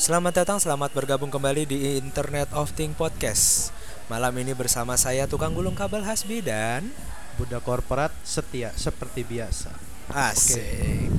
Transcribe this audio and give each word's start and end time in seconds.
Selamat 0.00 0.32
datang, 0.32 0.56
selamat 0.56 0.96
bergabung 0.96 1.28
kembali 1.28 1.68
di 1.68 2.00
Internet 2.00 2.48
of 2.56 2.72
Thing 2.72 2.96
Podcast. 2.96 3.68
Malam 4.08 4.32
ini 4.40 4.56
bersama 4.56 4.96
saya 4.96 5.28
tukang 5.28 5.52
gulung 5.52 5.76
kabel 5.76 6.00
Hasbi 6.02 6.40
dan 6.40 6.88
Buddha 7.36 7.60
korporat 7.60 8.08
setia 8.24 8.72
seperti 8.74 9.22
biasa. 9.22 9.70
asik. 10.10 11.12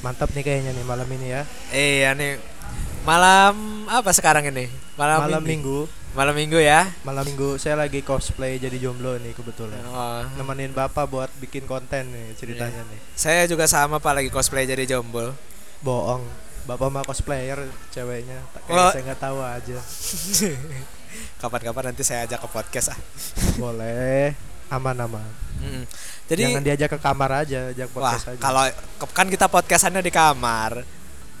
Mantap 0.00 0.30
nih 0.32 0.40
kayaknya 0.40 0.72
nih 0.72 0.86
malam 0.86 1.08
ini 1.10 1.26
ya. 1.28 1.42
Iya 1.68 2.14
nih 2.14 2.38
malam 3.02 3.84
apa 3.90 4.14
sekarang 4.14 4.46
ini? 4.48 4.70
Malam, 4.94 5.26
Malam 5.26 5.42
ini. 5.42 5.50
minggu, 5.58 5.78
Malam 6.14 6.34
minggu 6.38 6.58
ya. 6.62 6.86
malam 7.02 7.26
minggu 7.26 7.58
saya 7.58 7.74
lagi 7.74 7.98
cosplay 8.00 8.62
jadi 8.62 8.78
jomblo 8.78 9.18
nih 9.18 9.34
kebetulan. 9.34 9.82
Oh, 9.90 10.22
Nemenin 10.38 10.70
bapak 10.70 11.10
buat 11.10 11.30
bikin 11.42 11.66
konten 11.66 12.14
nih 12.14 12.30
ceritanya 12.38 12.78
nih. 12.86 13.00
saya 13.18 13.42
juga 13.50 13.66
sama 13.66 13.98
pak 13.98 14.22
lagi 14.22 14.30
cosplay 14.30 14.64
jadi 14.64 14.86
jomblo. 14.86 15.34
Bohong. 15.82 16.22
Bapak 16.64 16.88
mah 16.88 17.04
cosplayer 17.04 17.60
ceweknya. 17.92 18.40
Oh. 18.40 18.60
Kayak 18.72 18.86
saya 18.96 19.02
nggak 19.04 19.20
tahu 19.20 19.38
aja. 19.44 19.78
Kapan-kapan 21.40 21.84
nanti 21.92 22.02
saya 22.02 22.24
ajak 22.24 22.40
ke 22.40 22.48
podcast 22.48 22.96
ah. 22.96 22.98
Boleh. 23.60 24.32
Aman-aman. 24.72 25.28
Mm-mm. 25.60 25.84
Jadi 26.24 26.42
Jangan 26.48 26.64
diajak 26.64 26.90
ke 26.96 26.98
kamar 26.98 27.30
aja, 27.44 27.68
ajak 27.68 27.88
wah 27.92 28.16
podcast 28.16 28.26
aja. 28.32 28.40
kalau 28.40 28.64
kan 29.12 29.28
kita 29.28 29.46
podcastannya 29.46 30.00
di 30.00 30.12
kamar. 30.12 30.80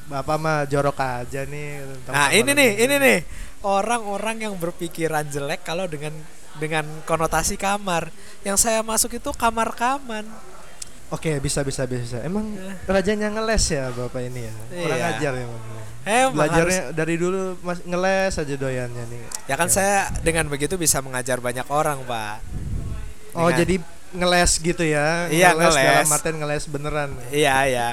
Bapak 0.04 0.36
mah 0.36 0.68
jorok 0.68 1.00
aja 1.00 1.48
nih. 1.48 1.80
Nah 2.12 2.28
ini 2.36 2.52
nih, 2.52 2.70
minggu. 2.76 2.84
ini 2.84 2.94
nih 3.00 3.18
orang-orang 3.64 4.44
yang 4.44 4.54
berpikiran 4.60 5.24
jelek 5.32 5.64
kalau 5.64 5.88
dengan 5.88 6.12
dengan 6.60 6.84
konotasi 7.08 7.56
kamar. 7.56 8.12
Yang 8.44 8.68
saya 8.68 8.84
masuk 8.84 9.16
itu 9.16 9.32
kamar 9.32 9.72
kaman. 9.72 10.28
Oke, 11.08 11.36
bisa 11.38 11.60
bisa 11.60 11.84
bisa. 11.84 12.18
Emang 12.20 12.48
Eh. 12.50 12.74
rajanya 12.86 13.28
ngeles 13.28 13.64
ya 13.66 13.88
Bapak 13.88 14.20
ini 14.20 14.40
ya. 14.42 14.54
Kurang 14.72 14.98
Iya. 14.98 15.10
ajar 15.14 15.32
emang. 15.36 15.62
Eh, 16.04 16.24
Belajarnya 16.28 16.82
dari 16.92 17.16
dulu 17.16 17.56
mas 17.60 17.80
ngeles 17.80 18.36
aja 18.36 18.54
doyannya 18.54 19.04
nih. 19.08 19.20
ya 19.46 19.56
kan 19.56 19.68
saya 19.68 20.12
dengan 20.20 20.44
begitu 20.46 20.76
bisa 20.76 21.00
mengajar 21.00 21.40
banyak 21.40 21.64
orang 21.66 22.04
pak. 22.04 22.44
Oh, 23.32 23.48
Dengan- 23.48 23.58
jadi 23.58 23.74
ngeles 24.12 24.52
gitu 24.58 24.84
ya. 24.84 25.26
Iya, 25.26 25.56
ngeles. 25.56 25.72
ngeles. 25.72 25.96
dalam 26.04 26.12
artian 26.12 26.36
ngeles 26.38 26.64
beneran. 26.66 27.10
Iya 27.30 27.56
ya. 27.64 27.88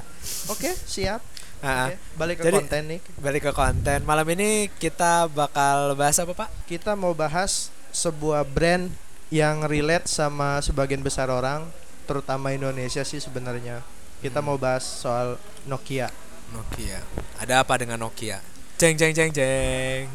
Oke, 0.47 0.75
siap. 0.85 1.23
Nah, 1.61 1.87
Oke, 1.87 1.95
balik 2.15 2.35
ke 2.37 2.43
Jadi- 2.43 2.57
konten 2.57 2.81
nih. 2.89 2.99
balik 3.17 3.41
ke 3.43 3.53
konten 3.53 3.99
malam 4.01 4.25
ini 4.27 4.49
kita 4.75 5.29
bakal 5.29 5.93
bahas 5.93 6.17
apa 6.17 6.33
pak? 6.35 6.49
Kita 6.65 6.93
mau 6.93 7.13
bahas 7.13 7.69
sebuah 7.91 8.43
brand 8.43 8.89
yang 9.29 9.63
relate 9.63 10.05
sama 10.05 10.59
sebagian 10.59 10.99
besar 10.99 11.29
orang, 11.29 11.63
terutama 12.11 12.51
Indonesia 12.51 13.01
sih 13.01 13.17
sebenarnya. 13.17 13.79
Kita 14.19 14.37
Hmm. 14.37 14.45
mau 14.45 14.57
bahas 14.59 14.83
soal 14.83 15.39
Nokia. 15.63 16.11
Nokia. 16.51 16.99
Ada 17.39 17.63
apa 17.63 17.79
dengan 17.79 17.95
Nokia? 17.97 18.43
Jeng 18.75 18.99
jeng 18.99 19.15
jeng 19.15 19.31
jeng. 19.31 20.11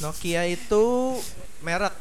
Nokia 0.00 0.42
itu 0.44 1.14
merek 1.62 1.94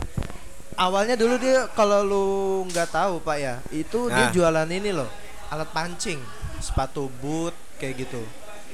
awalnya 0.75 1.13
dulu 1.13 1.37
dia 1.37 1.69
kalau 1.71 2.01
lu 2.01 2.25
nggak 2.67 2.89
tahu 2.89 3.21
pak 3.21 3.37
ya 3.37 3.55
itu 3.69 4.09
dia 4.09 4.27
Nah. 4.27 4.31
jualan 4.33 4.65
ini 4.67 4.89
loh 4.89 5.07
alat 5.47 5.69
pancing 5.69 6.17
sepatu 6.57 7.13
boot 7.21 7.53
kayak 7.77 8.03
gitu 8.03 8.19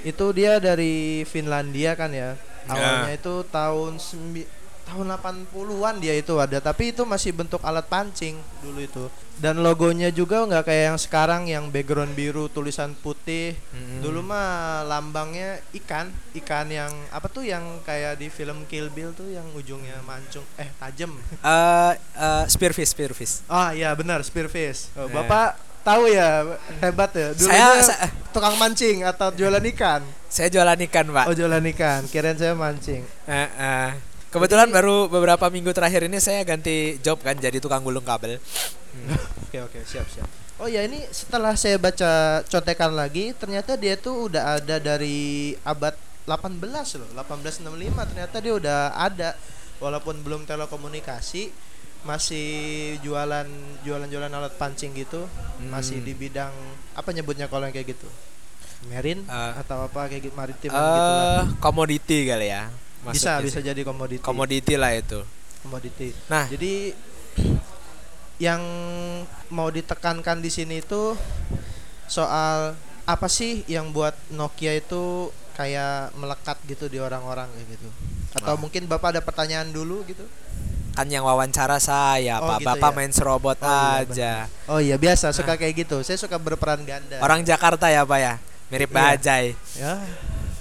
itu 0.02 0.26
dia 0.32 0.58
dari 0.58 1.28
Finlandia 1.28 1.94
kan 1.94 2.10
ya 2.10 2.40
awalnya 2.66 3.14
itu 3.14 3.44
tahun 3.46 4.00
tahun 4.90 5.14
80-an 5.14 5.96
dia 5.98 6.14
itu 6.14 6.34
ada 6.36 6.58
tapi 6.60 6.90
itu 6.90 7.04
masih 7.04 7.32
bentuk 7.32 7.62
alat 7.62 7.86
pancing 7.86 8.34
dulu 8.60 8.80
itu 8.80 9.06
dan 9.38 9.56
logonya 9.58 10.10
juga 10.10 10.44
nggak 10.44 10.66
kayak 10.66 10.84
yang 10.86 11.00
sekarang 11.00 11.42
yang 11.46 11.70
background 11.70 12.12
biru 12.12 12.48
tulisan 12.48 12.92
putih 12.94 13.56
Mm-mm. 13.72 14.02
Dulu 14.02 14.20
mah 14.22 14.50
lambangnya 14.84 15.60
ikan, 15.74 16.08
ikan 16.34 16.68
yang 16.68 16.88
apa 17.10 17.28
tuh 17.28 17.44
yang 17.44 17.62
kayak 17.82 18.16
di 18.16 18.28
film 18.28 18.64
Kill 18.66 18.88
Bill 18.90 19.12
tuh 19.12 19.28
yang 19.28 19.44
ujungnya 19.54 20.00
mancung, 20.02 20.44
eh 20.56 20.72
tajam. 20.74 21.16
Eh, 21.38 21.94
eh, 22.16 22.44
spearfish, 22.48 22.90
spearfish. 22.90 23.44
Ah 23.46 23.72
iya 23.72 23.92
benar, 23.92 24.20
spearfish. 24.22 24.88
Oh, 24.94 25.04
Eh. 25.04 25.12
Bapak 25.14 25.56
tahu 25.82 26.08
ya 26.08 26.44
hebat 26.80 27.12
ya. 27.14 27.32
Dulu 27.34 27.48
Saya- 27.50 27.76
dia 27.76 27.84
sa- 27.86 28.00
tukang 28.32 28.56
mancing 28.56 29.04
atau 29.04 29.32
jualan 29.32 29.64
ikan. 29.70 30.00
Saya 30.28 30.48
jualan 30.50 30.80
ikan 30.86 31.06
pak. 31.10 31.26
Oh 31.28 31.34
jualan 31.34 31.64
ikan, 31.70 32.08
kirain 32.08 32.36
saya 32.36 32.56
mancing. 32.56 33.04
Eh, 33.26 33.48
eh. 33.52 33.90
Kebetulan 34.30 34.70
baru 34.70 35.10
beberapa 35.10 35.50
minggu 35.50 35.74
terakhir 35.74 36.06
ini 36.06 36.22
saya 36.22 36.46
ganti 36.46 37.02
job 37.02 37.18
kan 37.26 37.34
jadi 37.34 37.58
tukang 37.58 37.82
gulung 37.82 38.06
kabel. 38.06 38.38
Oke 39.50 39.58
oke 39.58 39.80
siap 39.90 40.06
siap. 40.06 40.30
Oh 40.62 40.70
ya 40.70 40.86
ini 40.86 41.02
setelah 41.10 41.58
saya 41.58 41.82
baca 41.82 42.44
contekan 42.46 42.94
lagi, 42.94 43.34
ternyata 43.34 43.74
dia 43.74 43.98
tuh 43.98 44.30
udah 44.30 44.60
ada 44.62 44.78
dari 44.78 45.58
abad 45.66 45.98
18 46.30 46.62
loh, 47.02 47.10
1865 47.18 48.10
ternyata 48.14 48.36
dia 48.38 48.54
udah 48.54 48.80
ada 48.94 49.34
walaupun 49.82 50.22
belum 50.22 50.46
telekomunikasi 50.46 51.50
masih 52.06 52.48
jualan 53.02 53.50
jualan-jualan 53.82 54.30
alat 54.30 54.54
pancing 54.62 54.94
gitu, 54.94 55.26
masih 55.74 56.04
Hmm. 56.04 56.06
di 56.06 56.14
bidang 56.14 56.54
apa 56.94 57.10
nyebutnya 57.16 57.50
kalau 57.50 57.66
yang 57.66 57.74
kayak 57.74 57.98
gitu? 57.98 58.10
Marine 58.88 59.26
Eh, 59.26 59.52
atau 59.58 59.90
apa 59.90 60.06
kayak 60.06 60.22
gitu 60.28 60.36
maritim 60.38 60.70
gitu 60.70 60.78
lah. 60.78 61.50
Komoditi 61.60 62.30
kali 62.30 62.48
ya. 62.54 62.70
Bisa 63.02 63.40
Masuknya 63.40 63.46
bisa 63.46 63.60
sih. 63.60 63.66
jadi 63.66 63.82
komoditi. 63.82 64.22
komoditi 64.22 64.76
lah 64.76 64.92
itu. 64.92 65.20
komoditi. 65.60 66.16
Nah, 66.28 66.48
Jadi 66.48 66.96
yang 68.40 68.62
mau 69.50 69.68
ditekankan 69.68 70.40
di 70.40 70.48
sini 70.48 70.80
itu 70.80 71.16
soal 72.06 72.76
apa 73.04 73.28
sih 73.28 73.68
yang 73.68 73.90
buat 73.90 74.16
Nokia 74.30 74.76
itu 74.76 75.28
kayak 75.54 76.16
melekat 76.16 76.56
gitu 76.66 76.88
di 76.88 76.98
orang-orang 76.98 77.52
kayak 77.52 77.68
gitu. 77.70 77.88
Atau 78.34 78.56
Ah. 78.56 78.58
mungkin 78.58 78.86
Bapak 78.86 79.12
ada 79.12 79.22
pertanyaan 79.22 79.68
dulu 79.70 80.04
gitu? 80.06 80.24
kan 80.90 81.08
yang 81.08 81.24
wawancara 81.24 81.80
saya, 81.80 82.40
Oh, 82.40 82.48
Pak. 82.50 82.60
gitu 82.60 82.68
Bapak 82.70 82.92
ya? 82.92 82.96
main 82.98 83.12
serobot 83.14 83.56
Oh, 83.58 83.68
iya, 83.68 84.04
aja. 84.04 84.34
Oh 84.68 84.80
iya 84.82 84.96
biasa 84.96 85.32
suka 85.32 85.56
kayak 85.56 85.72
gitu. 85.78 86.04
Saya 86.04 86.16
suka 86.16 86.36
berperan 86.36 86.84
ganda. 86.84 87.20
Orang 87.20 87.40
Jakarta 87.42 87.88
ya, 87.88 88.04
Pak 88.04 88.20
ya. 88.20 88.34
Mirip 88.68 88.88
Iya. 88.90 88.96
Bajai. 88.98 89.46
ya 89.76 89.96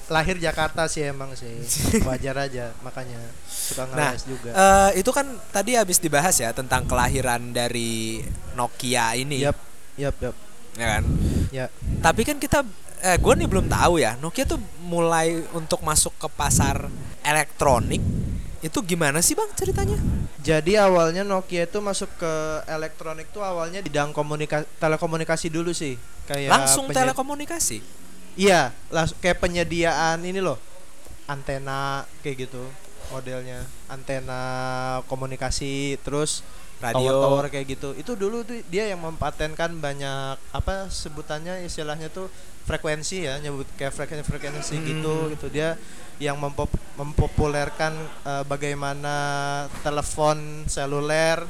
lahir 0.09 0.37
Jakarta 0.41 0.89
sih 0.89 1.05
emang 1.05 1.33
sih. 1.37 1.53
Wajar 2.09 2.49
aja 2.49 2.73
makanya 2.81 3.21
suka 3.47 3.89
Nah, 3.93 4.13
ngeles 4.13 4.25
juga. 4.25 4.51
Eh, 4.53 5.05
itu 5.05 5.11
kan 5.13 5.27
tadi 5.53 5.77
habis 5.77 6.01
dibahas 6.01 6.37
ya 6.41 6.53
tentang 6.53 6.89
kelahiran 6.89 7.53
dari 7.53 8.25
Nokia 8.57 9.15
ini. 9.17 9.45
Yap, 9.45 9.59
yap, 10.01 10.17
yap. 10.21 10.37
Ya 10.77 10.87
kan? 10.99 11.05
Ya. 11.53 11.67
Tapi 12.01 12.23
kan 12.25 12.37
kita 12.41 12.65
eh 12.99 13.15
gue 13.15 13.35
nih 13.39 13.49
belum 13.49 13.69
tahu 13.71 14.01
ya. 14.01 14.17
Nokia 14.19 14.49
tuh 14.49 14.61
mulai 14.83 15.45
untuk 15.53 15.85
masuk 15.85 16.17
ke 16.17 16.29
pasar 16.33 16.89
elektronik 17.23 18.01
itu 18.59 18.79
gimana 18.83 19.23
sih, 19.23 19.39
Bang, 19.39 19.47
ceritanya? 19.55 19.95
Jadi 20.43 20.75
awalnya 20.75 21.23
Nokia 21.23 21.71
itu 21.71 21.79
masuk 21.79 22.11
ke 22.19 22.33
elektronik 22.67 23.31
tuh 23.31 23.47
awalnya 23.47 23.79
di 23.79 23.87
bidang 23.87 24.11
komunikasi 24.11 24.67
telekomunikasi 24.83 25.47
dulu 25.47 25.71
sih. 25.71 25.95
Kayak 26.27 26.51
Langsung 26.51 26.91
telekomunikasi. 26.91 27.79
Iya, 28.39 28.71
langsung 28.89 29.19
kayak 29.19 29.43
penyediaan 29.43 30.23
ini 30.23 30.39
loh. 30.39 30.63
Antena 31.27 32.07
kayak 32.23 32.47
gitu 32.47 32.63
modelnya. 33.11 33.67
Antena 33.91 34.41
komunikasi 35.11 35.99
terus 36.07 36.47
Radio. 36.79 37.11
tower-tower 37.11 37.51
kayak 37.51 37.67
gitu. 37.75 37.91
Itu 37.99 38.15
dulu 38.15 38.47
tuh 38.47 38.63
dia 38.71 38.87
yang 38.87 39.03
mempatenkan 39.03 39.75
banyak 39.83 40.39
apa 40.55 40.87
sebutannya 40.87 41.67
istilahnya 41.67 42.07
tuh 42.09 42.31
frekuensi 42.63 43.27
ya, 43.27 43.43
nyebut 43.43 43.67
kayak 43.75 43.91
frekuensi-frekuensi 43.91 44.75
Hmm. 44.79 44.87
gitu 44.87 45.15
gitu. 45.35 45.47
Dia 45.51 45.75
yang 46.23 46.39
mempop- 46.39 46.79
mempopulerkan 46.95 47.91
eh, 48.23 48.45
bagaimana 48.47 49.17
telepon 49.83 50.39
seluler 50.71 51.43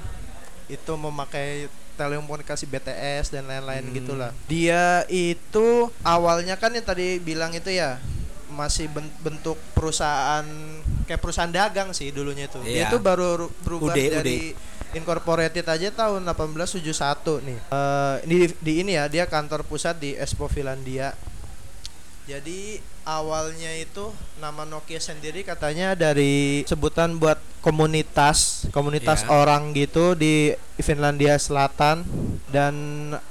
itu 0.72 0.92
memakai 0.96 1.68
telekomunikasi 1.98 2.64
BTS 2.64 3.28
dan 3.28 3.44
lain-lain 3.44 3.84
Hmm. 3.84 3.94
gitulah. 3.94 4.30
Dia 4.46 4.84
itu 5.06 5.66
awalnya 6.00 6.54
kan 6.54 6.70
yang 6.70 6.82
tadi 6.82 7.18
bilang 7.18 7.50
itu 7.50 7.68
ya 7.68 7.98
masih 8.48 8.86
ben- 8.86 9.12
bentuk 9.18 9.58
perusahaan 9.72 10.46
kayak 11.04 11.18
perusahaan 11.18 11.50
dagang 11.50 11.90
sih 11.90 12.08
dulunya 12.08 12.46
itu. 12.46 12.56
Dia 12.60 12.86
Iya. 12.86 12.88
itu 12.88 12.96
baru 12.98 13.28
ru- 13.40 13.52
berubah 13.60 13.92
Ude, 13.92 14.06
dari 14.08 14.38
incorporated 14.90 15.62
aja 15.62 15.88
tahun 15.90 16.24
1871 16.24 17.40
nih. 17.40 17.58
Eh 17.66 18.16
di, 18.24 18.36
di 18.56 18.72
ini 18.80 18.92
ya 18.94 19.04
dia 19.06 19.24
kantor 19.24 19.62
pusat 19.62 19.98
di 19.98 20.14
Espoo 20.14 20.46
Finlandia. 20.46 21.12
Jadi 22.28 22.76
awalnya 23.08 23.72
itu 23.72 24.12
nama 24.36 24.68
Nokia 24.68 25.00
sendiri 25.00 25.40
katanya 25.40 25.96
dari 25.96 26.60
sebutan 26.68 27.16
buat 27.16 27.40
komunitas, 27.64 28.68
komunitas 28.68 29.24
Iya. 29.24 29.32
orang 29.32 29.72
gitu 29.72 30.12
di 30.12 30.52
Finlandia 30.76 31.40
Selatan 31.40 32.04
dan 32.52 32.74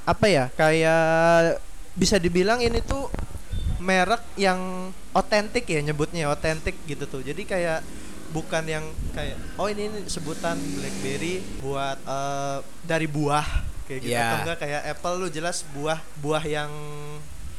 apa 0.01 0.25
ya? 0.25 0.49
Kayak 0.57 1.61
bisa 1.93 2.17
dibilang 2.17 2.57
ini 2.57 2.81
tuh 2.81 3.05
merek 3.77 4.25
yang 4.33 4.89
otentik 5.13 5.69
ya 5.69 5.85
nyebutnya 5.85 6.33
otentik 6.33 6.73
gitu 6.89 7.05
tuh. 7.05 7.21
Jadi 7.21 7.45
kayak 7.45 7.85
bukan 8.33 8.65
yang 8.65 8.85
kayak 9.13 9.37
oh 9.61 9.69
ini, 9.69 9.93
ini 9.93 9.99
sebutan 10.09 10.57
BlackBerry 10.57 11.45
buat 11.61 12.01
eh, 12.01 12.57
dari 12.81 13.05
buah 13.05 13.45
kayak 13.85 13.99
gitu 14.01 14.09
Iya. 14.09 14.25
atau 14.25 14.37
enggak 14.41 14.57
kayak 14.65 14.81
Apple 14.89 15.15
lu 15.21 15.27
jelas 15.29 15.61
buah 15.69 16.01
buah 16.17 16.41
yang 16.43 16.73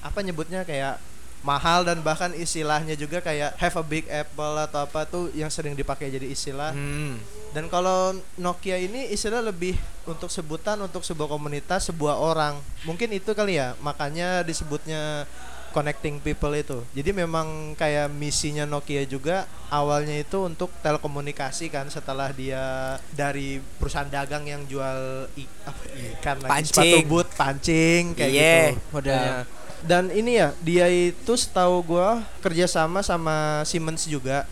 apa 0.02 0.18
nyebutnya 0.20 0.66
kayak 0.66 0.98
mahal 1.40 1.86
dan 1.86 2.02
bahkan 2.02 2.34
istilahnya 2.34 2.92
juga 2.94 3.22
kayak 3.22 3.54
have 3.56 3.76
a 3.78 3.84
big 3.84 4.04
apple 4.06 4.58
atau 4.58 4.84
apa 4.84 5.06
tuh 5.06 5.30
yang 5.32 5.48
sering 5.48 5.72
dipakai 5.72 6.10
jadi 6.10 6.26
istilah. 6.26 6.74
Hmm. 6.74 7.18
Dan 7.48 7.66
kalau 7.66 8.12
Nokia 8.36 8.76
ini 8.76 9.08
istilah 9.08 9.40
lebih 9.40 9.72
untuk 10.04 10.28
sebutan 10.28 10.76
untuk 10.78 11.00
sebuah 11.00 11.30
komunitas, 11.30 11.88
sebuah 11.88 12.18
orang. 12.18 12.60
Mungkin 12.84 13.08
itu 13.14 13.32
kali 13.32 13.56
ya, 13.56 13.72
makanya 13.80 14.44
disebutnya 14.44 15.24
connecting 15.68 16.16
people 16.18 16.52
itu. 16.52 16.80
Jadi 16.92 17.12
memang 17.12 17.72
kayak 17.72 18.08
misinya 18.08 18.64
Nokia 18.64 19.04
juga 19.04 19.44
awalnya 19.68 20.16
itu 20.16 20.44
untuk 20.44 20.72
telekomunikasi 20.80 21.68
kan 21.68 21.88
setelah 21.88 22.32
dia 22.32 22.96
dari 23.12 23.60
perusahaan 23.76 24.08
dagang 24.08 24.48
yang 24.48 24.64
jual 24.64 25.28
i, 25.36 25.44
apa, 25.64 25.82
ikan 26.20 26.36
lagi, 26.40 26.50
Pancing. 26.52 26.72
sepatu 26.72 26.98
boot, 27.04 27.28
pancing 27.32 28.02
kayak 28.16 28.32
Iya. 28.32 28.56
gitu 28.72 28.80
modelnya. 28.92 29.36
Dan 29.80 30.10
ini 30.10 30.36
ya, 30.36 30.50
dia 30.58 30.86
itu 30.86 31.32
setahu 31.32 31.82
gua 31.84 32.20
kerjasama 32.38 33.00
sama 33.00 33.62
Siemens 33.62 34.04
juga 34.04 34.44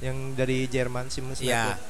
yang 0.00 0.32
dari 0.32 0.64
Jerman 0.64 1.08
Siemens 1.08 1.38
Iya. 1.38 1.76
Network. 1.76 1.80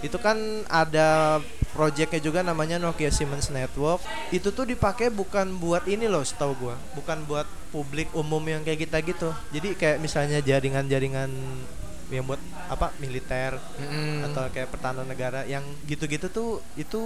Itu 0.00 0.16
kan 0.16 0.36
ada 0.66 1.38
projectnya 1.70 2.18
juga 2.18 2.40
namanya 2.40 2.76
Nokia 2.76 3.08
Siemens 3.08 3.48
Network. 3.48 4.00
Itu 4.30 4.50
tuh 4.50 4.64
dipakai 4.64 5.08
bukan 5.08 5.54
buat 5.54 5.84
ini 5.84 6.06
loh 6.06 6.22
setahu 6.22 6.52
gua. 6.58 6.76
Bukan 6.92 7.22
buat 7.24 7.44
publik 7.70 8.10
umum 8.10 8.42
yang 8.42 8.60
kayak 8.60 8.82
kita 8.82 8.98
gitu. 9.00 9.30
Jadi 9.50 9.76
kayak 9.76 9.98
misalnya 9.98 10.40
jaringan-jaringan 10.40 11.30
yang 12.10 12.26
buat 12.26 12.42
apa 12.66 12.90
militer 12.98 13.54
Mm-mm. 13.78 14.26
atau 14.26 14.50
kayak 14.50 14.66
pertahanan 14.66 15.06
negara 15.06 15.46
yang 15.46 15.62
gitu-gitu 15.86 16.26
tuh 16.26 16.58
itu 16.74 16.98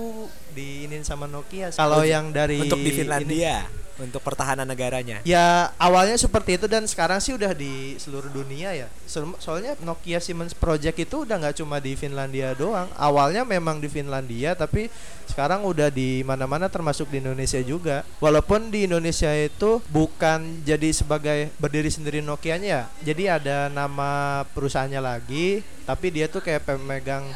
diinin 0.53 1.05
sama 1.05 1.29
Nokia 1.29 1.69
kalau 1.73 2.01
yang 2.01 2.33
dari 2.33 2.57
untuk 2.59 2.81
di 2.81 2.89
ini- 2.89 2.97
Finlandia 2.97 3.69
untuk 4.01 4.21
pertahanan 4.21 4.67
negaranya. 4.67 5.23
Ya 5.23 5.71
awalnya 5.79 6.19
seperti 6.19 6.59
itu 6.59 6.67
dan 6.67 6.83
sekarang 6.87 7.23
sih 7.23 7.35
udah 7.35 7.55
di 7.55 7.95
seluruh 7.99 8.31
dunia 8.31 8.75
ya. 8.75 8.89
So- 9.07 9.37
Soalnya 9.39 9.79
Nokia 9.81 10.19
Siemens 10.19 10.55
Project 10.57 10.97
itu 10.99 11.23
udah 11.23 11.39
nggak 11.39 11.63
cuma 11.63 11.79
di 11.79 11.95
Finlandia 11.95 12.55
doang. 12.59 12.91
Awalnya 12.99 13.47
memang 13.47 13.79
di 13.79 13.87
Finlandia 13.87 14.59
tapi 14.59 14.91
sekarang 15.31 15.65
udah 15.65 15.89
di 15.89 16.23
mana-mana 16.27 16.67
termasuk 16.67 17.11
di 17.11 17.23
Indonesia 17.23 17.61
juga. 17.63 18.03
Walaupun 18.19 18.69
di 18.71 18.87
Indonesia 18.87 19.31
itu 19.35 19.79
bukan 19.89 20.63
jadi 20.67 20.91
sebagai 20.91 21.55
berdiri 21.59 21.91
sendiri 21.91 22.19
Nokianya 22.21 22.69
ya. 22.69 22.83
Jadi 23.03 23.25
ada 23.31 23.71
nama 23.71 24.43
perusahaannya 24.55 25.01
lagi 25.01 25.63
tapi 25.85 26.09
dia 26.11 26.27
tuh 26.27 26.41
kayak 26.41 26.65
pemegang 26.65 27.29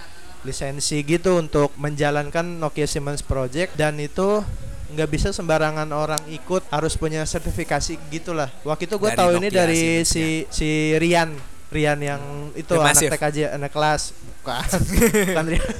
lisensi 0.46 1.02
gitu 1.02 1.42
untuk 1.42 1.74
menjalankan 1.74 2.62
Nokia 2.62 2.86
Siemens 2.86 3.26
Project 3.26 3.74
dan 3.74 3.98
itu 3.98 4.40
nggak 4.88 5.08
bisa 5.12 5.28
sembarangan 5.36 5.88
orang 5.92 6.20
ikut 6.32 6.64
harus 6.72 6.96
punya 6.96 7.20
sertifikasi 7.28 8.00
gitulah. 8.08 8.48
Waktu 8.64 8.88
itu 8.88 8.96
gue 8.96 9.10
tahu 9.12 9.30
ini 9.36 9.48
dari 9.52 10.02
si 10.08 10.48
si 10.48 10.96
Rian. 10.96 11.36
Rian 11.68 12.00
yang 12.00 12.22
itu 12.56 12.72
Yang 12.72 12.80
anak 12.80 12.96
masif. 12.96 13.08
TKJ 13.12 13.38
anak 13.52 13.70
kelas. 13.72 14.02
Bukan. 14.40 14.68
Bukan 15.28 15.44
Rian. 15.52 15.72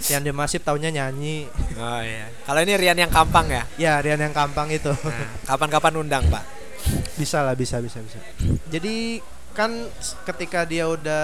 Rian 0.00 0.22
Demasif 0.24 0.60
taunya 0.66 0.90
nyanyi. 0.90 1.46
Oh 1.78 2.00
iya. 2.02 2.26
Kalau 2.42 2.60
ini 2.64 2.74
Rian 2.74 2.98
yang 2.98 3.12
Kampang 3.12 3.46
ya. 3.46 3.62
ya 3.78 3.92
Rian 4.02 4.18
yang 4.18 4.34
kampang 4.34 4.72
itu. 4.72 4.90
Nah, 4.90 5.28
kapan-kapan 5.46 5.94
undang, 6.00 6.24
Pak. 6.26 6.44
bisa 7.20 7.44
lah 7.44 7.52
bisa 7.52 7.76
bisa 7.84 8.00
bisa. 8.00 8.16
Jadi 8.72 9.20
kan 9.52 9.68
ketika 10.24 10.64
dia 10.64 10.88
udah 10.88 11.22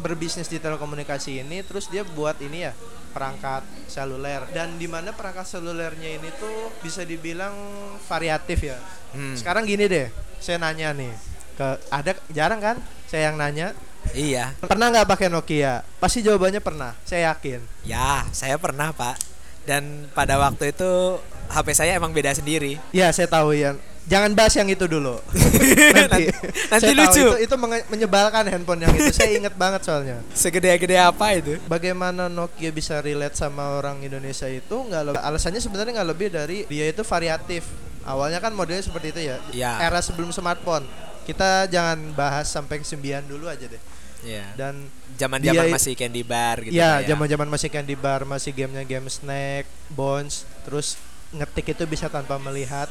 berbisnis 0.00 0.48
di 0.48 0.56
telekomunikasi 0.62 1.44
ini 1.44 1.60
terus 1.66 1.90
dia 1.90 2.06
buat 2.06 2.38
ini 2.38 2.70
ya 2.70 2.72
perangkat 3.14 3.62
seluler 3.86 4.42
dan 4.50 4.74
di 4.74 4.84
mana 4.84 5.14
perangkat 5.14 5.46
selulernya 5.48 6.18
ini 6.18 6.28
tuh 6.34 6.74
bisa 6.82 7.06
dibilang 7.06 7.54
variatif 8.02 8.58
ya 8.64 8.78
Hmm. 9.14 9.38
sekarang 9.38 9.62
gini 9.62 9.86
deh 9.86 10.10
saya 10.36 10.58
nanya 10.58 10.90
nih 10.90 11.14
ke 11.54 11.68
ada 11.86 12.18
jarang 12.28 12.58
kan 12.58 12.76
saya 13.06 13.30
yang 13.30 13.38
nanya 13.38 13.70
Iya. 14.10 14.52
pernah 14.60 14.90
nggak 14.90 15.06
pakai 15.06 15.30
Nokia 15.30 15.86
pasti 15.96 16.18
jawabannya 16.20 16.58
pernah 16.58 16.98
saya 17.04 17.30
yakin 17.30 17.62
Ya, 17.86 18.26
saya 18.30 18.58
pernah, 18.58 18.90
Pak. 18.90 19.16
Dan 19.64 20.10
pada 20.10 20.36
waktu 20.36 20.74
itu 20.74 21.16
HP 21.46 21.66
saya 21.72 21.92
emang 21.94 22.10
beda 22.10 22.30
sendiri. 22.30 22.80
ya 22.90 23.08
saya 23.08 23.26
tahu 23.26 23.52
ya 23.52 23.74
jangan 24.04 24.32
bahas 24.32 24.52
yang 24.52 24.68
itu 24.68 24.84
dulu 24.84 25.16
nanti, 25.96 26.28
Nanti 26.68 26.84
saya 26.84 26.92
tahu 26.92 27.00
lucu. 27.00 27.24
itu, 27.24 27.36
itu 27.42 27.54
menyebalkan 27.88 28.44
handphone 28.46 28.80
yang 28.80 28.92
itu 28.92 29.08
saya 29.10 29.32
inget 29.34 29.54
banget 29.54 29.80
soalnya 29.80 30.20
Segede-gede 30.30 30.94
apa 30.94 31.32
itu? 31.32 31.56
bagaimana 31.64 32.28
Nokia 32.28 32.68
bisa 32.68 33.00
relate 33.00 33.32
sama 33.34 33.74
orang 33.74 34.00
Indonesia 34.00 34.44
itu 34.44 34.76
nggak 34.76 35.02
lebih 35.06 35.22
alasannya 35.22 35.56
sebenarnya 35.58 35.92
nggak 35.94 36.10
lebih 36.10 36.28
dari 36.28 36.58
dia 36.64 36.84
itu 36.86 37.00
variatif 37.00 37.64
awalnya 38.02 38.38
kan 38.38 38.52
modelnya 38.52 38.82
seperti 38.82 39.08
itu 39.10 39.20
ya 39.24 39.36
Ya. 39.50 39.72
era 39.80 39.98
sebelum 39.98 40.28
smartphone 40.28 40.84
kita 41.24 41.64
jangan 41.66 42.12
bahas 42.12 42.44
sampai 42.46 42.78
9 42.78 43.00
dulu 43.24 43.48
aja 43.48 43.64
deh 43.64 43.80
Iya. 44.22 44.44
dan 44.54 44.84
Zaman-zaman 45.14 45.64
Dia- 45.64 45.72
masih 45.72 45.94
candy 45.94 46.20
bar 46.20 46.58
gitu 46.60 46.74
ya 46.74 46.98
Pak, 46.98 47.06
zaman 47.06 47.26
zaman 47.26 47.48
masih 47.48 47.68
candy 47.68 47.94
bar 47.94 48.24
masih 48.24 48.50
gamenya 48.50 48.82
game 48.82 49.06
snack 49.06 49.64
bones 49.88 50.42
terus 50.60 50.96
ngetik 51.34 51.74
itu 51.74 51.84
bisa 51.84 52.06
tanpa 52.06 52.38
melihat 52.38 52.86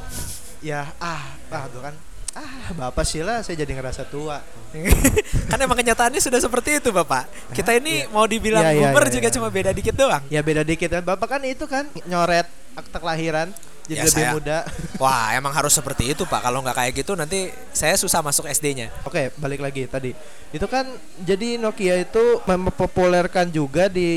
ya 0.60 0.88
ah 1.00 1.24
ah 1.48 1.64
tuh 1.68 1.80
kan 1.80 1.94
ah 2.34 2.72
bapak 2.74 3.04
sih 3.06 3.22
lah 3.22 3.46
saya 3.46 3.62
jadi 3.62 3.78
ngerasa 3.78 4.10
tua. 4.10 4.42
Kan 5.50 5.54
emang 5.62 5.78
kenyataannya 5.78 6.18
sudah 6.18 6.42
seperti 6.42 6.82
itu 6.82 6.90
bapak. 6.90 7.30
Kita 7.54 7.70
ini 7.78 8.02
Iya. 8.02 8.10
mau 8.10 8.26
dibilang 8.26 8.66
Iya, 8.66 8.74
iya, 8.74 8.80
boomer 8.90 9.06
iya, 9.06 9.12
juga 9.14 9.28
iya. 9.30 9.34
cuma 9.38 9.48
beda 9.54 9.70
dikit 9.70 9.94
doang. 9.94 10.22
Ya 10.26 10.42
beda 10.42 10.66
dikit. 10.66 10.90
Kan 10.90 11.06
bapak 11.06 11.38
kan 11.38 11.40
itu 11.46 11.62
kan 11.70 11.86
nyoret 12.10 12.50
akta 12.74 12.98
kelahiran 12.98 13.54
jadi 13.84 14.00
Ya, 14.00 14.04
lebih 14.04 14.16
saya- 14.16 14.32
muda 14.32 14.58
wah 15.02 15.32
emang 15.32 15.52
harus 15.52 15.70
seperti 15.70 16.10
itu 16.10 16.24
pak 16.24 16.40
kalau 16.40 16.60
nggak 16.60 16.72
kayak 16.74 16.92
gitu 16.96 17.12
nanti 17.12 17.52
saya 17.70 17.92
susah 17.94 18.20
masuk 18.20 18.44
SD-nya 18.46 18.88
Oke, 19.04 19.28
balik 19.36 19.60
lagi 19.60 19.84
tadi. 19.84 20.16
Itu 20.50 20.64
kan 20.64 20.86
jadi 21.18 21.58
Nokia 21.58 22.00
itu 22.00 22.40
mempopulerkan 22.44 23.50
juga 23.50 23.86
di 23.86 24.10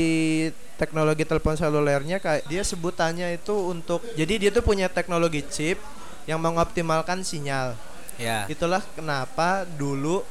teknologi 0.74 1.26
telepon 1.26 1.52
selulernya 1.52 2.16
kayak 2.16 2.46
dia 2.46 2.62
sebutannya 2.62 3.34
itu 3.34 3.50
untuk 3.52 4.00
jadi 4.14 4.34
dia 4.38 4.50
tuh 4.50 4.62
punya 4.62 4.86
teknologi 4.86 5.42
chip 5.44 5.76
yang 6.24 6.38
mengoptimalkan 6.38 7.20
sinyal. 7.20 7.74
ya 8.16 8.46
Itulah 8.46 8.80
kenapa 8.92 9.66
dulu 9.68 10.22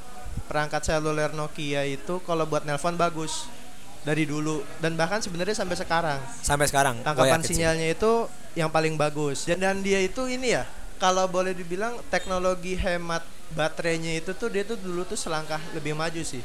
perangkat 0.46 0.88
seluler 0.88 1.30
Nokia 1.32 1.84
itu 1.84 2.20
kalau 2.22 2.44
buat 2.44 2.64
nelpon 2.64 2.96
bagus 2.96 3.46
dari 4.02 4.24
dulu 4.24 4.64
dan 4.80 4.96
bahkan 4.96 5.20
sebenarnya 5.20 5.52
sampai 5.54 5.76
sekarang 5.76 6.20
sampai 6.40 6.66
sekarang 6.66 6.96
gua 6.98 7.06
tangkapan 7.06 7.40
sih. 7.44 7.48
sinyalnya 7.54 7.92
itu 7.92 8.32
yang 8.58 8.68
paling 8.68 8.98
bagus 8.98 9.46
dan, 9.46 9.62
dan 9.62 9.76
dia 9.80 10.02
itu 10.02 10.26
ini 10.26 10.58
ya 10.58 10.66
kalau 10.98 11.30
boleh 11.30 11.54
dibilang 11.54 12.02
teknologi 12.10 12.74
hemat 12.74 13.22
baterainya 13.54 14.18
itu 14.18 14.34
tuh 14.34 14.50
dia 14.50 14.66
tuh 14.66 14.76
dulu 14.76 15.06
tuh 15.06 15.16
selangkah 15.16 15.62
lebih 15.72 15.94
maju 15.94 16.20
sih 16.20 16.42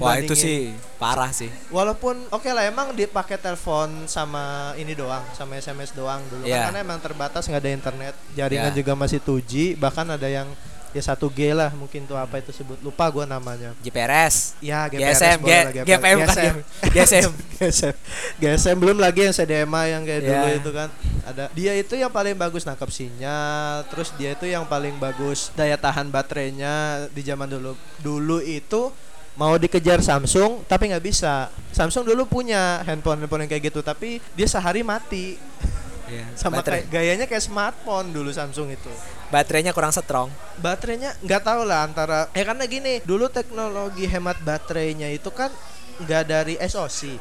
wah 0.00 0.16
itu 0.16 0.32
dibandingin 0.32 0.38
sih 0.38 0.60
parah 0.96 1.30
sih 1.30 1.50
walaupun 1.68 2.16
oke 2.30 2.46
lah 2.46 2.64
emang 2.64 2.94
dipakai 2.94 3.36
telepon 3.36 4.06
sama 4.06 4.70
ini 4.74 4.94
doang 4.94 5.22
sama 5.34 5.54
SMS 5.54 5.92
doang 5.92 6.22
dulu 6.26 6.42
Iya. 6.42 6.56
kan 6.56 6.64
karena 6.70 6.80
emang 6.80 6.98
terbatas 6.98 7.44
nggak 7.44 7.60
ada 7.60 7.70
internet 7.70 8.14
jaringan 8.32 8.72
Iya. 8.72 8.78
juga 8.78 8.92
masih 8.94 9.18
2G 9.20 9.52
bahkan 9.76 10.06
ada 10.06 10.26
yang 10.26 10.46
ya 10.90 11.02
1G 11.04 11.40
lah 11.52 11.70
mungkin 11.72 12.02
tuh 12.04 12.14
apa 12.14 12.38
itu 12.38 12.50
sebut. 12.50 12.78
Lupa 12.80 13.06
gua 13.08 13.24
namanya. 13.24 13.70
GPRS 13.78 14.58
ya 14.58 14.86
GPRS 14.86 15.18
GSM 15.18 15.38
G- 15.40 15.86
GPM 15.86 16.18
GSM. 16.20 16.54
GSM 16.90 17.30
GSM 17.56 17.94
GSM 18.36 18.76
belum 18.76 18.98
lagi 18.98 19.24
yang 19.24 19.32
CDMA 19.32 19.82
yang 19.88 20.02
kayak 20.02 20.22
dulu 20.22 20.46
Ya. 20.46 20.56
itu 20.56 20.70
kan. 20.70 20.88
Ada 21.20 21.44
dia 21.52 21.72
itu 21.74 21.94
yang 21.94 22.10
paling 22.10 22.34
bagus 22.34 22.64
nangkap 22.64 22.88
sinyal 22.88 23.86
terus 23.86 24.10
dia 24.14 24.32
itu 24.32 24.44
yang 24.44 24.64
paling 24.64 24.96
bagus 24.96 25.52
daya 25.52 25.74
tahan 25.74 26.08
baterainya 26.08 27.06
di 27.08 27.22
zaman 27.22 27.46
dulu. 27.46 27.72
Dulu 27.98 28.38
itu 28.40 28.90
mau 29.34 29.54
dikejar 29.54 30.02
Samsung 30.02 30.66
tapi 30.66 30.90
nggak 30.90 31.04
bisa. 31.04 31.48
Samsung 31.70 32.02
dulu 32.04 32.26
punya 32.26 32.82
handphone 32.82 33.20
handphone 33.20 33.46
yang 33.46 33.50
kayak 33.50 33.70
gitu 33.70 33.80
tapi 33.80 34.18
dia 34.34 34.44
sehari 34.44 34.82
mati 34.82 35.38
Iya, 36.10 36.26
sama 36.34 36.58
baterai- 36.58 36.82
kayak 36.82 36.90
gayanya 36.90 37.24
kayak 37.24 37.40
smartphone 37.40 38.10
dulu 38.10 38.28
Samsung 38.28 38.68
itu. 38.68 38.90
Baterainya 39.28 39.70
kurang 39.70 39.90
strong. 39.90 40.26
Baterainya 40.56 41.14
nggak 41.20 41.40
tahu 41.40 41.62
lah 41.62 41.84
antara 41.84 42.26
ya 42.30 42.42
karena 42.42 42.66
gini 42.66 42.98
dulu 43.00 43.26
teknologi 43.28 44.04
hemat 44.04 44.36
baterainya 44.40 45.06
itu 45.08 45.30
kan 45.30 45.54
nggak 46.00 46.24
dari 46.24 46.54
SoC 46.58 47.14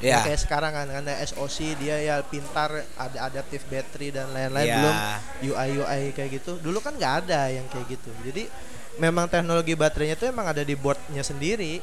ya 0.00 0.18
Nah, 0.18 0.22
kayak 0.26 0.40
sekarang 0.40 0.72
kan 0.72 0.86
karena 0.90 1.14
SoC 1.22 1.56
dia 1.76 1.94
ya 1.96 2.18
pintar 2.20 2.66
ada 2.92 3.18
adaptive 3.22 3.62
battery 3.64 4.10
dan 4.10 4.26
lain-lain 4.28 4.66
Iya. 4.66 4.74
belum 4.74 4.96
UI 5.44 5.70
UI 5.78 6.02
kayak 6.10 6.30
gitu. 6.34 6.58
Dulu 6.58 6.82
kan 6.82 6.92
nggak 6.92 7.14
ada 7.22 7.46
yang 7.48 7.68
kayak 7.68 7.86
gitu. 7.88 8.10
Jadi 8.22 8.50
memang 8.94 9.24
teknologi 9.24 9.72
baterainya 9.72 10.16
itu 10.16 10.26
emang 10.26 10.44
ada 10.44 10.60
di 10.60 10.74
boardnya 10.74 11.22
sendiri 11.22 11.78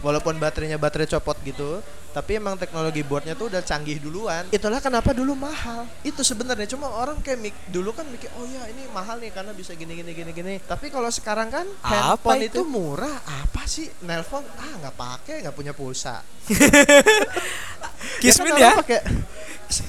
walaupun 0.00 0.36
baterainya 0.40 0.80
baterai 0.80 1.08
copot 1.08 1.36
gitu 1.44 1.80
tapi 2.10 2.42
emang 2.42 2.58
teknologi 2.58 3.06
boardnya 3.06 3.38
tuh 3.38 3.46
udah 3.46 3.62
canggih 3.62 4.02
duluan. 4.02 4.42
Itulah 4.50 4.82
kenapa 4.82 5.14
dulu 5.14 5.38
mahal. 5.38 5.86
Itu 6.02 6.26
sebenarnya 6.26 6.66
cuma 6.66 6.90
orang 6.90 7.22
kayak 7.22 7.38
mik 7.38 7.56
dulu 7.70 7.94
kan 7.94 8.02
mikir 8.10 8.26
oh 8.34 8.46
ya 8.50 8.66
ini 8.66 8.90
mahal 8.90 9.22
nih 9.22 9.30
karena 9.30 9.54
bisa 9.54 9.78
gini 9.78 9.94
gini 9.94 10.10
gini 10.10 10.30
gini. 10.34 10.54
Tapi 10.58 10.90
kalau 10.90 11.06
sekarang 11.06 11.54
kan 11.54 11.66
Apa 11.86 12.18
handphone 12.18 12.42
itu? 12.42 12.58
itu 12.58 12.62
murah 12.66 13.14
apa 13.14 13.62
sih? 13.70 13.86
Nelpon 14.02 14.42
ah 14.42 14.72
nggak 14.82 14.96
pakai 14.98 15.36
nggak 15.46 15.54
punya 15.54 15.70
pulsa. 15.70 16.18
Kismin 18.22 18.58
kan 18.58 18.58
ya, 18.58 18.72
pakai 18.82 19.00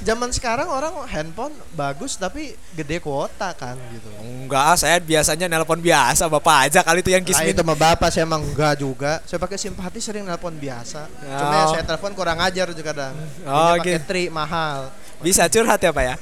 zaman 0.02 0.30
sekarang 0.30 0.66
orang 0.66 0.94
handphone 1.06 1.50
bagus 1.72 2.14
tapi 2.14 2.54
gede 2.72 2.98
kuota 2.98 3.50
kan 3.52 3.74
gitu. 3.90 4.06
Enggak, 4.20 4.78
saya 4.78 4.98
biasanya 4.98 5.46
nelpon 5.46 5.78
biasa 5.78 6.26
bapak 6.28 6.58
aja 6.66 6.80
kali 6.80 7.00
itu 7.00 7.10
yang 7.10 7.20
Nah 7.20 7.30
kismin. 7.30 7.52
itu 7.52 7.62
mah 7.62 7.74
bapak 7.76 8.10
saya 8.10 8.24
emang 8.24 8.42
enggak 8.44 8.78
juga. 8.78 9.20
Saya 9.24 9.38
pakai 9.38 9.58
simpati 9.58 9.98
sering 9.98 10.22
nelpon 10.22 10.54
biasa. 10.54 11.10
Cuma 11.20 11.54
ya 11.56 11.64
Oh. 11.64 11.72
saya 11.72 11.84
telepon 11.84 12.14
kurang 12.14 12.38
ajar 12.38 12.70
juga 12.70 12.92
kadang. 12.92 13.16
Oh, 13.44 13.74
pakai 13.76 13.96
gitu. 13.96 14.06
tri 14.06 14.24
mahal. 14.28 14.94
Bisa 15.18 15.46
curhat 15.46 15.78
ya 15.78 15.90
pak 15.90 16.04
ya? 16.04 16.16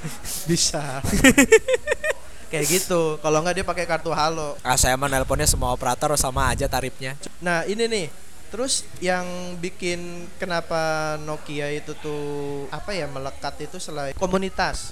Bisa. 0.44 0.84
Kayak 2.50 2.66
gitu. 2.68 3.20
Kalau 3.20 3.38
enggak 3.40 3.56
dia 3.56 3.66
pakai 3.66 3.86
kartu 3.86 4.10
halo. 4.10 4.58
Ah 4.60 4.74
saya 4.74 4.98
mah 4.98 5.06
nelponnya 5.06 5.46
semua 5.46 5.70
operator 5.70 6.10
sama 6.16 6.50
aja 6.50 6.66
tarifnya. 6.66 7.14
Nah 7.38 7.62
ini 7.64 7.86
nih 7.86 8.06
Terus 8.50 8.74
yang 8.98 9.26
bikin 9.56 10.00
kenapa 10.36 10.80
Nokia 11.20 11.70
itu 11.70 11.94
tuh 11.96 12.24
apa 12.70 12.92
ya 12.92 13.06
melekat 13.06 13.54
itu 13.60 13.78
selain 13.78 14.14
komunitas. 14.14 14.92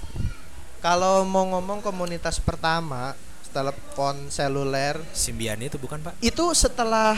Kalau 0.77 1.21
mau 1.23 1.43
ngomong 1.47 1.81
komunitas 1.81 2.37
pertama 2.37 3.17
telepon 3.47 4.29
seluler 4.29 5.01
Symbian 5.11 5.57
itu 5.57 5.75
bukan 5.75 5.97
pak? 5.99 6.13
itu 6.19 6.45
setelah 6.53 7.17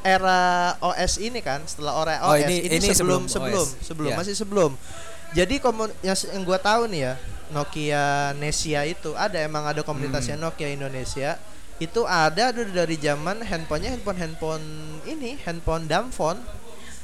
era 0.00 0.42
OS 0.80 1.16
ini 1.18 1.40
kan, 1.40 1.60
setelah 1.62 1.92
era 1.98 2.14
Oh, 2.22 2.32
OS 2.32 2.40
ini- 2.42 2.64
ini, 2.64 2.76
ini 2.78 2.88
sebelum 2.88 3.24
sebelum 3.24 3.28
sebelum 3.28 3.66
OS. 3.66 3.84
sebelum 3.84 4.08
Iya. 4.08 4.16
masih 4.16 4.34
sebelum. 4.34 4.70
Jadi 5.32 5.54
komun 5.58 5.92
yang, 6.00 6.14
yang 6.14 6.42
gua 6.42 6.56
tahu 6.56 6.86
nih 6.86 7.00
ya 7.02 7.14
Nokia 7.50 8.04
Nesia 8.34 8.84
itu 8.84 9.12
ada 9.12 9.36
emang 9.36 9.66
ada 9.66 9.80
komunitasnya 9.80 10.34
Hmm. 10.34 10.48
Nokia 10.48 10.68
Indonesia 10.70 11.36
itu 11.82 12.06
ada 12.06 12.54
dulu 12.54 12.70
dari 12.70 12.94
zaman 13.00 13.42
handphonenya 13.42 13.98
handphone 13.98 14.18
handphone 14.18 14.66
ini 15.04 15.34
handphone 15.42 15.90
dumbphone 15.90 16.38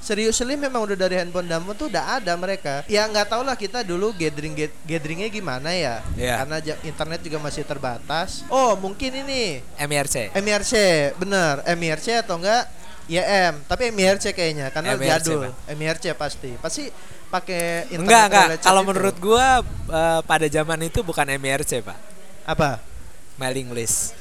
Seriously 0.00 0.56
memang 0.56 0.88
udah 0.88 0.96
dari 0.96 1.20
handphone 1.20 1.44
dumbphone 1.44 1.76
tuh 1.76 1.92
udah 1.92 2.16
ada 2.16 2.32
mereka. 2.32 2.80
Ya 2.88 3.04
nggak 3.04 3.36
tau 3.36 3.44
lah 3.44 3.52
kita 3.52 3.84
dulu 3.84 4.16
gathering 4.16 4.56
gatheringnya 4.88 5.28
gimana 5.28 5.76
ya. 5.76 6.00
Iya. 6.16 6.40
Karena 6.40 6.56
internet 6.88 7.20
juga 7.20 7.36
masih 7.36 7.68
terbatas. 7.68 8.40
Oh 8.48 8.80
mungkin 8.80 9.12
ini 9.12 9.60
MIRC. 9.76 10.32
MIRC 10.40 10.72
bener 11.20 11.60
MIRC 11.76 12.24
atau 12.24 12.40
enggak 12.40 12.64
YM 13.12 13.60
tapi 13.68 13.92
MIRC 13.92 14.32
kayaknya 14.32 14.72
karena 14.72 14.96
MIRC, 14.96 15.10
jadul 15.20 15.52
Pak. 15.52 15.76
MIRC 15.76 16.04
pasti 16.16 16.50
pasti 16.56 16.84
pakai 17.28 17.92
internet 17.92 18.08
Enggak 18.08 18.24
enggak. 18.32 18.48
Kalau 18.64 18.80
itu. 18.80 18.88
menurut 18.88 19.16
gua 19.20 19.60
eh, 19.92 20.20
pada 20.24 20.46
zaman 20.48 20.80
itu 20.88 21.04
bukan 21.04 21.28
MIRC 21.28 21.84
pak, 21.84 21.98
apa 22.48 22.80
mailing 23.36 23.68
list. 23.76 24.16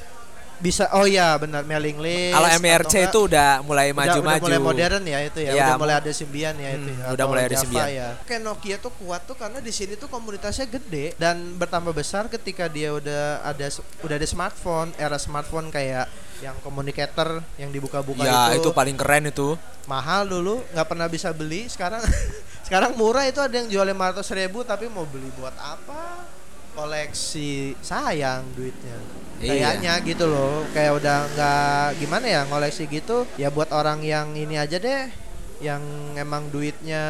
Bisa 0.59 0.91
oh 0.91 1.03
ya 1.03 1.33
benar 1.35 1.63
mailing 1.63 1.95
list 1.97 2.31
Kalau 2.31 2.45
atau 2.45 2.59
MIRC 2.59 2.83
enggak, 2.89 3.07
itu 3.07 3.19
udah 3.21 3.49
mulai 3.61 3.85
udah- 3.85 3.95
udah 3.95 3.95
maju-maju. 4.19 4.43
mulai 4.43 4.59
modern 4.61 5.03
ya 5.05 5.19
itu 5.21 5.39
ya, 5.39 5.49
Ya, 5.49 5.65
udah 5.65 5.75
mulai 5.77 5.95
ada 5.95 6.11
Symbian 6.11 6.53
ya 6.53 6.69
itu 6.73 6.83
Hmm, 6.85 6.99
ya, 6.99 7.05
udah 7.09 7.25
mulai 7.25 7.43
ada 7.43 7.49
Java 7.49 7.63
Symbian. 7.63 7.87
ya 7.89 8.09
kayak 8.21 8.41
Nokia 8.41 8.77
tuh 8.77 8.91
kuat 8.93 9.21
tuh 9.23 9.33
karena 9.33 9.59
di 9.59 9.69
sini 9.69 9.95
tuh 9.95 10.05
komunitasnya 10.05 10.67
gede 10.67 11.15
dan 11.15 11.35
bertambah 11.55 11.91
besar 11.91 12.27
ketika 12.27 12.67
dia 12.67 12.91
udah 12.91 13.23
ada 13.41 13.65
udah 14.01 14.15
ada 14.15 14.25
smartphone 14.25 14.91
era 14.95 15.15
smartphone 15.15 15.67
kayak 15.69 16.11
yang 16.39 16.55
communicator 16.59 17.39
yang 17.55 17.67
dibuka-buka 17.69 18.21
Ya 18.21 18.51
itu 18.51 18.59
itu 18.61 18.69
paling 18.69 18.95
keren 18.95 19.27
itu. 19.27 19.55
mahal 19.85 20.23
dulu 20.25 20.59
nggak 20.69 20.85
pernah 20.85 21.07
bisa 21.07 21.31
beli 21.31 21.65
sekarang 21.65 22.03
sekarang 22.67 22.93
murah 22.93 23.23
itu 23.23 23.39
ada 23.39 23.51
yang 23.53 23.65
jual 23.65 23.83
500 23.83 24.21
ribu 24.37 24.61
tapi 24.61 24.85
mau 24.85 25.03
beli 25.03 25.31
buat 25.33 25.55
apa 25.55 26.27
koleksi 26.73 27.75
sayang 27.79 28.43
duitnya 28.53 28.95
Iya. 29.39 29.71
kayaknya 29.79 29.93
gitu 30.03 30.25
loh 30.27 30.67
kayak 30.75 30.99
udah 30.99 31.17
nggak 31.31 31.85
gimana 32.03 32.25
ya 32.27 32.41
ngoleksi 32.43 32.83
gitu 32.91 33.23
ya 33.39 33.47
buat 33.47 33.71
orang 33.71 34.03
yang 34.03 34.35
ini 34.35 34.59
aja 34.59 34.75
deh 34.75 35.07
yang 35.63 35.79
emang 36.19 36.51
duitnya 36.51 37.03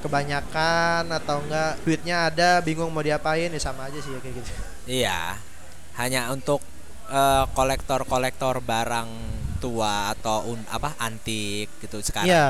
kebanyakan 0.00 1.08
atau 1.12 1.40
enggak 1.44 1.76
duitnya 1.84 2.28
ada 2.32 2.60
bingung 2.60 2.92
mau 2.92 3.04
diapain 3.04 3.52
ya 3.52 3.60
sama 3.60 3.88
aja 3.88 4.00
sih 4.00 4.12
ya 4.12 4.20
kayak 4.20 4.34
gitu 4.40 4.52
Iya. 4.86 5.34
Hanya 5.98 6.30
untuk 6.30 6.62
eh, 7.10 7.44
kolektor-kolektor 7.52 8.62
barang 8.62 9.10
tua 9.58 10.14
atau 10.14 10.54
un, 10.54 10.60
apa 10.70 10.94
antik 11.02 11.66
gitu 11.82 11.98
sekarang. 12.00 12.30
Iya. 12.30 12.46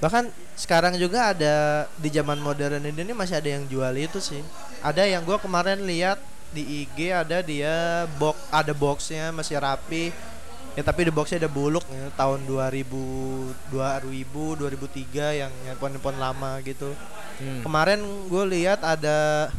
Bahkan 0.00 0.30
sekarang 0.56 0.96
juga 0.96 1.34
ada 1.36 1.86
di 2.00 2.08
zaman 2.08 2.38
modern 2.40 2.80
ini 2.80 3.12
masih 3.12 3.38
ada 3.38 3.50
yang 3.50 3.68
jual 3.68 3.92
itu 3.98 4.18
sih. 4.22 4.40
Ada 4.80 5.04
yang 5.04 5.26
gua 5.26 5.36
kemarin 5.42 5.84
lihat 5.84 6.16
di 6.54 6.84
IG 6.84 7.12
ada 7.12 7.44
dia 7.44 8.06
box 8.16 8.36
ada 8.48 8.72
boxnya 8.72 9.30
masih 9.34 9.60
rapi. 9.60 10.10
Ya 10.78 10.86
tapi 10.86 11.10
di 11.10 11.12
boxnya 11.12 11.42
ada 11.42 11.50
buluk 11.50 11.82
ya, 11.90 12.06
tahun 12.14 12.46
2000 12.46 13.74
2000 13.74 14.62
2003 14.62 15.42
yang 15.42 15.52
handphone-handphone 15.66 16.18
lama 16.22 16.62
gitu. 16.62 16.94
Hmm. 17.42 17.66
Kemarin 17.66 17.98
gue 18.30 18.44
lihat 18.54 18.80
ada 18.86 19.50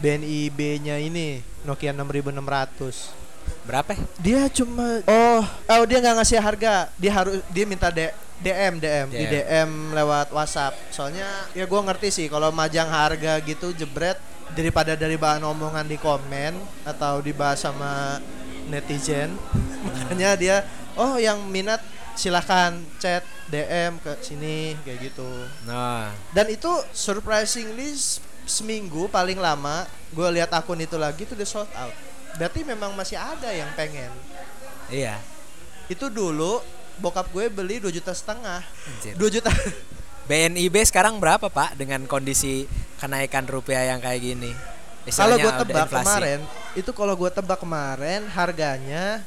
BNIB-nya 0.00 1.00
ini 1.00 1.40
Nokia 1.64 1.92
6600 1.92 3.26
Berapa? 3.66 3.94
dia 4.22 4.46
cuma 4.50 5.02
oh 5.06 5.42
oh 5.42 5.84
dia 5.86 5.98
nggak 6.02 6.16
ngasih 6.22 6.38
harga 6.38 6.90
dia 6.98 7.12
harus 7.14 7.42
dia 7.50 7.64
minta 7.66 7.90
D, 7.90 8.10
DM 8.42 8.78
DM 8.78 9.06
di 9.10 9.24
DM. 9.26 9.30
DM 9.30 9.70
lewat 9.94 10.30
WhatsApp 10.34 10.74
soalnya 10.90 11.26
ya 11.54 11.66
gua 11.66 11.82
ngerti 11.86 12.10
sih 12.10 12.26
kalau 12.30 12.50
majang 12.54 12.86
harga 12.86 13.38
gitu 13.42 13.74
jebret 13.74 14.18
daripada 14.54 14.94
dari 14.94 15.18
bahan 15.18 15.42
omongan 15.42 15.86
di 15.88 15.98
komen 15.98 16.54
atau 16.86 17.18
dibahas 17.24 17.64
sama 17.64 18.22
netizen 18.70 19.34
makanya 19.86 20.30
dia 20.38 20.56
oh 20.98 21.18
yang 21.18 21.38
minat 21.50 21.82
silahkan 22.16 22.72
chat 22.96 23.22
DM 23.46 24.00
ke 24.00 24.12
sini 24.24 24.74
kayak 24.82 25.12
gitu. 25.12 25.28
Nah, 25.68 26.10
dan 26.32 26.48
itu 26.50 26.72
surprisingly 26.90 27.94
seminggu 28.48 29.06
paling 29.12 29.36
lama 29.36 29.84
gue 30.10 30.28
lihat 30.40 30.50
akun 30.56 30.80
itu 30.80 30.96
lagi 30.96 31.28
tuh 31.28 31.36
udah 31.36 31.46
sold 31.46 31.70
out. 31.76 31.92
Berarti 32.40 32.64
memang 32.64 32.96
masih 32.96 33.20
ada 33.20 33.52
yang 33.52 33.68
pengen. 33.76 34.10
Iya. 34.86 35.18
itu 35.86 36.10
dulu 36.10 36.62
bokap 36.98 37.30
gue 37.30 37.46
beli 37.46 37.78
2 37.78 37.94
juta 37.94 38.10
setengah. 38.10 38.58
2 39.02 39.18
juta 39.30 39.50
BNIB 40.26 40.74
sekarang 40.82 41.22
berapa 41.22 41.46
pak 41.46 41.78
dengan 41.78 42.02
kondisi 42.04 42.66
kenaikan 42.98 43.46
rupiah 43.46 43.86
yang 43.86 44.02
kayak 44.02 44.20
gini? 44.20 44.52
kalau 45.06 45.38
gue 45.38 45.52
tebak 45.62 45.86
inflasi. 45.86 46.02
kemarin 46.02 46.40
itu 46.74 46.90
kalau 46.90 47.14
gue 47.14 47.30
tebak 47.30 47.58
kemarin 47.62 48.26
harganya 48.26 49.22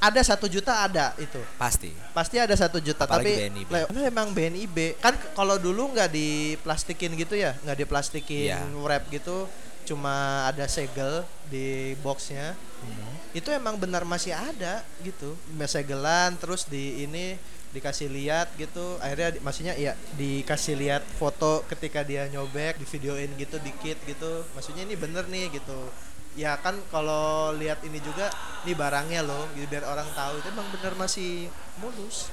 ada 0.00 0.20
satu 0.24 0.48
juta 0.48 0.88
ada 0.88 1.12
itu 1.20 1.36
pasti. 1.60 1.92
pasti 2.16 2.40
ada 2.40 2.56
satu 2.56 2.80
juta 2.80 3.04
Apalagi 3.04 3.28
tapi 3.28 3.44
BNIB. 3.44 3.68
karena 3.68 4.00
emang 4.08 4.32
BNIB 4.32 4.96
kan 4.96 5.12
kalau 5.36 5.60
dulu 5.60 5.92
nggak 5.92 6.08
diplastikin 6.08 7.12
gitu 7.12 7.36
ya 7.36 7.52
nggak 7.60 7.76
diplastikin 7.84 8.56
Iya. 8.56 8.64
wrap 8.80 9.04
gitu 9.12 9.44
cuma 9.90 10.46
ada 10.46 10.70
segel 10.70 11.26
di 11.50 11.98
boxnya. 11.98 12.54
Hmm. 12.80 13.12
itu 13.30 13.46
emang 13.52 13.76
benar 13.78 14.02
masih 14.08 14.34
ada 14.34 14.82
gitu. 15.06 15.36
Segelan 15.68 16.34
terus 16.40 16.66
di 16.66 17.04
ini 17.06 17.36
dikasih 17.70 18.10
lihat 18.10 18.50
gitu. 18.58 18.98
Akhirnya 18.98 19.38
di- 19.38 19.42
maksudnya 19.42 19.74
ya 19.78 19.94
dikasih 20.18 20.74
lihat 20.78 21.02
foto 21.18 21.62
ketika 21.70 22.02
dia 22.02 22.26
nyobek 22.26 22.80
di 22.80 22.86
videoin 22.88 23.30
gitu 23.38 23.58
dikit 23.62 23.98
gitu. 24.06 24.42
Maksudnya 24.54 24.82
ini 24.82 24.98
bener 24.98 25.26
nih 25.30 25.46
gitu. 25.54 25.78
Ya 26.34 26.58
kan 26.58 26.78
kalau 26.90 27.54
lihat 27.54 27.82
ini 27.86 27.98
juga 28.02 28.30
ini 28.66 28.72
barangnya 28.74 29.22
loh 29.22 29.46
gitu 29.54 29.66
biar 29.70 29.86
orang 29.86 30.08
tahu. 30.14 30.40
Itu 30.42 30.48
emang 30.50 30.68
bener 30.74 30.92
masih 30.98 31.46
mulus. 31.78 32.30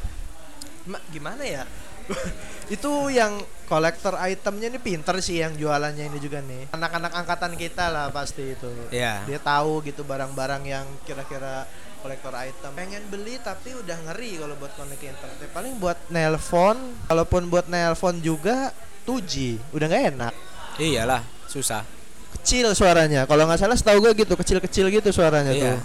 Ma- 0.89 1.03
gimana 1.13 1.43
ya? 1.45 1.67
Itu 2.73 3.11
yang 3.11 3.37
kolektor 3.67 4.15
itemnya 4.17 4.71
ini 4.71 4.79
pinter 4.79 5.19
sih 5.19 5.43
yang 5.43 5.53
jualannya 5.53 6.07
ini 6.07 6.17
juga 6.17 6.39
nih. 6.39 6.71
Anak-anak 6.71 7.11
angkatan 7.13 7.53
kita 7.53 7.91
lah 7.91 8.07
pasti 8.09 8.55
itu. 8.55 8.71
Iya. 8.89 9.27
dia 9.27 9.37
tahu 9.37 9.83
gitu 9.83 10.01
barang-barang 10.01 10.63
yang 10.63 10.87
kira-kira 11.03 11.67
kolektor 11.99 12.31
item. 12.33 12.71
Pengen 12.71 13.03
beli 13.11 13.35
tapi 13.37 13.75
udah 13.75 13.97
ngeri 14.07 14.39
kalau 14.39 14.55
buat 14.55 14.71
ke 14.71 15.05
internet. 15.05 15.37
Ya, 15.37 15.49
paling 15.51 15.75
buat 15.77 15.99
nelpon 16.07 16.77
kalaupun 17.05 17.51
buat 17.51 17.67
nelpon 17.67 18.17
juga 18.19 18.71
2G 19.03 19.59
udah 19.71 19.85
nggak 19.85 20.03
enak. 20.15 20.33
Iyalah, 20.77 21.21
susah. 21.45 21.83
kecil 22.27 22.71
suaranya. 22.71 23.27
Kalau 23.27 23.43
nggak 23.43 23.59
salah 23.59 23.75
setahu 23.75 23.99
gue 23.99 24.23
gitu 24.23 24.35
kecil-kecil 24.35 24.87
gitu 24.87 25.09
suaranya 25.11 25.51
Iya. 25.51 25.75
tuh. 25.75 25.77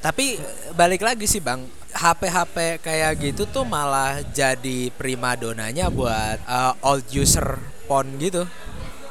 Tapi 0.00 0.40
eh, 0.40 0.72
balik 0.72 1.02
lagi 1.02 1.24
sih 1.24 1.40
bang, 1.40 1.60
HP-HP 1.96 2.56
kayak 2.78 3.12
gitu 3.18 3.48
tuh 3.48 3.64
malah 3.64 4.20
jadi 4.30 4.92
prima 4.92 5.32
donanya 5.34 5.88
buat 5.88 6.38
eh, 6.38 6.72
old 6.84 7.08
user 7.10 7.56
phone 7.88 8.20
gitu. 8.20 8.44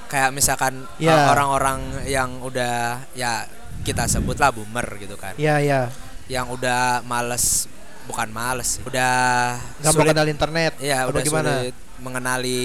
Kayak 0.06 0.32
misalkan 0.32 0.86
eh, 1.02 1.10
Iya. 1.10 1.34
orang-orang 1.34 1.80
yang 2.06 2.40
udah 2.40 3.02
ya 3.12 3.50
kita 3.82 4.06
sebutlah 4.06 4.50
boomer 4.50 4.86
gitu 4.98 5.18
kan, 5.18 5.34
ya 5.36 5.58
ya 5.58 5.90
yang 6.26 6.50
udah 6.50 7.06
males 7.06 7.70
bukan 8.06 8.30
males 8.30 8.78
sih, 8.78 8.82
udah 8.82 9.14
nggak 9.82 9.92
mau 9.92 10.02
sulit, 10.02 10.14
kenal 10.14 10.28
internet 10.30 10.74
ya 10.78 11.06
apa 11.06 11.10
udah 11.10 11.22
gimana 11.22 11.52
sulit 11.62 11.76
mengenali 12.02 12.64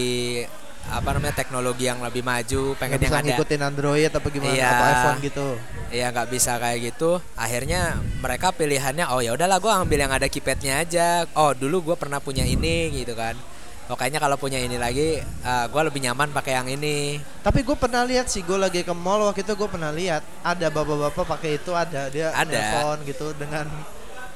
apa 0.91 1.15
namanya 1.15 1.35
teknologi 1.39 1.87
yang 1.87 2.03
lebih 2.03 2.21
maju, 2.21 2.75
pengen 2.75 2.99
bisa 2.99 3.07
yang 3.07 3.15
ada 3.15 3.27
ngikutin 3.31 3.61
Android 3.63 4.11
apa 4.11 4.27
gimana 4.27 4.53
Iya. 4.53 4.69
atau 4.69 4.87
iPhone 4.91 5.21
gitu 5.23 5.49
Iya 5.91 6.07
nggak 6.15 6.29
bisa 6.31 6.53
kayak 6.59 6.79
gitu. 6.95 7.11
Akhirnya 7.35 7.81
mereka 8.19 8.51
pilihannya 8.51 9.11
oh 9.11 9.19
ya 9.19 9.35
udahlah 9.35 9.59
gue 9.59 9.73
ambil 9.75 9.99
yang 9.99 10.13
ada 10.15 10.27
keypadnya 10.27 10.83
aja. 10.83 11.27
Oh 11.35 11.51
dulu 11.51 11.91
gue 11.91 11.97
pernah 11.99 12.19
punya 12.19 12.43
ini 12.43 12.91
gitu 12.95 13.15
kan. 13.15 13.35
oh 13.91 13.99
kayaknya 13.99 14.23
kalau 14.23 14.39
punya 14.39 14.63
ini 14.63 14.79
lagi 14.79 15.19
uh, 15.43 15.67
gue 15.67 15.83
lebih 15.83 15.99
nyaman 15.99 16.31
pakai 16.31 16.55
yang 16.55 16.71
ini 16.71 17.19
Tapi 17.43 17.67
gue 17.67 17.75
pernah 17.75 18.07
lihat 18.07 18.31
sih, 18.31 18.47
gue 18.47 18.55
lagi 18.55 18.87
ke 18.87 18.95
mall 18.95 19.19
waktu 19.27 19.43
itu 19.43 19.51
gue 19.59 19.67
pernah 19.67 19.91
lihat 19.91 20.23
ada 20.47 20.71
bapak-bapak 20.71 21.27
pakai 21.27 21.59
itu 21.59 21.75
ada 21.75 22.07
dia 22.07 22.31
Ada. 22.31 22.55
nelpon 22.55 22.99
gitu 23.03 23.35
dengan 23.35 23.67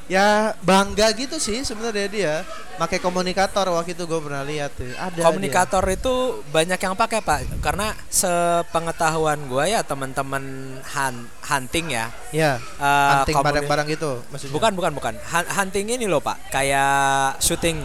ya 0.05 0.53
bangga 0.61 1.09
gitu 1.17 1.37
sih 1.37 1.65
sebenarnya 1.65 2.09
dia. 2.09 2.35
Pakai 2.75 2.99
komunikator 2.99 3.71
waktu 3.71 3.95
itu 3.95 4.03
gue 4.03 4.21
pernah 4.21 4.43
lihat 4.43 4.75
tuh. 4.75 4.91
Ada 4.99 5.15
dia. 5.15 5.25
komunikator 5.25 5.85
itu 5.87 6.43
banyak 6.51 6.77
yang 6.77 6.95
pakai 6.99 7.23
pak. 7.23 7.47
Karena 7.63 7.95
sepengetahuan 8.09 9.39
gue 9.47 9.65
ya 9.71 9.81
teman-teman 9.87 10.43
hun- 10.83 11.29
hunting 11.41 11.95
ya. 11.95 12.11
Ya 12.35 12.59
eh, 12.59 13.11
hunting 13.23 13.37
barang-barang 13.39 13.89
itu 13.95 14.11
maksudnya. 14.29 14.55
Bukan 14.55 14.73
bukan 14.75 14.93
bukan. 14.93 15.15
Hun- 15.23 15.51
hunting 15.55 15.87
ini 15.95 16.05
loh 16.11 16.19
pak. 16.19 16.51
Kayak 16.51 17.39
syuting. 17.39 17.79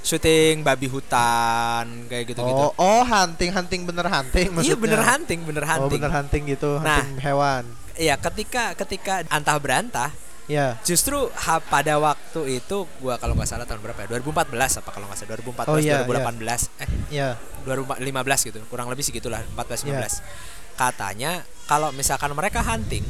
Syuting 0.00 0.62
babi 0.62 0.86
hutan 0.86 2.06
kayak 2.06 2.30
gitu 2.30 2.38
gitu 2.38 2.62
oh 2.62 2.70
oh 2.78 3.02
hunting 3.02 3.50
hunting 3.50 3.82
bener 3.82 4.06
hunting 4.06 4.54
maksudnya. 4.54 4.70
iya 4.70 4.76
bener 4.78 5.02
hunting 5.02 5.40
bener 5.42 5.66
oh 5.66 5.70
hunting. 5.74 5.98
bener 5.98 6.12
hunting 6.14 6.42
gitu 6.46 6.70
Nah. 6.78 7.02
hunting 7.02 7.18
hewan. 7.18 7.62
Iya, 7.96 8.14
ketika 8.14 8.76
ketika 8.78 9.26
antah 9.26 9.58
berantah 9.58 10.14
ya. 10.46 10.78
Justru 10.82 11.26
ha, 11.28 11.58
pada 11.58 11.98
waktu 11.98 12.58
itu 12.58 12.86
gua 12.98 13.18
kalau 13.18 13.34
nggak 13.34 13.46
salah 13.46 13.66
tahun 13.66 13.82
berapa 13.82 14.06
ya? 14.06 14.18
2014 14.18 14.80
apa 14.80 14.90
kalau 14.90 15.06
nggak 15.06 15.18
salah? 15.18 15.30
2014 15.38 15.68
Oh, 15.68 15.78
iya, 15.78 16.02
2018 16.06 16.70
eh 16.78 16.88
ya. 17.10 17.28
2015 17.64 18.06
gitu. 18.46 18.58
Kurang 18.66 18.86
lebih 18.86 19.02
segitulah 19.02 19.42
14 19.54 19.82
Iya. 19.84 19.98
15 19.98 20.22
katanya 20.76 21.40
kalau 21.64 21.88
misalkan 21.90 22.30
mereka 22.32 22.60
hunting 22.60 23.00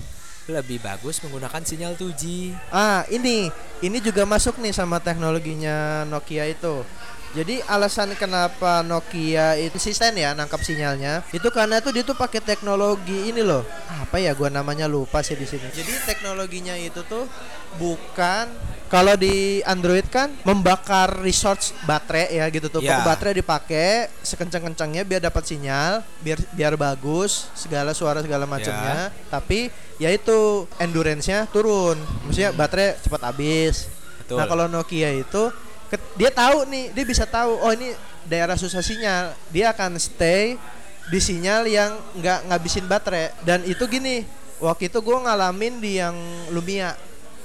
lebih 0.47 0.79
bagus 0.79 1.19
menggunakan 1.21 1.59
sinyal 1.59 1.99
2G 1.99 2.55
Ah, 2.71 3.03
ini 3.11 3.51
ini 3.83 3.99
juga 3.99 4.23
masuk 4.23 4.63
nih 4.63 4.71
sama 4.71 5.03
teknologinya 5.03 6.07
Nokia 6.07 6.47
itu. 6.47 6.87
Jadi 7.33 7.65
alasan 7.67 8.15
kenapa 8.15 8.85
Nokia 8.87 9.59
itu 9.59 9.77
konsisten 9.77 10.19
ya 10.19 10.35
nangkap 10.35 10.59
sinyalnya 10.65 11.23
itu 11.31 11.47
karena 11.53 11.79
tuh 11.79 11.95
dia 11.95 12.03
tuh 12.03 12.17
pakai 12.17 12.43
teknologi 12.43 13.31
ini 13.31 13.43
loh. 13.45 13.67
Apa 14.03 14.19
ya 14.19 14.35
gua 14.35 14.51
namanya 14.51 14.91
lupa 14.91 15.23
sih 15.23 15.39
di 15.39 15.47
sini. 15.47 15.69
Jadi 15.71 15.93
teknologinya 16.07 16.75
itu 16.75 17.07
tuh 17.07 17.29
bukan 17.77 18.51
kalau 18.87 19.19
di 19.19 19.61
Android 19.67 20.07
kan 20.07 20.31
membakar 20.47 21.11
resource 21.23 21.75
baterai 21.85 22.35
ya 22.35 22.47
gitu 22.51 22.71
tuh. 22.71 22.81
Pokok 22.83 23.03
baterai 23.03 23.35
dipakai 23.35 24.11
sekencang-kencangnya 24.23 25.03
biar 25.03 25.23
dapat 25.23 25.43
sinyal, 25.43 26.07
biar 26.23 26.39
biar 26.55 26.75
bagus 26.79 27.51
segala 27.53 27.95
suara 27.95 28.23
segala 28.23 28.47
macamnya. 28.47 29.11
Tapi 29.31 29.69
ya 29.99 30.09
itu 30.11 30.67
endurance-nya 30.79 31.51
turun. 31.51 31.99
Maksudnya 32.27 32.55
baterai 32.55 32.97
cepat 33.03 33.23
habis. 33.27 33.91
betul 34.23 34.39
Nah, 34.39 34.47
kalau 34.51 34.67
Nokia 34.67 35.15
itu 35.15 35.66
dia 36.15 36.31
tahu 36.31 36.67
nih, 36.67 36.91
dia 36.91 37.05
bisa 37.05 37.25
tahu 37.25 37.57
oh 37.57 37.71
ini 37.71 37.95
daerah 38.25 38.55
susah 38.55 38.81
sinyal. 38.81 39.35
Dia 39.49 39.71
akan 39.71 39.97
stay 39.97 40.59
di 41.07 41.19
sinyal 41.19 41.65
yang 41.65 41.95
nggak 42.15 42.51
ngabisin 42.51 42.85
baterai 42.85 43.31
dan 43.43 43.63
itu 43.63 43.87
gini. 43.87 44.27
Waktu 44.57 44.89
itu 44.89 44.99
gue 44.99 45.17
ngalamin 45.17 45.79
di 45.79 46.01
yang 46.01 46.17
Lumia. 46.49 46.97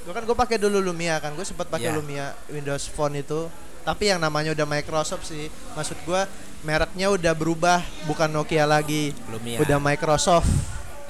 Gue 0.02 0.16
kan 0.16 0.24
gue 0.24 0.34
pakai 0.34 0.56
dulu 0.56 0.80
Lumia 0.82 1.20
kan, 1.20 1.36
gue 1.36 1.44
sempat 1.44 1.68
pakai 1.68 1.92
Iya. 1.92 1.98
Lumia 1.98 2.26
Windows 2.48 2.88
Phone 2.88 3.20
itu. 3.20 3.52
Tapi 3.82 4.08
yang 4.08 4.18
namanya 4.18 4.54
udah 4.54 4.64
Microsoft 4.64 5.28
sih. 5.28 5.52
Maksud 5.76 6.00
gue 6.02 6.22
mereknya 6.62 7.10
udah 7.10 7.34
berubah, 7.34 7.82
bukan 8.06 8.30
Nokia 8.30 8.64
lagi. 8.64 9.12
Lumia 9.28 9.58
Udah 9.60 9.78
Microsoft. 9.78 10.48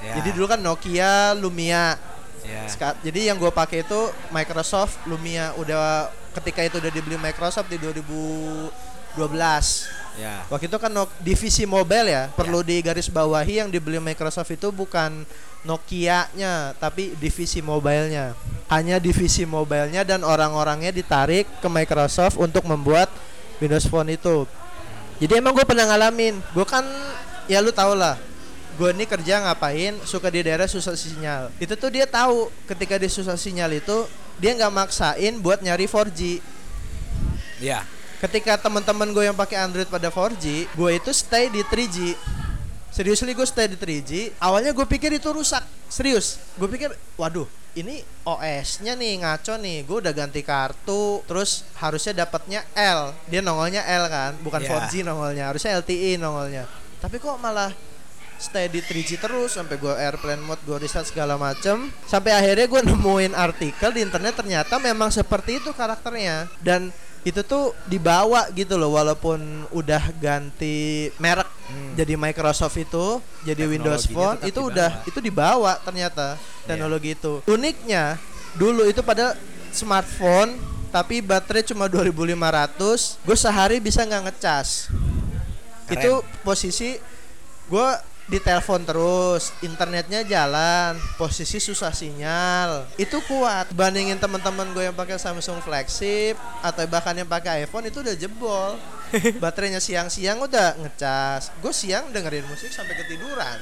Ya, 0.02 0.18
Jadi 0.18 0.34
dulu 0.34 0.50
kan 0.50 0.58
Nokia, 0.58 1.36
Lumia. 1.38 1.94
Seka- 2.66 2.98
jadi 3.00 3.30
yang 3.30 3.38
gue 3.38 3.48
pakai 3.48 3.86
itu 3.86 4.00
Microsoft 4.28 4.98
Lumia 5.06 5.54
udah 5.54 6.10
ketika 6.32 6.60
itu 6.64 6.76
udah 6.80 6.92
dibeli 6.92 7.16
Microsoft 7.20 7.68
di 7.68 7.76
2012 7.80 8.72
ya. 10.16 10.44
Waktu 10.48 10.66
itu 10.68 10.78
kan 10.80 10.92
divisi 11.20 11.64
mobile 11.68 12.08
ya 12.08 12.28
perlu 12.32 12.64
digaris 12.64 13.08
bawahi 13.12 13.64
yang 13.64 13.68
dibeli 13.68 14.00
Microsoft 14.00 14.50
itu 14.52 14.68
bukan 14.72 15.24
Nokia-nya 15.62 16.74
tapi 16.82 17.14
divisi 17.22 17.62
mobilenya. 17.62 18.34
Hanya 18.66 18.98
divisi 18.98 19.46
mobilenya 19.46 20.02
dan 20.02 20.26
orang-orangnya 20.26 20.90
ditarik 20.90 21.46
ke 21.62 21.68
Microsoft 21.70 22.34
untuk 22.34 22.66
membuat 22.66 23.06
Windows 23.62 23.86
Phone 23.86 24.10
itu. 24.10 24.42
Jadi 25.22 25.38
emang 25.38 25.54
gue 25.54 25.62
pernah 25.62 25.86
ngalamin. 25.86 26.42
Gue 26.50 26.66
kan 26.66 26.82
ya 27.46 27.62
lu 27.62 27.70
tau 27.70 27.94
lah 27.94 28.18
gue 28.72 28.88
ini 28.88 29.04
kerja 29.04 29.44
ngapain 29.44 30.00
suka 30.08 30.32
di 30.32 30.40
daerah 30.42 30.64
susah 30.64 30.96
sinyal. 30.96 31.52
Itu 31.60 31.76
tuh 31.76 31.92
dia 31.92 32.08
tahu 32.08 32.48
ketika 32.64 32.96
dia 32.96 33.10
susah 33.10 33.36
sinyal 33.36 33.76
itu 33.76 34.08
dia 34.40 34.52
nggak 34.56 34.72
maksain 34.72 35.34
buat 35.40 35.60
nyari 35.60 35.84
4G 35.84 36.40
ya 37.60 37.84
ketika 38.22 38.54
teman-teman 38.56 39.10
gue 39.10 39.24
yang 39.26 39.36
pakai 39.36 39.60
Android 39.60 39.90
pada 39.90 40.08
4G 40.08 40.70
gue 40.72 40.90
itu 40.94 41.10
stay 41.10 41.50
di 41.50 41.60
3G 41.66 42.16
serius 42.92 43.24
gue 43.24 43.46
stay 43.48 43.72
di 43.72 43.76
3G 43.80 44.36
awalnya 44.36 44.76
gue 44.76 44.84
pikir 44.84 45.16
itu 45.16 45.32
rusak. 45.32 45.64
Serius. 45.88 46.36
Gue 46.60 46.68
pikir 46.68 46.92
waduh 47.16 47.48
ini 47.72 48.04
OS-nya 48.28 48.92
nih 48.92 49.24
ngaco 49.24 49.56
nih. 49.56 49.78
Gue 49.88 50.04
udah 50.04 50.12
ganti 50.12 50.44
kartu 50.44 51.24
terus 51.24 51.64
harusnya 51.80 52.24
dapatnya 52.24 52.60
L. 52.76 53.16
Dia 53.32 53.40
nongolnya 53.40 53.80
L 53.88 54.04
kan 54.12 54.32
bukan 54.44 54.60
Iya. 54.60 54.68
4G 54.76 54.92
nongolnya 55.08 55.44
harusnya 55.48 55.80
LTE 55.80 56.20
nongolnya. 56.20 56.68
Tapi 57.00 57.16
kok 57.16 57.40
malah 57.40 57.72
stay 58.42 58.66
di 58.66 58.82
3G 58.82 59.22
terus 59.22 59.54
sampai 59.54 59.78
gue 59.78 59.94
airplane 59.94 60.42
mode 60.42 60.58
gue 60.66 60.82
reset 60.82 61.06
segala 61.06 61.38
macem 61.38 61.88
sampai 62.04 62.34
akhirnya 62.34 62.66
gue 62.66 62.80
nemuin 62.82 63.32
artikel 63.32 63.94
di 63.94 64.02
internet 64.02 64.34
ternyata 64.34 64.82
memang 64.82 65.08
seperti 65.08 65.62
itu 65.62 65.70
karakternya 65.70 66.50
dan 66.58 66.90
itu 67.22 67.38
tuh 67.46 67.70
dibawa 67.86 68.50
gitu 68.50 68.74
loh 68.74 68.98
walaupun 68.98 69.38
udah 69.70 70.10
ganti 70.18 71.08
merek 71.16 71.46
Hmm. 71.62 71.94
jadi 71.96 72.18
Microsoft 72.20 72.76
itu 72.76 73.22
jadi 73.46 73.64
Windows 73.64 74.04
Phone 74.10 74.36
itu 74.44 74.60
dibawa. 74.60 74.68
udah 74.68 74.90
itu 75.08 75.18
dibawa 75.22 75.72
ternyata 75.80 76.36
teknologi 76.68 77.16
itu 77.16 77.40
uniknya 77.48 78.20
dulu 78.52 78.84
itu 78.84 79.00
pada 79.00 79.38
smartphone 79.72 80.58
tapi 80.92 81.24
baterai 81.24 81.64
cuma 81.64 81.88
2500 81.88 83.24
gue 83.24 83.36
sehari 83.38 83.80
bisa 83.80 84.04
nggak 84.04 84.22
ngecas 84.28 84.92
Keren. 85.88 85.96
itu 85.96 86.12
posisi 86.44 87.00
gue 87.72 87.88
ditelepon 88.30 88.86
terus 88.86 89.50
internetnya 89.66 90.22
jalan 90.22 90.94
posisi 91.18 91.58
susah 91.58 91.90
sinyal. 91.90 92.86
Itu 92.94 93.18
kuat. 93.26 93.74
Bandingin 93.74 94.18
teman-teman 94.18 94.70
gue 94.70 94.86
yang 94.86 94.96
pakai 94.96 95.18
Samsung 95.18 95.58
flagship 95.64 96.38
atau 96.62 96.86
bahkan 96.86 97.16
yang 97.16 97.26
pakai 97.26 97.66
iPhone 97.66 97.90
itu 97.90 98.02
udah 98.04 98.14
jebol. 98.14 98.78
Baterainya 99.42 99.82
siang-siang 99.82 100.38
udah 100.40 100.78
ngecas. 100.78 101.52
Gue 101.58 101.74
siang 101.74 102.14
dengerin 102.14 102.46
musik 102.46 102.70
sampai 102.70 102.94
ketiduran. 102.94 103.58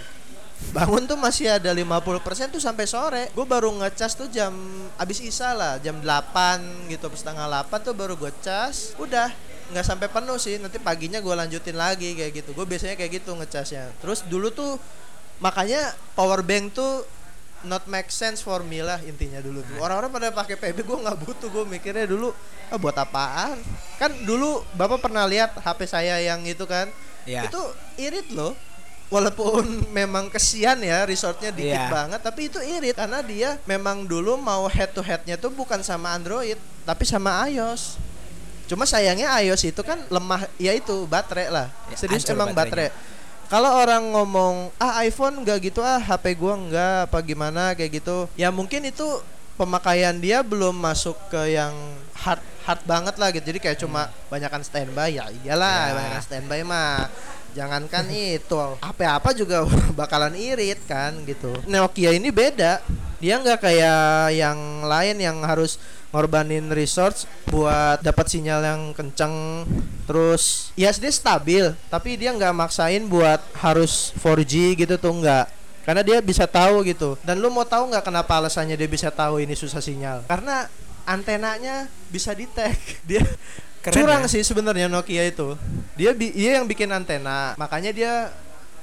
Bangun 0.70 1.09
tuh 1.09 1.16
masih 1.16 1.49
ada 1.51 1.73
50% 1.73 2.53
tuh 2.53 2.61
sampai 2.61 2.85
sore. 2.85 3.33
Gue 3.33 3.49
baru 3.49 3.73
ngecas 3.81 4.12
tuh 4.12 4.29
jam 4.29 4.53
abis 5.01 5.25
isa 5.25 5.57
lah 5.57 5.81
jam 5.81 5.99
8 5.99 6.92
gitu 6.92 7.09
setengah 7.16 7.49
8 7.49 7.81
tuh 7.81 7.96
baru 7.96 8.14
gue 8.14 8.31
cas. 8.44 8.92
Udah 9.01 9.33
nggak 9.71 9.87
sampai 9.87 10.07
penuh 10.07 10.37
sih. 10.37 10.59
Nanti 10.59 10.77
paginya 10.77 11.19
gue 11.19 11.33
lanjutin 11.33 11.75
lagi 11.75 12.13
kayak 12.13 12.33
gitu. 12.37 12.51
Gue 12.53 12.65
biasanya 12.65 12.95
kayak 12.95 13.23
gitu 13.23 13.33
ngecasnya. 13.33 13.95
Terus 13.99 14.23
dulu 14.25 14.51
tuh 14.51 14.77
makanya 15.39 15.81
power 16.13 16.43
bank 16.43 16.75
tuh 16.75 17.07
not 17.61 17.85
make 17.87 18.09
sense 18.09 18.41
for 18.41 18.61
me 18.61 18.81
lah 18.81 18.99
intinya 19.01 19.39
dulu 19.39 19.61
tuh. 19.63 19.77
Orang-orang 19.79 20.11
pada 20.11 20.29
pakai 20.31 20.57
PB 20.57 20.81
gue 20.81 20.99
nggak 21.01 21.19
butuh. 21.19 21.49
Gue 21.49 21.65
mikirnya 21.65 22.05
dulu 22.05 22.33
ah 22.67 22.77
buat 22.77 22.95
apaan? 22.95 23.57
Kan 23.97 24.13
dulu 24.23 24.65
bapak 24.73 25.01
pernah 25.01 25.25
lihat 25.25 25.57
HP 25.57 25.81
saya 25.85 26.19
yang 26.19 26.41
itu 26.43 26.65
kan? 26.65 26.89
Ya 27.25 27.45
itu 27.45 27.61
irit 27.97 28.33
loh. 28.33 28.57
Walaupun 29.11 29.67
memang 29.99 30.31
kesian 30.31 30.79
ya 30.81 31.03
resortnya 31.03 31.51
dikit 31.51 31.75
Iya. 31.75 31.91
banget 31.91 32.21
tapi 32.23 32.47
itu 32.47 32.63
irit 32.63 32.95
karena 32.95 33.19
dia 33.21 33.59
memang 33.65 34.07
dulu 34.07 34.39
mau 34.39 34.71
head 34.71 34.95
to 34.95 35.03
headnya 35.03 35.35
tuh 35.35 35.51
bukan 35.51 35.83
sama 35.83 36.15
Android 36.15 36.55
tapi 36.87 37.03
sama 37.03 37.43
iOS 37.51 37.99
cuma 38.71 38.87
sayangnya 38.87 39.35
iOS 39.43 39.75
itu 39.75 39.83
kan 39.83 39.99
lemah 40.07 40.47
ya 40.55 40.71
itu 40.71 41.03
baterai 41.11 41.51
lah. 41.51 41.67
Ya, 41.91 41.97
serius 41.99 42.23
emang 42.31 42.55
baterai. 42.55 42.95
Kalau 43.51 43.67
orang 43.83 44.15
ngomong 44.15 44.71
ah 44.79 45.03
iPhone 45.03 45.43
nggak 45.43 45.59
gitu 45.75 45.83
ah 45.83 45.99
HP 45.99 46.39
gua 46.39 46.55
nggak 46.55 47.11
apa 47.11 47.19
gimana 47.19 47.75
kayak 47.75 47.99
gitu 47.99 48.31
ya 48.39 48.55
mungkin 48.55 48.87
itu 48.87 49.03
pemakaian 49.59 50.15
dia 50.23 50.41
belum 50.47 50.73
masuk 50.73 51.19
ke 51.29 51.59
yang 51.59 51.75
hard 52.15 52.39
hard 52.63 52.83
banget 52.87 53.19
lah 53.19 53.35
gitu. 53.35 53.51
Jadi 53.51 53.59
kayak 53.59 53.79
cuma 53.83 54.07
banyakan 54.31 54.63
standby 54.63 55.19
ya 55.19 55.27
iyalah 55.43 55.91
Ya. 55.91 55.95
banyakan 55.99 56.23
standby 56.23 56.61
mah. 56.63 57.11
Jangankan 57.51 58.07
itu 58.39 58.55
HP 58.79 59.01
apa 59.03 59.35
juga 59.35 59.67
bakalan 59.99 60.39
irit 60.39 60.79
kan 60.87 61.11
gitu. 61.27 61.51
Nokia 61.67 62.15
ini 62.15 62.31
beda. 62.31 62.79
Dia 63.19 63.37
nggak 63.37 63.61
kayak 63.61 64.33
yang 64.33 64.87
lain 64.87 65.17
yang 65.19 65.43
harus 65.43 65.77
ngorbanin 66.11 66.70
resource 66.75 67.27
buat 67.46 68.03
dapat 68.03 68.27
sinyal 68.27 68.61
yang 68.66 68.83
kenceng 68.94 69.62
terus 70.11 70.75
ya 70.75 70.90
dia 70.90 71.12
stabil 71.14 71.70
tapi 71.87 72.18
dia 72.18 72.35
nggak 72.35 72.51
maksain 72.51 73.07
buat 73.07 73.38
harus 73.59 74.11
4G 74.18 74.75
gitu 74.87 74.94
tuh 74.99 75.14
nggak. 75.23 75.46
Karena 75.81 76.05
dia 76.05 76.18
bisa 76.20 76.44
tahu 76.44 76.85
gitu. 76.87 77.16
Dan 77.25 77.40
lu 77.40 77.49
mau 77.49 77.64
tahu 77.64 77.90
nggak 77.90 78.05
kenapa 78.05 78.37
alasannya 78.37 78.77
dia 78.77 78.87
bisa 78.87 79.09
tahu 79.09 79.42
ini 79.42 79.57
susah 79.57 79.81
sinyal? 79.81 80.23
Karena 80.29 80.68
antenanya 81.09 81.88
bisa 82.12 82.37
di 82.37 82.46
tag 82.46 82.77
dia 83.09 83.25
Keren 83.81 83.96
curang 83.96 84.23
ya? 84.27 84.31
sih 84.31 84.42
sebenarnya 84.44 84.92
Nokia 84.92 85.25
itu. 85.25 85.57
Dia 85.96 86.12
bi- 86.12 86.37
dia 86.37 86.61
yang 86.61 86.68
bikin 86.68 86.92
antena 86.92 87.57
makanya 87.57 87.90
dia 87.96 88.12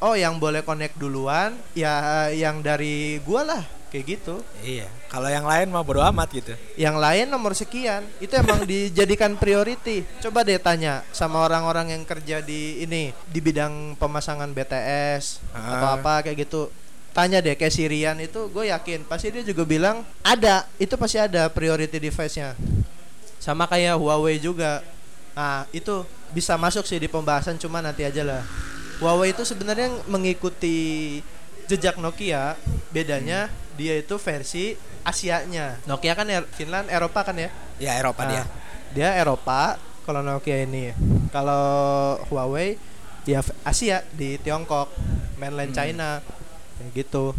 oh 0.02 0.18
yang 0.18 0.42
boleh 0.42 0.66
connect 0.66 0.98
duluan 0.98 1.54
ya 1.74 2.28
yang 2.34 2.62
dari 2.66 3.22
gua 3.26 3.42
lah 3.46 3.64
kayak 3.88 4.06
gitu. 4.14 4.36
Iya. 4.60 4.88
Kalau 5.08 5.28
yang 5.28 5.44
lain 5.44 5.68
mah 5.68 5.82
bodo 5.82 6.04
amat 6.04 6.30
gitu. 6.32 6.54
yang 6.76 6.96
lain 6.96 7.28
nomor 7.28 7.52
sekian. 7.52 8.04
Itu 8.18 8.36
emang 8.36 8.64
dijadikan 8.70 9.34
priority. 9.34 10.04
Coba 10.20 10.42
deh 10.42 10.58
tanya 10.58 11.08
sama 11.10 11.42
orang-orang 11.42 11.92
yang 11.92 12.04
kerja 12.04 12.40
di 12.40 12.82
ini 12.82 13.16
di 13.26 13.40
bidang 13.40 13.96
pemasangan 13.96 14.50
BTS 14.50 15.40
Ah. 15.52 15.74
atau 15.74 15.88
apa 15.96 16.14
kayak 16.22 16.44
gitu. 16.44 16.68
Tanya 17.12 17.42
deh 17.42 17.54
kayak 17.54 17.72
Sirian 17.72 18.18
itu 18.18 18.46
gue 18.48 18.68
yakin. 18.68 19.02
Pasti 19.04 19.32
dia 19.32 19.42
juga 19.42 19.64
bilang 19.64 20.06
ada. 20.22 20.70
Itu 20.76 20.96
pasti 20.96 21.18
ada 21.18 21.48
priority 21.48 21.98
device-nya. 21.98 22.54
Sama 23.38 23.66
kayak 23.66 23.98
Huawei 23.98 24.38
juga. 24.38 24.86
Nah 25.34 25.66
itu 25.72 26.06
bisa 26.30 26.54
masuk 26.56 26.84
sih 26.84 26.98
di 26.98 27.08
pembahasan 27.08 27.58
cuma 27.58 27.82
nanti 27.82 28.04
aja 28.04 28.22
lah. 28.22 28.44
Huawei 28.98 29.32
itu 29.32 29.42
sebenarnya 29.42 29.90
mengikuti 30.06 31.20
jejak 31.66 31.98
Nokia. 31.98 32.54
Bedanya 32.88 33.50
dia 33.78 33.94
itu 33.96 34.18
versi 34.18 34.74
Asianya 35.02 35.78
Nokia 35.86 36.12
kan 36.12 36.28
Er- 36.28 36.50
Finland 36.52 36.90
Eropa 36.90 37.22
kan 37.22 37.38
ya 37.38 37.50
Ya 37.78 37.94
Eropa 37.96 38.26
Nah, 38.26 38.30
dia. 38.34 38.44
dia 38.92 39.10
Eropa 39.16 39.78
kalau 40.04 40.20
Nokia 40.20 40.66
ini 40.66 40.92
kalau 41.30 41.64
Huawei 42.28 42.76
ya 43.24 43.40
v- 43.40 43.56
Asia 43.62 44.02
di 44.10 44.36
Tiongkok 44.38 44.90
mainland 45.36 45.72
Hmm. 45.72 45.78
China 45.78 46.10
kayak 46.76 46.90
gitu 46.96 47.32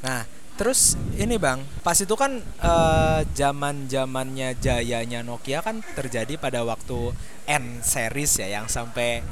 Nah, 0.00 0.26
terus 0.52 0.98
ini 1.14 1.38
Bang, 1.38 1.62
pas 1.80 1.94
itu 1.94 2.10
kan 2.12 2.36
eh, 2.40 3.20
zaman-zamannya 3.32 4.58
jayanya 4.58 5.22
Nokia 5.22 5.62
kan 5.62 5.78
terjadi 5.94 6.34
pada 6.36 6.60
waktu 6.62 7.14
N 7.46 7.64
series 7.80 8.36
ya 8.36 8.50
yang 8.52 8.66
sampai 8.66 9.22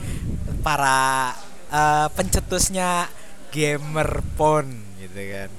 para 0.61 1.35
eh, 1.69 2.09
pencetusnya 2.11 3.11
gamer 3.51 4.23
phone 4.35 4.79
gitu 4.97 5.19
kan. 5.19 5.51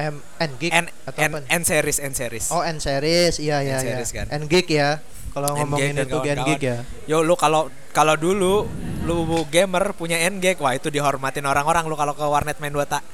M 0.00 0.16
N 0.40 0.50
gig 0.56 0.72
N, 0.72 0.86
atau 1.04 1.20
N, 1.20 1.30
apa? 1.36 1.38
N 1.44 1.62
series 1.68 1.98
N 2.00 2.12
series. 2.16 2.46
Oh 2.48 2.64
N 2.64 2.80
series 2.80 3.36
iya 3.36 3.60
iya 3.60 3.84
iya 3.84 4.00
N-series 4.00 4.10
kan. 4.16 4.26
N 4.32 4.48
gig 4.48 4.66
ya 4.72 5.04
kalau 5.30 5.52
ngomongin 5.54 6.00
itu 6.00 6.18
N 6.24 6.40
gig 6.48 6.60
ya 6.64 6.78
Yo 7.04 7.20
lu 7.20 7.36
kalau 7.36 7.68
kalau 7.92 8.16
dulu 8.16 8.64
lu 9.04 9.14
gamer 9.52 9.92
punya 9.92 10.16
N 10.24 10.40
gig, 10.40 10.56
wah 10.58 10.72
itu 10.72 10.88
dihormatin 10.88 11.44
orang-orang 11.44 11.84
lu 11.84 11.94
kalau 11.94 12.16
ke 12.16 12.24
warnet 12.24 12.56
main 12.58 12.72
Dota. 12.72 13.04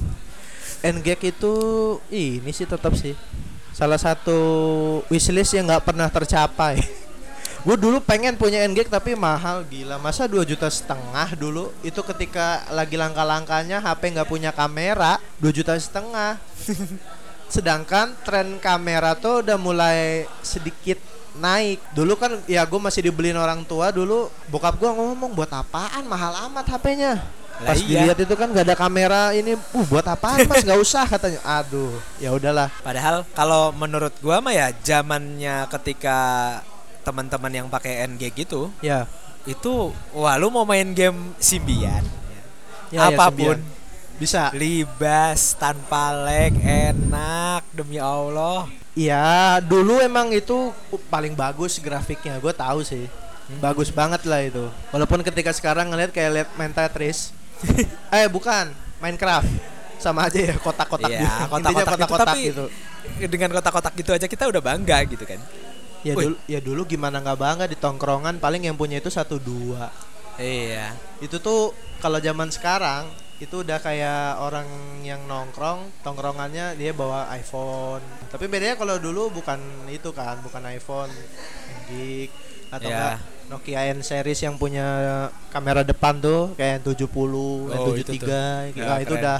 N 0.92 1.04
gig 1.04 1.20
itu 1.20 1.54
ini 2.08 2.50
sih 2.50 2.64
tetap 2.64 2.96
sih 2.96 3.12
salah 3.76 4.00
satu 4.00 4.40
wishlist 5.12 5.52
yang 5.52 5.68
nggak 5.68 5.84
pernah 5.84 6.08
tercapai 6.08 6.80
gue 7.66 7.74
dulu 7.74 7.98
pengen 7.98 8.38
punya 8.38 8.62
N 8.62 8.78
gig 8.78 8.86
tapi 8.86 9.18
mahal 9.18 9.66
gila. 9.66 9.98
Masa 9.98 10.30
2 10.30 10.46
juta 10.46 10.70
setengah 10.70 11.34
dulu? 11.34 11.74
Itu 11.82 12.06
ketika 12.06 12.62
lagi 12.70 12.94
langka-langkanya 12.94 13.82
HP 13.82 14.14
nggak 14.14 14.30
punya 14.30 14.54
kamera 14.54 15.18
2 15.42 15.50
juta 15.50 15.74
setengah. 15.74 16.38
Sedangkan 17.54 18.14
tren 18.22 18.62
kamera 18.62 19.18
tuh 19.18 19.42
udah 19.42 19.58
mulai 19.58 20.30
sedikit 20.46 21.02
naik. 21.42 21.82
Dulu 21.90 22.14
kan 22.14 22.38
ya 22.46 22.62
gue 22.62 22.78
masih 22.78 23.10
dibeliin 23.10 23.34
orang 23.34 23.66
tua 23.66 23.90
dulu. 23.90 24.30
Bokap 24.46 24.78
gue 24.78 24.86
ngomong 24.86 25.34
buat 25.34 25.50
apaan? 25.50 26.06
Mahal 26.06 26.46
amat 26.46 26.70
HP-nya 26.70 27.18
Lah 27.56 27.72
pas 27.72 27.80
iya. 27.80 28.04
dilihat 28.04 28.18
itu 28.20 28.34
kan 28.36 28.52
gak 28.52 28.68
ada 28.68 28.76
kamera 28.76 29.32
ini 29.32 29.56
uh 29.56 29.84
buat 29.90 30.06
apaan 30.06 30.44
mas? 30.46 30.62
Nggak 30.62 30.80
usah 30.86 31.02
katanya. 31.02 31.42
Aduh 31.42 31.98
ya 32.22 32.30
udahlah. 32.30 32.70
Padahal 32.84 33.26
kalau 33.34 33.74
menurut 33.74 34.14
gua 34.22 34.38
mah 34.38 34.54
ya 34.54 34.70
zamannya 34.84 35.66
ketika 35.66 36.18
teman-teman 37.06 37.52
yang 37.54 37.66
pakai 37.66 38.02
NG 38.04 38.34
gitu 38.34 38.74
ya 38.82 39.06
itu 39.46 39.94
wah 40.10 40.34
lu 40.34 40.50
mau 40.50 40.66
main 40.66 40.90
game 40.90 41.30
Symbian 41.38 42.02
Ya, 42.86 43.10
ya, 43.10 43.14
apa 43.14 43.30
pun 43.30 43.58
sembilan. 43.58 43.60
bisa 44.16 44.42
libas 44.52 45.54
tanpa 45.54 46.10
lag 46.12 46.54
enak 46.54 47.62
demi 47.70 47.96
Allah 47.96 48.66
Iya, 48.92 49.60
dulu 49.60 50.00
emang 50.00 50.32
itu 50.32 50.72
paling 51.06 51.36
bagus 51.36 51.76
grafiknya. 51.76 52.40
Gue 52.40 52.48
tahu 52.50 52.80
sih. 52.80 53.04
Bagus 53.60 53.92
banget 53.92 54.24
lah 54.24 54.40
itu. 54.40 54.72
Walaupun 54.88 55.20
ketika 55.20 55.52
sekarang 55.52 55.92
ngeliat 55.92 56.16
kayak 56.16 56.30
liat 56.32 56.48
main 56.56 56.72
Tetris. 56.72 57.28
eh, 58.08 58.24
bukan, 58.24 58.72
Minecraft. 58.96 59.52
Sama 60.00 60.24
aja 60.24 60.40
ya 60.40 60.56
kotak-kotak 60.56 61.12
Iya, 61.12 61.28
gitu. 61.28 61.44
kotak-kotak 61.44 61.76
gitu, 61.76 61.92
kotak-kotak 61.92 62.26
tapi- 62.26 62.46
gitu. 62.48 62.64
dengan 63.28 63.50
kotak-kotak 63.52 63.92
gitu 63.94 64.10
aja 64.12 64.26
kita 64.26 64.44
udah 64.48 64.62
bangga 64.64 64.98
gitu 65.04 65.28
kan 65.28 65.38
Ya 66.06 66.14
Wih. 66.14 66.30
dulu 66.30 66.36
ya 66.46 66.60
dulu 66.62 66.86
gimana 66.86 67.18
nggak 67.18 67.34
bangga 67.36 67.66
di 67.66 67.74
tongkrongan 67.74 68.38
paling 68.38 68.62
yang 68.62 68.78
punya 68.78 69.02
itu 69.02 69.10
satu 69.10 69.42
dua. 69.42 69.90
iya 70.38 70.94
Itu 71.18 71.42
tuh 71.42 71.74
kalau 71.98 72.22
zaman 72.22 72.46
sekarang 72.48 73.10
itu 73.36 73.60
udah 73.60 73.76
kayak 73.78 74.38
orang 74.38 74.64
yang 75.02 75.26
nongkrong 75.26 75.92
tongkrongannya 76.00 76.72
dia 76.72 76.94
bawa 76.94 77.28
iPhone 77.34 78.00
tapi 78.32 78.48
bedanya 78.48 78.78
kalau 78.78 78.96
dulu 78.96 79.28
bukan 79.28 79.60
itu 79.90 80.08
kan 80.10 80.40
bukan 80.40 80.62
iPhone 80.70 81.12
gig 81.84 82.30
atau 82.70 82.88
enggak 82.88 83.18
Nokia 83.46 83.86
N 83.92 84.02
series 84.02 84.42
yang 84.42 84.56
punya 84.56 84.86
kamera 85.48 85.86
depan 85.86 86.18
tuh 86.18 86.50
kayak 86.58 86.82
N70, 86.82 87.06
Oh, 87.14 87.94
itu 87.94 88.10
N73 88.10 88.18
tuh. 88.18 88.26
gitu. 88.74 88.82
Ya, 88.82 88.86
Ah, 88.90 88.98
itu 88.98 89.14
udah 89.14 89.38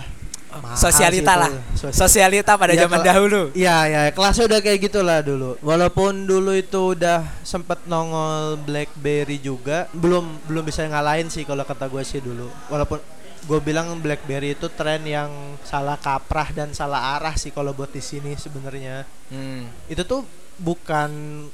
mahal 0.59 0.79
sosialita 0.79 1.33
lah 1.37 1.51
sosialita 1.92 2.53
pada 2.57 2.73
Iya, 2.77 2.88
zaman 2.88 3.01
dahulu 3.01 3.42
Iya 3.57 3.77
ya 3.88 4.01
kelasnya 4.12 4.45
udah 4.49 4.61
kayak 4.61 4.79
gitulah 4.88 5.19
dulu. 5.25 5.57
Walaupun 5.64 6.29
dulu 6.29 6.53
itu 6.57 6.97
udah 6.97 7.25
sempet 7.40 7.85
nongol 7.88 8.61
BlackBerry 8.64 9.40
juga, 9.40 9.88
belum 9.97 10.45
belum 10.49 10.64
bisa 10.66 10.85
ngalahin 10.87 11.29
sih 11.33 11.45
kalau 11.45 11.64
kata 11.64 11.88
gue 11.88 12.03
sih 12.03 12.21
dulu. 12.21 12.49
Walaupun 12.69 13.01
gue 13.47 13.61
bilang 13.62 13.95
BlackBerry 14.03 14.59
itu 14.59 14.66
tren 14.75 15.07
yang 15.07 15.31
salah 15.62 15.95
kaprah 15.97 16.51
dan 16.51 16.75
salah 16.75 17.14
arah 17.16 17.38
sih 17.38 17.55
kalau 17.55 17.71
buat 17.71 17.92
di 17.92 18.03
sini 18.03 18.35
sebenarnya. 18.35 19.07
hmm. 19.31 19.90
Itu 19.92 20.03
tuh 20.03 20.27
bukan 20.57 21.11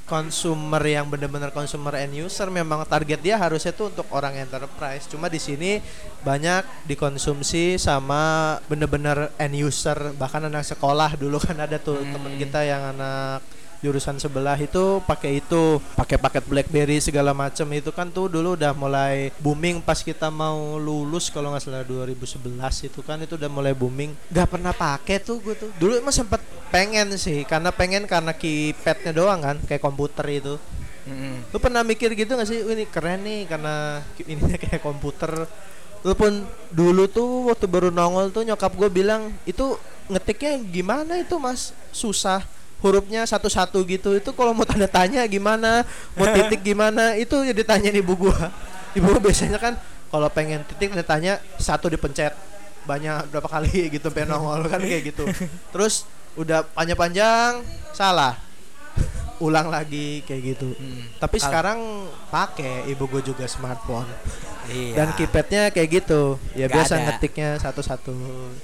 consumer 0.07 0.79
yang 0.79 1.11
bener-bener 1.11 1.51
consumer 1.51 1.99
end 1.99 2.15
user 2.15 2.47
memang 2.47 2.87
target 2.87 3.19
dia 3.19 3.35
harusnya 3.35 3.75
tuh 3.75 3.91
untuk 3.91 4.07
orang 4.15 4.39
enterprise 4.39 5.11
cuma 5.11 5.27
di 5.27 5.43
sini 5.43 5.83
banyak 6.23 6.87
dikonsumsi 6.87 7.75
sama 7.75 8.55
bener-bener 8.71 9.27
end 9.35 9.59
user 9.59 10.15
bahkan 10.15 10.47
anak 10.47 10.63
sekolah 10.63 11.19
dulu 11.19 11.35
kan 11.35 11.59
ada 11.59 11.75
tuh 11.75 11.99
Hmm. 11.99 12.15
temen 12.15 12.33
kita 12.39 12.63
yang 12.63 12.95
anak 12.95 13.43
jurusan 13.83 14.15
sebelah 14.15 14.55
itu 14.55 15.03
pakai 15.03 15.43
itu 15.43 15.83
pakai 15.99 16.15
paket 16.15 16.43
BlackBerry 16.47 17.03
segala 17.03 17.35
macam. 17.35 17.67
Itu 17.75 17.91
kan 17.91 18.07
tuh 18.07 18.31
dulu 18.31 18.55
udah 18.55 18.71
mulai 18.71 19.35
booming 19.43 19.83
pas 19.83 19.99
kita 19.99 20.31
mau 20.31 20.79
lulus 20.79 21.27
kalau 21.27 21.51
nggak 21.51 21.67
salah 21.67 21.83
2011 21.83 22.87
itu 22.87 22.99
kan 23.03 23.19
itu 23.19 23.35
udah 23.35 23.51
mulai 23.51 23.75
booming. 23.75 24.15
Nggak 24.31 24.47
pernah 24.47 24.71
pakai 24.71 25.19
tuh 25.19 25.43
gue 25.43 25.59
tuh. 25.59 25.69
Dulu 25.75 25.99
emang 25.99 26.15
sempet 26.15 26.39
pengen 26.71 27.11
sih 27.19 27.43
karena 27.43 27.75
pengen 27.75 28.07
karena 28.07 28.31
keypadnya 28.31 29.11
doang 29.11 29.43
kan 29.43 29.57
kayak 29.67 29.83
komputer 29.83 30.25
itu. 30.31 30.55
Mm-mm. 31.03 31.51
lu 31.51 31.59
pernah 31.59 31.83
mikir 31.83 32.15
gitu 32.15 32.39
gak 32.39 32.47
sih? 32.47 32.63
"Wih, 32.63 32.79
ini 32.79 32.85
keren 32.87 33.27
nih 33.27 33.43
karena 33.43 33.99
ininya 34.23 34.55
kayak 34.63 34.79
komputer. 34.79 35.51
Walaupun 35.99 36.47
dulu 36.71 37.11
tuh 37.11 37.51
waktu 37.51 37.67
baru 37.67 37.91
nongol 37.91 38.31
tuh 38.31 38.47
nyokap 38.47 38.71
gue 38.71 38.87
bilang 38.87 39.35
itu 39.43 39.75
ngetiknya 40.07 40.63
gimana 40.63 41.19
itu 41.19 41.35
mas? 41.35 41.75
Susah 41.91 42.43
hurufnya 42.83 43.23
satu-satu 43.23 43.79
gitu 43.87 44.19
itu 44.19 44.29
kalau 44.35 44.51
mau 44.51 44.67
tanda 44.67 44.91
tanya 44.91 45.23
gimana 45.23 45.87
mau 46.19 46.27
titik 46.27 46.59
gimana 46.75 47.15
itu 47.15 47.33
ya 47.47 47.55
ditanya 47.55 47.89
ibu 47.95 48.27
gua. 48.27 48.51
Ibu 48.91 49.07
gua 49.07 49.21
biasanya 49.23 49.55
kan 49.57 49.79
kalau 50.11 50.27
pengen 50.27 50.67
titik 50.67 50.91
ditanya 50.91 51.39
satu 51.55 51.87
dipencet 51.87 52.35
banyak 52.83 53.31
berapa 53.31 53.47
kali 53.47 53.87
gitu 53.95 54.11
pengen 54.11 54.35
nongol 54.35 54.67
kan 54.67 54.83
kayak 54.83 55.15
gitu. 55.15 55.23
Terus 55.73 56.03
udah 56.35 56.67
panjang-panjang 56.75 57.63
salah 57.95 58.35
ulang 59.39 59.67
lagi 59.67 60.21
kayak 60.23 60.41
gitu. 60.53 60.69
Hmm. 60.73 61.03
tapi 61.17 61.37
Kal- 61.37 61.45
sekarang 61.45 61.79
pakai 62.27 62.85
ibu 62.87 63.05
gue 63.07 63.21
juga 63.23 63.45
smartphone. 63.45 64.07
Iya. 64.63 64.95
dan 64.95 65.07
keypadnya 65.11 65.61
kayak 65.69 65.89
gitu. 66.01 66.39
Ya 66.53 66.65
Nggak 66.65 66.71
biasa 66.71 66.93
ada. 66.95 67.03
ngetiknya 67.05 67.49
satu-satu. 67.59 68.15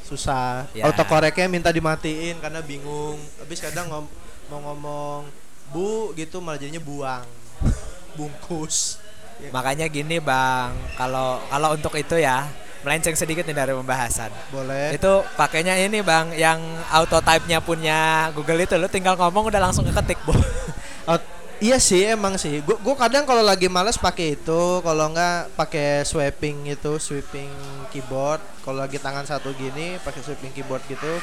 Susah. 0.01 0.63
Ya. 0.71 0.87
autokoreknya 0.87 1.45
minta 1.45 1.69
dimatiin 1.69 2.39
karena 2.39 2.63
bingung. 2.63 3.19
Habis 3.35 3.59
kadang 3.59 3.87
ngom- 3.87 4.13
mau 4.47 4.59
ngomong 4.63 5.27
bu 5.69 6.15
gitu 6.15 6.39
malah 6.39 6.55
jadinya 6.55 6.79
buang. 6.79 7.27
Bungkus. 8.15 8.97
Ya, 9.39 9.51
makanya 9.51 9.87
gini 9.87 10.19
bang. 10.19 10.71
Kalau 10.95 11.43
kalau 11.45 11.69
untuk 11.71 11.91
itu 11.93 12.15
ya 12.15 12.47
melenceng 12.83 13.15
sedikit 13.15 13.43
nih 13.43 13.55
dari 13.55 13.73
pembahasan. 13.75 14.31
Boleh. 14.51 14.95
Itu 14.95 15.23
pakainya 15.35 15.75
ini 15.75 15.99
bang 15.99 16.31
yang 16.35 16.59
auto 16.91 17.19
type 17.19 17.45
nya 17.45 17.59
punya 17.59 18.29
Google 18.31 18.63
itu. 18.63 18.75
Lu 18.79 18.87
tinggal 18.87 19.19
ngomong 19.19 19.51
udah 19.51 19.59
langsung 19.59 19.83
keketik 19.87 20.19
Out- 21.09 21.25
iya 21.59 21.75
sih 21.77 22.07
emang 22.07 22.39
sih. 22.39 22.63
Gua, 22.63 22.79
gua 22.79 22.95
kadang 22.95 23.27
kalau 23.27 23.43
lagi 23.43 23.67
males 23.67 23.99
pakai 23.99 24.39
itu 24.39 24.61
kalau 24.79 25.11
enggak 25.11 25.51
pakai 25.59 26.07
swiping 26.07 26.71
itu 26.71 26.95
sweeping 27.01 27.51
keyboard. 27.91 28.39
Kalau 28.63 28.79
lagi 28.79 28.95
tangan 29.01 29.27
satu 29.27 29.51
gini 29.55 29.99
pakai 29.99 30.21
sweeping 30.23 30.55
keyboard 30.55 30.83
gitu 30.87 31.19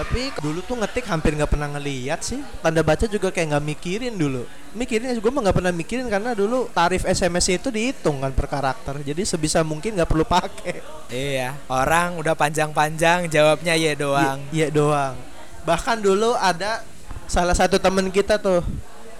Tapi 0.00 0.32
dulu 0.40 0.64
tuh 0.64 0.80
ngetik 0.80 1.04
hampir 1.12 1.36
nggak 1.36 1.52
pernah 1.52 1.68
ngeliat 1.76 2.24
sih. 2.24 2.40
Tanda 2.64 2.80
baca 2.80 3.04
juga 3.04 3.28
kayak 3.28 3.52
nggak 3.52 3.64
mikirin 3.68 4.16
dulu. 4.16 4.48
Mikirin 4.72 5.12
gue 5.12 5.28
mah 5.28 5.44
nggak 5.44 5.56
pernah 5.60 5.72
mikirin 5.76 6.08
karena 6.08 6.32
dulu 6.32 6.72
tarif 6.72 7.04
SMS 7.04 7.52
itu 7.52 7.68
dihitung 7.68 8.24
kan 8.24 8.32
per 8.32 8.48
karakter. 8.48 8.96
Jadi 9.04 9.28
sebisa 9.28 9.60
mungkin 9.60 10.00
nggak 10.00 10.08
perlu 10.08 10.24
pakai. 10.24 10.80
Iya, 11.12 11.52
orang 11.68 12.16
udah 12.16 12.32
panjang-panjang 12.32 13.28
jawabnya 13.28 13.76
ya 13.76 13.92
doang. 13.92 14.40
Iya 14.48 14.72
doang. 14.72 15.20
Bahkan 15.68 16.00
dulu 16.00 16.32
ada 16.32 16.80
salah 17.28 17.52
satu 17.52 17.76
temen 17.76 18.08
kita 18.08 18.40
tuh 18.40 18.64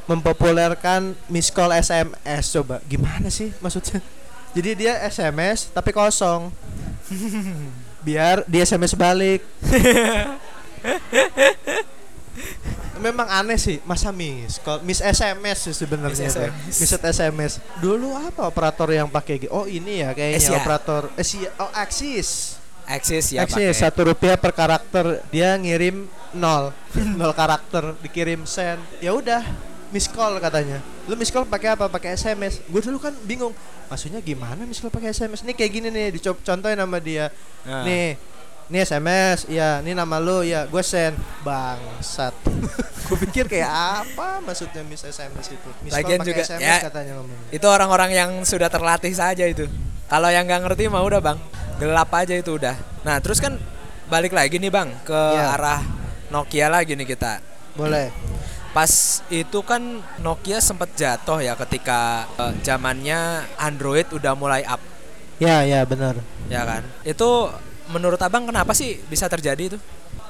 mempopulerkan 0.08 1.12
miss 1.28 1.52
call 1.52 1.70
SMS 1.70 2.50
coba 2.50 2.82
gimana 2.90 3.30
sih 3.30 3.54
maksudnya 3.62 4.02
jadi 4.50 4.70
dia 4.74 4.92
SMS 5.06 5.70
tapi 5.70 5.94
kosong 5.94 6.50
biar 8.06 8.42
dia 8.50 8.66
SMS 8.66 8.98
balik 8.98 9.46
memang 13.00 13.26
aneh 13.26 13.56
sih 13.56 13.80
masa 13.88 14.12
miss? 14.12 14.60
Call 14.60 14.84
miss 14.84 15.00
SMS 15.00 15.58
sih 15.66 15.74
sebenarnya 15.74 16.28
Miss. 16.28 16.36
SMS. 16.36 16.76
miss 16.78 16.92
SMS 16.92 17.52
dulu 17.80 18.12
apa 18.14 18.46
operator 18.46 18.92
yang 18.92 19.08
pakai 19.08 19.48
oh 19.48 19.64
ini 19.64 20.04
ya 20.04 20.12
kayaknya 20.12 20.40
Asia. 20.44 20.58
operator. 20.60 21.02
Asia 21.16 21.48
oh 21.58 21.70
Axis. 21.72 22.60
Axis 22.90 23.32
ya 23.34 23.46
Axis 23.46 23.72
pakai. 23.72 23.82
satu 23.86 24.00
rupiah 24.12 24.36
per 24.36 24.52
karakter. 24.52 25.24
Dia 25.32 25.56
ngirim 25.56 26.06
nol. 26.36 26.70
Nol 27.18 27.32
karakter 27.34 27.96
dikirim 28.04 28.44
send 28.44 28.82
ya 29.00 29.16
udah 29.16 29.42
miss 29.90 30.06
call 30.06 30.36
katanya. 30.38 30.78
Lu 31.08 31.16
miss 31.16 31.32
call 31.32 31.48
pakai 31.48 31.74
apa? 31.74 31.88
Pakai 31.88 32.14
SMS 32.14 32.60
gue 32.68 32.82
dulu 32.84 33.00
kan 33.00 33.16
bingung 33.24 33.56
maksudnya 33.88 34.22
gimana 34.22 34.62
miss 34.68 34.78
call 34.78 34.92
pakai 34.92 35.10
SMS 35.10 35.42
nih 35.42 35.56
kayak 35.56 35.72
gini 35.72 35.88
nih 35.88 36.20
dicontohin 36.20 36.78
nama 36.78 36.98
dia. 37.00 37.32
Nah. 37.64 37.84
nih 37.84 38.16
nih 38.70 38.86
SMS 38.86 39.50
ya 39.50 39.82
ini 39.82 39.92
nama 39.92 40.22
lu 40.22 40.46
ya 40.46 40.62
gue 40.64 40.78
send 40.80 41.18
bangsat 41.42 42.30
gue 43.10 43.16
pikir 43.26 43.50
kayak 43.50 43.66
apa 43.66 44.38
maksudnya 44.38 44.86
miss 44.86 45.02
SMS 45.02 45.50
itu 45.50 45.70
miss 45.82 45.90
Lagian 45.90 46.22
juga, 46.22 46.46
SMS 46.46 46.62
ya. 46.62 46.78
katanya 46.86 47.12
Itu 47.50 47.66
orang-orang 47.66 48.14
yang 48.14 48.30
sudah 48.46 48.70
terlatih 48.70 49.10
saja 49.10 49.42
itu. 49.42 49.66
Kalau 50.06 50.30
yang 50.30 50.46
nggak 50.46 50.62
ngerti 50.62 50.86
mah 50.86 51.02
udah 51.02 51.18
bang, 51.18 51.38
gelap 51.82 52.14
aja 52.14 52.34
itu 52.34 52.54
udah. 52.54 52.78
Nah 53.02 53.18
terus 53.18 53.42
kan 53.42 53.58
balik 54.06 54.30
lagi 54.30 54.62
nih 54.62 54.70
bang 54.70 54.86
ke 55.02 55.18
Ya. 55.34 55.58
arah 55.58 55.82
Nokia 56.30 56.70
lagi 56.70 56.94
nih 56.94 57.10
kita. 57.10 57.42
boleh 57.74 58.14
Pas 58.70 58.86
itu 59.26 59.58
kan 59.66 59.82
Nokia 60.22 60.62
sempat 60.62 60.94
jatuh 60.94 61.42
ya 61.42 61.58
ketika 61.58 62.30
eh, 62.38 62.54
zamannya 62.62 63.42
Android 63.58 64.06
udah 64.14 64.38
mulai 64.38 64.62
up, 64.62 64.78
ya 65.42 65.66
ya 65.66 65.82
benar 65.82 66.14
ya 66.46 66.62
kan? 66.62 66.86
Itu 67.02 67.50
menurut 67.90 68.18
abang 68.18 68.46
kenapa 68.46 68.72
sih 68.72 68.98
bisa 69.06 69.26
terjadi 69.26 69.74
itu? 69.74 69.78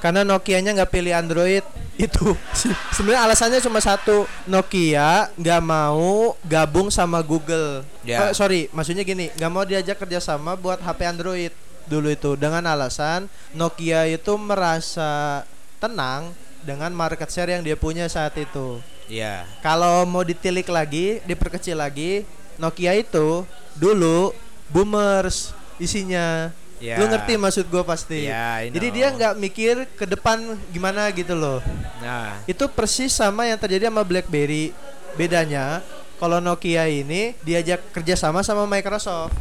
karena 0.01 0.25
Nokia-nya 0.25 0.73
nggak 0.73 0.93
pilih 0.97 1.13
Android 1.13 1.61
itu 2.01 2.33
sebenarnya 2.97 3.29
alasannya 3.29 3.61
cuma 3.61 3.85
satu 3.85 4.25
Nokia 4.49 5.29
nggak 5.37 5.61
mau 5.61 6.33
gabung 6.43 6.89
sama 6.89 7.21
Google 7.21 7.85
Ya. 8.01 8.29
Eh, 8.29 8.33
sorry 8.33 8.73
maksudnya 8.73 9.05
gini 9.05 9.29
nggak 9.37 9.53
mau 9.53 9.61
diajak 9.61 10.01
kerjasama 10.01 10.57
buat 10.57 10.81
HP 10.81 11.05
Android 11.05 11.53
dulu 11.85 12.09
itu 12.09 12.33
dengan 12.33 12.65
alasan 12.65 13.29
Nokia 13.53 14.09
itu 14.09 14.33
merasa 14.41 15.45
tenang 15.77 16.33
dengan 16.65 16.89
market 16.97 17.29
share 17.29 17.53
yang 17.53 17.61
dia 17.61 17.77
punya 17.77 18.09
saat 18.09 18.33
itu 18.41 18.81
Iya. 19.05 19.45
kalau 19.61 20.09
mau 20.09 20.25
ditilik 20.25 20.65
lagi 20.65 21.21
diperkecil 21.29 21.77
lagi 21.77 22.25
Nokia 22.57 22.97
itu 22.97 23.45
dulu 23.77 24.33
boomers 24.73 25.53
isinya 25.77 26.57
Ya. 26.81 26.97
lu 26.97 27.13
ngerti 27.13 27.37
maksud 27.37 27.69
gue 27.69 27.85
pasti. 27.85 28.25
I 28.25 28.73
jadi 28.73 28.89
dia 28.89 29.07
nggak 29.13 29.37
mikir 29.37 29.85
ke 29.95 30.09
depan 30.09 30.41
gimana 30.73 31.13
gitu 31.13 31.37
loh. 31.37 31.61
Nah, 32.01 32.41
itu 32.49 32.65
persis 32.73 33.13
sama 33.13 33.45
yang 33.45 33.61
terjadi 33.61 33.93
sama 33.93 34.01
BlackBerry. 34.01 34.73
Bedanya 35.13 35.85
kalau 36.17 36.41
Nokia 36.41 36.89
ini 36.89 37.37
diajak 37.45 37.85
kerjasama 37.93 38.41
sama 38.41 38.65
Microsoft. 38.65 39.37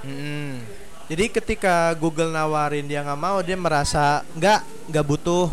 Mm-mm. 0.00 0.64
jadi 1.08 1.28
ketika 1.28 1.90
Google 1.98 2.30
nawarin 2.30 2.86
dia 2.86 3.04
nggak 3.04 3.18
mau 3.18 3.42
dia 3.44 3.58
merasa 3.58 4.24
nggak 4.32 4.88
nggak 4.88 5.04
butuh. 5.04 5.52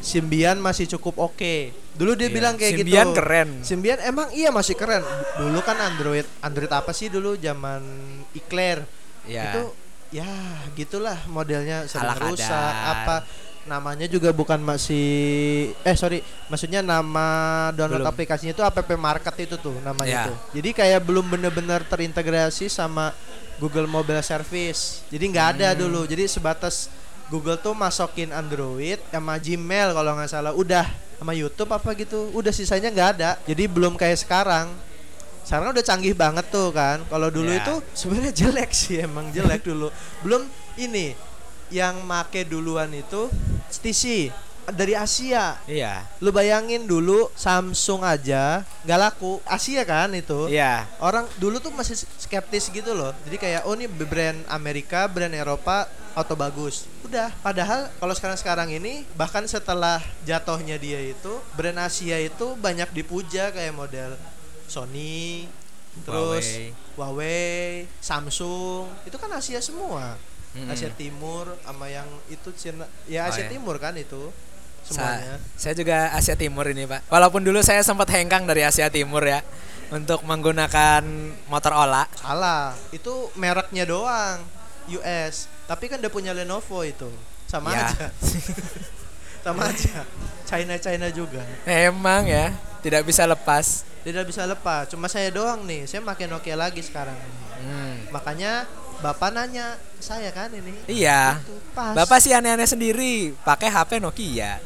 Symbian 0.00 0.56
masih 0.56 0.88
cukup 0.96 1.20
oke. 1.20 1.76
Dulu 1.92 2.16
dia 2.16 2.32
Iya. 2.32 2.36
bilang 2.40 2.54
kayak 2.56 2.72
Symbian 2.72 3.04
gitu 3.04 3.16
keren. 3.20 3.48
Symbian 3.60 3.98
emang 4.00 4.32
iya 4.32 4.48
masih 4.48 4.72
keren. 4.72 5.04
Dulu 5.36 5.60
kan 5.60 5.76
Android 5.76 6.24
Android 6.40 6.72
apa 6.72 6.96
sih 6.96 7.12
dulu? 7.12 7.36
Zaman 7.36 7.84
Eclair. 8.32 8.88
Ya. 9.28 9.52
itu 9.52 9.62
ya 10.10 10.26
gitulah 10.74 11.18
modelnya 11.26 11.86
sering 11.86 12.10
kadar. 12.12 12.26
rusak 12.26 12.72
apa 12.84 13.16
namanya 13.62 14.04
juga 14.04 14.32
bukan 14.32 14.58
masih 14.58 15.06
eh 15.80 15.94
sorry 15.94 16.18
maksudnya 16.48 16.80
nama 16.80 17.26
download 17.70 18.02
Belum. 18.02 18.10
aplikasinya 18.10 18.50
itu 18.50 18.64
app 18.64 18.74
market 18.96 19.34
itu 19.38 19.54
tuh 19.54 19.76
namanya 19.80 20.10
Ya. 20.10 20.24
tuh 20.26 20.36
jadi 20.52 20.70
kayak 20.72 21.00
belum 21.04 21.26
bener-bener 21.28 21.84
terintegrasi 21.84 22.66
sama 22.66 23.14
Google 23.56 23.86
Mobile 23.86 24.24
Service 24.24 25.04
jadi 25.08 25.22
nggak 25.22 25.46
ada 25.56 25.68
Hmm. 25.72 25.78
dulu 25.78 26.00
jadi 26.04 26.26
sebatas 26.26 26.90
Google 27.30 27.54
tuh 27.54 27.70
masukin 27.72 28.34
Android 28.34 28.98
sama 29.06 29.38
Gmail 29.38 29.94
kalau 29.94 30.18
nggak 30.18 30.26
salah 30.26 30.50
udah 30.50 30.88
sama 31.20 31.30
YouTube 31.30 31.70
apa 31.70 31.94
gitu 31.94 32.32
udah 32.34 32.50
sisanya 32.50 32.90
nggak 32.90 33.08
ada 33.14 33.30
jadi 33.44 33.70
belum 33.70 33.94
kayak 33.94 34.18
sekarang 34.18 34.72
sekarang 35.50 35.74
udah 35.74 35.82
canggih 35.82 36.14
banget 36.14 36.46
tuh 36.46 36.70
kan? 36.70 37.02
Kalau 37.10 37.26
dulu 37.26 37.50
Ya. 37.50 37.58
itu 37.66 37.74
sebenarnya 37.90 38.30
jelek 38.30 38.70
sih 38.70 39.02
emang 39.02 39.34
jelek 39.34 39.66
dulu. 39.66 39.90
Belum 40.22 40.46
ini 40.78 41.18
yang 41.74 42.06
make 42.06 42.46
duluan 42.46 42.86
itu 42.94 43.26
HTC 43.66 44.30
dari 44.70 44.94
Asia. 44.94 45.58
Iya. 45.66 46.06
lu 46.22 46.30
bayangin 46.30 46.86
dulu 46.86 47.26
Samsung 47.34 48.06
aja 48.06 48.62
nggak 48.86 49.00
laku. 49.02 49.42
Asia 49.42 49.82
kan 49.82 50.14
itu? 50.14 50.46
Iya. 50.46 50.86
orang 51.02 51.26
dulu 51.42 51.58
tuh 51.58 51.74
masih 51.74 51.98
skeptis 51.98 52.70
gitu 52.70 52.94
loh. 52.94 53.10
Jadi 53.26 53.34
kayak 53.34 53.66
oh 53.66 53.74
ini 53.74 53.90
brand 53.90 54.38
Amerika 54.46 55.10
brand 55.10 55.34
Eropa 55.34 55.90
auto 56.14 56.38
bagus. 56.38 56.86
Udah 57.02 57.34
padahal 57.42 57.90
kalau 57.98 58.14
sekarang 58.14 58.38
sekarang 58.38 58.68
ini 58.70 59.02
bahkan 59.18 59.42
setelah 59.50 59.98
jatuhnya 60.22 60.78
dia 60.78 61.02
itu 61.02 61.42
brand 61.58 61.90
Asia 61.90 62.22
itu 62.22 62.54
banyak 62.54 62.86
dipuja 62.94 63.50
kayak 63.50 63.74
model 63.74 64.14
Sony 64.70 65.50
terus 66.06 66.46
Huawei. 66.46 66.70
Huawei, 66.94 67.68
Samsung 67.98 68.86
itu 69.02 69.18
kan 69.18 69.26
Asia 69.32 69.58
semua 69.58 70.14
Mm-mm. 70.50 70.70
Asia 70.70 70.90
Timur 70.90 71.50
sama 71.60 71.86
yang 71.86 72.06
itu 72.26 72.50
Cina 72.54 72.86
ya 73.06 73.26
Oh, 73.26 73.30
Asia 73.30 73.46
ya. 73.46 73.50
Timur 73.50 73.74
kan 73.76 73.94
itu 73.94 74.30
Sa- 74.80 74.94
semuanya 74.96 75.34
saya 75.54 75.74
juga 75.74 76.10
Asia 76.10 76.34
Timur 76.34 76.64
ini 76.66 76.86
pak. 76.86 77.04
Walaupun 77.06 77.42
dulu 77.42 77.60
saya 77.60 77.82
sempat 77.82 78.06
hengkang 78.10 78.46
dari 78.46 78.62
Asia 78.62 78.86
Timur 78.86 79.22
ya 79.22 79.42
untuk 79.90 80.22
menggunakan 80.22 81.02
motor 81.46 81.74
ola. 81.74 82.06
Salah, 82.14 82.72
itu 82.90 83.10
mereknya 83.34 83.82
doang 83.84 84.38
US. 84.88 85.50
Tapi 85.66 85.86
kan 85.86 85.98
udah 85.98 86.08
punya 86.08 86.30
Lenovo 86.30 86.82
itu. 86.82 87.10
Sama 87.46 87.74
Ya. 87.74 87.90
aja. 87.90 88.06
Sama 89.44 89.66
aja. 89.66 90.06
China 90.46 90.74
China 90.76 91.06
juga. 91.10 91.42
Emang 91.64 92.26
ya 92.26 92.50
tidak 92.80 93.02
bisa 93.04 93.22
lepas. 93.24 93.86
Tidak 94.00 94.24
bisa 94.24 94.48
lepas. 94.48 94.88
Cuma 94.88 95.06
saya 95.06 95.28
doang 95.28 95.64
nih. 95.68 95.84
Saya 95.84 96.00
pakai 96.00 96.26
Nokia 96.28 96.56
lagi 96.56 96.80
sekarang. 96.80 97.16
Hmm. 97.60 98.08
Makanya 98.12 98.64
Bapak 99.00 99.32
nanya 99.32 99.80
saya 99.96 100.28
kan 100.28 100.52
ini. 100.52 100.76
Iya. 100.84 101.40
Itu 101.40 101.56
pas. 101.72 101.96
Bapak 101.96 102.20
sih 102.20 102.36
aneh-aneh 102.36 102.68
sendiri 102.68 103.32
pakai 103.40 103.72
HP 103.72 103.96
Nokia. 103.96 104.60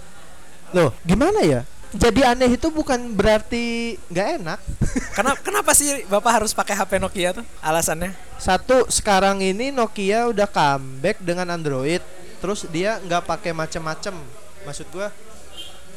Loh, 0.74 0.90
gimana 1.06 1.38
ya? 1.46 1.62
Jadi 1.94 2.26
aneh 2.26 2.58
itu 2.58 2.66
bukan 2.74 3.14
berarti 3.14 3.94
nggak 4.10 4.28
enak. 4.42 4.58
Kenapa 5.16 5.38
kenapa 5.38 5.70
sih 5.78 6.02
Bapak 6.10 6.42
harus 6.42 6.50
pakai 6.50 6.74
HP 6.74 6.98
Nokia 6.98 7.30
tuh? 7.30 7.46
Alasannya? 7.62 8.10
Satu, 8.34 8.90
sekarang 8.90 9.38
ini 9.38 9.70
Nokia 9.70 10.26
udah 10.26 10.50
comeback 10.50 11.22
dengan 11.22 11.54
Android. 11.54 12.02
Terus 12.42 12.66
dia 12.66 12.98
nggak 12.98 13.22
pakai 13.22 13.54
macem-macem. 13.54 14.18
Maksud 14.66 14.90
gua 14.90 15.14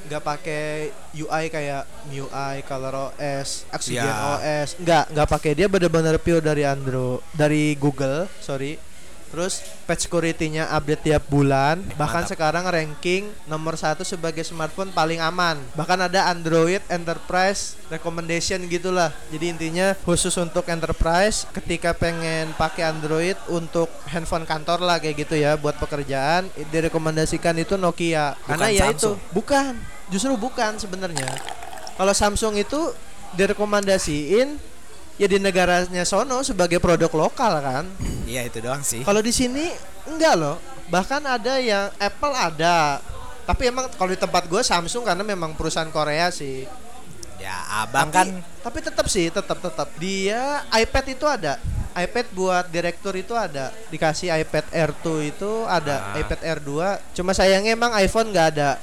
nggak 0.07 0.23
pakai 0.23 0.89
UI 1.13 1.43
kayak 1.51 1.83
MIUI, 2.07 2.63
Color 2.63 3.11
OS, 3.11 3.67
Oxygen 3.69 4.07
Ya. 4.07 4.39
OS. 4.39 4.79
Nggak, 4.79 5.03
nggak 5.11 5.27
pakai 5.27 5.51
dia 5.53 5.67
bener-bener 5.67 6.15
pure 6.17 6.41
dari 6.41 6.63
Android, 6.63 7.19
dari 7.35 7.75
Google, 7.75 8.25
sorry. 8.39 8.79
Terus 9.27 9.59
patch 9.83 10.07
security-nya 10.07 10.71
update 10.71 11.11
tiap 11.11 11.27
bulan. 11.27 11.83
Bahkan 11.99 12.23
Mantap. 12.23 12.31
sekarang 12.31 12.63
ranking 12.63 13.27
nomor 13.43 13.75
satu 13.75 14.07
sebagai 14.07 14.39
smartphone 14.47 14.95
paling 14.95 15.19
aman. 15.19 15.59
Bahkan 15.75 16.07
ada 16.07 16.31
Android 16.31 16.79
Enterprise 16.87 17.75
Recommendation 17.91 18.63
gitulah. 18.71 19.11
Jadi 19.27 19.51
intinya 19.51 19.99
khusus 20.07 20.31
untuk 20.39 20.63
enterprise 20.71 21.43
ketika 21.51 21.91
pengen 21.91 22.55
pakai 22.55 22.87
Android 22.87 23.35
untuk 23.51 23.91
handphone 24.07 24.47
kantor 24.47 24.79
lah 24.79 24.95
kayak 24.95 25.27
gitu 25.27 25.35
ya 25.35 25.59
buat 25.59 25.75
pekerjaan 25.75 26.47
direkomendasikan 26.71 27.59
itu 27.59 27.75
Nokia. 27.75 28.39
Karena 28.47 28.71
ya 28.71 28.95
itu 28.95 29.19
bukan, 29.35 29.75
justru 30.09 30.33
bukan 30.35 30.75
sebenarnya. 30.77 31.27
Kalau 31.97 32.13
Samsung 32.13 32.55
itu 32.55 32.93
direkomendasiin 33.33 34.59
ya 35.17 35.25
di 35.25 35.37
negaranya 35.41 36.05
sono 36.05 36.45
sebagai 36.45 36.77
produk 36.77 37.09
lokal 37.09 37.57
kan. 37.59 37.85
Iya 38.29 38.45
itu 38.45 38.61
doang 38.61 38.85
sih. 38.85 39.01
Kalau 39.01 39.19
di 39.19 39.33
sini 39.33 39.71
enggak 40.05 40.35
loh. 40.37 40.57
Bahkan 40.87 41.19
ada 41.19 41.59
yang 41.59 41.91
Apple 41.99 42.31
ada, 42.31 43.03
Tapi 43.43 43.71
emang 43.71 43.87
kalau 43.95 44.11
di 44.11 44.19
tempat 44.19 44.43
gue 44.43 44.59
Samsung 44.59 45.07
karena 45.07 45.23
memang 45.23 45.55
perusahaan 45.55 45.87
Korea 45.87 46.27
sih. 46.27 46.67
Ya, 47.39 47.55
abang 47.79 48.11
tapi, 48.11 48.15
kan 48.15 48.27
tapi 48.59 48.79
tetap 48.83 49.07
sih, 49.07 49.31
tetap 49.31 49.63
tetap. 49.63 49.87
Dia 49.95 50.67
iPad 50.67 51.05
itu 51.15 51.23
ada. 51.23 51.55
iPad 51.95 52.27
buat 52.35 52.65
direktur 52.67 53.15
itu 53.15 53.31
ada. 53.33 53.71
Dikasih 53.87 54.29
iPad 54.35 54.67
Air 54.69 54.91
2 55.01 55.31
itu 55.31 55.51
ada, 55.65 56.11
Ah. 56.11 56.19
iPad 56.19 56.39
Air 56.43 56.59
2. 56.59 56.99
Cuma 57.15 57.31
sayangnya 57.31 57.71
emang 57.71 57.95
iPhone 57.95 58.29
nggak 58.29 58.47
ada. 58.53 58.77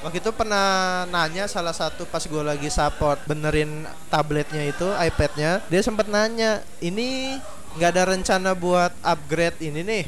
Waktu 0.00 0.16
itu 0.24 0.32
pernah 0.32 1.04
nanya 1.12 1.44
salah 1.44 1.76
satu 1.76 2.08
pas 2.08 2.24
gue 2.24 2.40
lagi 2.40 2.72
support 2.72 3.20
benerin 3.28 3.84
tabletnya 4.08 4.64
itu 4.64 4.88
iPadnya 4.96 5.60
dia 5.68 5.80
sempat 5.84 6.08
nanya 6.08 6.64
ini 6.80 7.36
nggak 7.76 7.90
ada 7.92 8.02
rencana 8.08 8.56
buat 8.56 8.96
upgrade 9.04 9.60
ini 9.60 9.84
nih? 9.84 10.04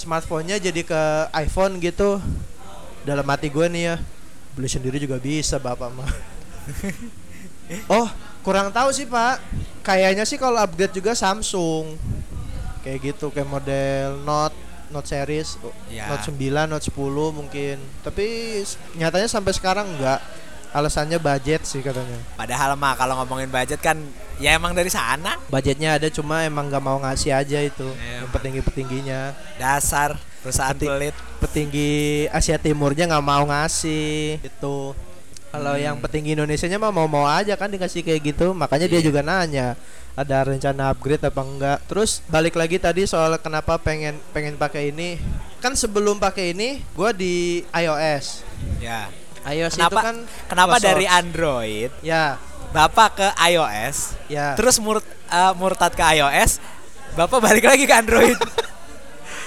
Smartphone-nya 0.00 0.56
jadi 0.56 0.80
ke 0.80 1.02
iPhone 1.36 1.76
gitu. 1.84 2.24
Dalam 3.04 3.28
hati 3.28 3.52
gue 3.52 3.66
nih 3.68 3.82
ya 3.92 3.96
beli 4.56 4.68
sendiri 4.72 4.96
juga 4.96 5.20
bisa 5.20 5.60
bapak 5.60 5.90
mah. 5.92 6.10
Oh 7.90 8.06
kurang 8.46 8.70
tahu 8.70 8.94
sih 8.94 9.10
pak. 9.10 9.42
Kayaknya 9.82 10.22
sih 10.22 10.38
kalau 10.38 10.62
upgrade 10.62 10.94
juga 10.94 11.18
Samsung. 11.18 11.98
Kayak 12.86 13.12
gitu 13.12 13.34
kayak 13.34 13.50
model 13.50 14.22
Note 14.22 14.54
Note 14.88 15.06
series 15.06 15.58
Ya. 15.86 16.06
Note 16.06 16.26
9 16.26 16.36
Note 16.64 16.84
10 16.84 16.94
mungkin 17.32 17.76
tapi 18.00 18.26
nyatanya 18.94 19.26
sampai 19.26 19.50
sekarang 19.50 19.86
enggak 19.88 20.20
alasannya 20.68 21.16
budget 21.16 21.62
sih 21.62 21.80
katanya 21.80 22.20
padahal 22.34 22.74
mah 22.74 22.92
kalau 22.94 23.16
ngomongin 23.16 23.48
budget 23.48 23.78
kan 23.78 23.96
ya 24.36 24.52
emang 24.52 24.70
dari 24.70 24.88
sana. 24.88 25.40
budgetnya 25.46 25.96
ada 25.96 26.08
cuma 26.08 26.44
emang 26.44 26.68
nggak 26.68 26.80
mau 26.80 26.98
ngasih 26.98 27.32
aja 27.32 27.58
itu 27.58 27.88
Ya, 27.96 28.20
yang 28.20 28.28
petinggi 28.28 28.60
petingginya 28.60 29.20
Dasar 29.56 30.14
perusahaan 30.42 30.76
Penting- 30.76 30.92
pelit. 30.92 31.16
petinggi 31.40 31.92
Asia 32.28 32.56
Timurnya 32.56 33.08
nggak 33.08 33.24
mau 33.24 33.44
ngasih 33.46 34.38
itu 34.38 34.76
kalau 35.48 35.72
Hmm. 35.72 35.82
yang 35.82 35.96
petinggi 35.98 36.34
Indonesia 36.34 36.66
nya 36.66 36.76
mah 36.76 36.90
mau 36.90 37.06
mau 37.06 37.24
aja 37.24 37.54
kan 37.54 37.68
dikasih 37.68 38.02
kayak 38.02 38.20
gitu 38.24 38.52
makanya 38.52 38.86
dia 38.86 39.00
Iya. 39.00 39.06
juga 39.06 39.20
nanya 39.20 39.78
ada 40.12 40.36
rencana 40.42 40.90
upgrade 40.90 41.22
apa 41.22 41.40
enggak 41.40 41.78
terus 41.84 42.24
balik 42.26 42.54
lagi 42.54 42.76
tadi 42.76 43.04
soal 43.04 43.36
kenapa 43.36 43.76
pengen 43.76 44.16
pengen 44.30 44.56
pakai 44.56 44.88
ini 44.88 45.20
kan 45.58 45.72
sebelum 45.72 46.16
pakai 46.16 46.52
ini 46.52 46.80
gua 46.92 47.12
di 47.12 47.60
iOS 47.68 48.42
Ya. 48.78 49.08
iOS 49.44 49.76
Kenapa 49.76 49.92
itu 49.94 50.06
kan 50.08 50.16
kenapa 50.48 50.74
close 50.76 50.84
dari. 50.84 51.04
Android 51.06 51.90
ya 52.00 52.40
Bapak 52.66 53.08
ke 53.14 53.28
iOS, 53.46 54.18
ya 54.26 54.52
terus 54.52 54.76
mur, 54.76 55.00
eh, 55.00 55.52
murtad 55.56 55.94
ke 55.94 56.04
iOS, 56.12 56.58
Bapak 57.14 57.40
balik 57.40 57.64
lagi 57.64 57.88
ke 57.88 57.94
Android. 57.94 58.36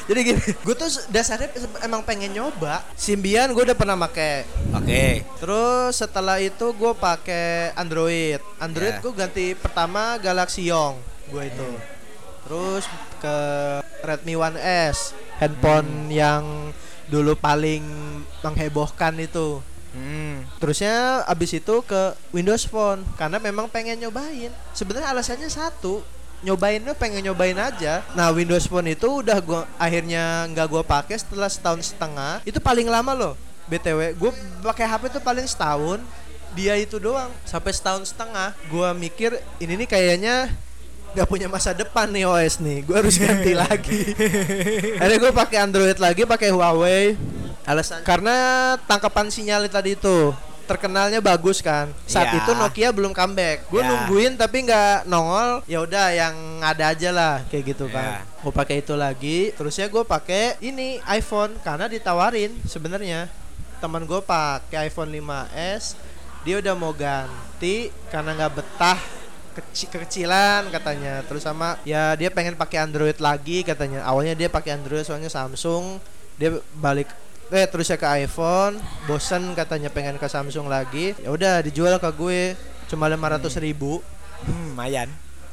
jadi 0.10 0.20
gini 0.26 0.42
gue 0.66 0.76
tuh 0.76 0.90
dasarnya 1.14 1.54
emang 1.86 2.02
pengen 2.02 2.34
nyoba 2.34 2.82
Symbian 2.98 3.54
gue 3.54 3.62
udah 3.62 3.78
pernah 3.78 3.94
pakai 3.96 4.50
Oke. 4.70 5.26
Terus 5.42 5.94
setelah 5.98 6.38
itu 6.38 6.66
gue 6.74 6.94
pakai 6.94 7.74
Android. 7.74 8.42
Android 8.62 8.96
Ya. 8.98 9.02
gue 9.02 9.14
ganti 9.14 9.46
pertama 9.54 10.18
Galaxy 10.22 10.70
Young 10.70 10.98
gue 11.30 11.44
itu. 11.46 11.70
Terus 12.46 12.84
ke 13.22 13.38
Redmi 14.02 14.34
One 14.34 14.58
S, 14.58 15.14
handphone 15.38 16.10
yang 16.10 16.74
dulu 17.10 17.38
paling 17.38 17.84
menghebohkan 18.42 19.14
itu. 19.22 19.62
Hmm. 19.94 20.46
Terusnya 20.62 21.26
abis 21.26 21.58
itu 21.58 21.82
ke 21.86 22.14
Windows 22.30 22.66
Phone 22.70 23.06
karena 23.18 23.42
memang 23.42 23.70
pengen 23.70 24.02
nyobain. 24.02 24.54
Sebenarnya 24.74 25.14
alasannya 25.14 25.50
satu, 25.50 26.06
nyobainnya 26.44 26.94
pengen 26.96 27.26
nyobain 27.26 27.58
aja. 27.58 28.02
Nah 28.16 28.32
Windows 28.32 28.66
Phone 28.68 28.94
itu 28.94 29.24
udah 29.24 29.38
gua 29.44 29.62
akhirnya 29.76 30.48
nggak 30.52 30.68
gua 30.70 30.84
pakai 30.84 31.20
setelah 31.20 31.50
setahun 31.52 31.94
setengah. 31.94 32.44
Itu 32.48 32.60
paling 32.64 32.88
lama 32.88 33.14
loh. 33.16 33.36
btw, 33.70 34.18
gue 34.18 34.32
pakai 34.66 34.90
HP 34.90 35.14
itu 35.14 35.20
paling 35.22 35.46
setahun. 35.46 36.02
Dia 36.58 36.74
itu 36.74 36.98
doang 36.98 37.30
sampai 37.46 37.70
setahun 37.70 38.10
setengah. 38.10 38.58
Gua 38.66 38.98
mikir 38.98 39.38
ini 39.62 39.86
nih 39.86 39.88
kayaknya 39.88 40.50
nggak 41.14 41.30
punya 41.30 41.46
masa 41.46 41.78
depan 41.78 42.10
nih 42.10 42.26
OS 42.26 42.58
nih. 42.62 42.82
Gue 42.82 42.98
harus 42.98 43.16
ganti 43.22 43.54
lagi. 43.62 44.02
Akhirnya 44.98 45.18
gue 45.22 45.32
pakai 45.34 45.58
Android 45.62 45.98
lagi, 46.02 46.26
pakai 46.26 46.50
Huawei. 46.50 47.14
Alasan 47.70 48.02
karena 48.02 48.34
tangkapan 48.90 49.30
sinyal 49.30 49.70
tadi 49.70 49.94
itu 49.94 50.34
terkenalnya 50.70 51.18
bagus 51.18 51.58
kan. 51.60 51.90
Saat 52.06 52.30
Iya. 52.30 52.38
itu 52.40 52.52
Nokia 52.54 52.90
belum 52.94 53.10
comeback. 53.10 53.66
Gue 53.66 53.82
Ya. 53.82 53.90
nungguin 53.90 54.38
tapi 54.38 54.62
nggak 54.64 55.04
nongol. 55.04 55.66
Ya 55.66 55.82
udah 55.82 56.14
yang 56.14 56.36
ada 56.62 56.94
aja 56.94 57.10
lah 57.10 57.42
kayak 57.50 57.74
gitu 57.74 57.90
kan. 57.90 58.22
Ya. 58.22 58.38
Gue 58.40 58.54
pakai 58.54 58.80
itu 58.80 58.94
lagi. 58.94 59.50
Terusnya 59.52 59.90
gue 59.90 60.06
pakai 60.06 60.62
ini 60.62 61.02
iPhone 61.10 61.58
karena 61.60 61.90
ditawarin 61.90 62.54
sebenarnya. 62.64 63.26
Teman 63.82 64.06
gue 64.06 64.22
pakai 64.22 64.86
iPhone 64.86 65.10
5s. 65.10 65.98
Dia 66.40 66.62
udah 66.62 66.72
mau 66.72 66.94
ganti 66.94 67.90
karena 68.08 68.38
nggak 68.38 68.54
betah 68.54 69.00
keci- 69.50 69.90
kekecilan 69.90 70.70
katanya 70.70 71.20
terus 71.26 71.42
sama 71.42 71.76
ya 71.84 72.14
dia 72.14 72.32
pengen 72.32 72.56
pakai 72.56 72.80
Android 72.80 73.18
lagi 73.18 73.60
katanya 73.60 74.06
awalnya 74.06 74.32
dia 74.32 74.48
pakai 74.48 74.72
Android 74.72 75.04
soalnya 75.04 75.28
Samsung 75.28 76.00
dia 76.40 76.56
balik 76.72 77.12
eh 77.50 77.66
terusnya 77.66 77.98
ke 77.98 78.08
iPhone. 78.22 78.78
Bosen 79.06 79.54
katanya 79.54 79.90
pengen 79.90 80.16
ke 80.16 80.26
Samsung 80.26 80.70
lagi. 80.70 81.18
Ya 81.20 81.30
udah 81.34 81.62
dijual 81.66 81.98
ke 81.98 82.10
gue. 82.14 82.42
Cuma 82.90 83.10
500 83.10 83.54
ribu. 83.62 84.02
Hmm, 84.46 84.74
lumayan. 84.74 85.10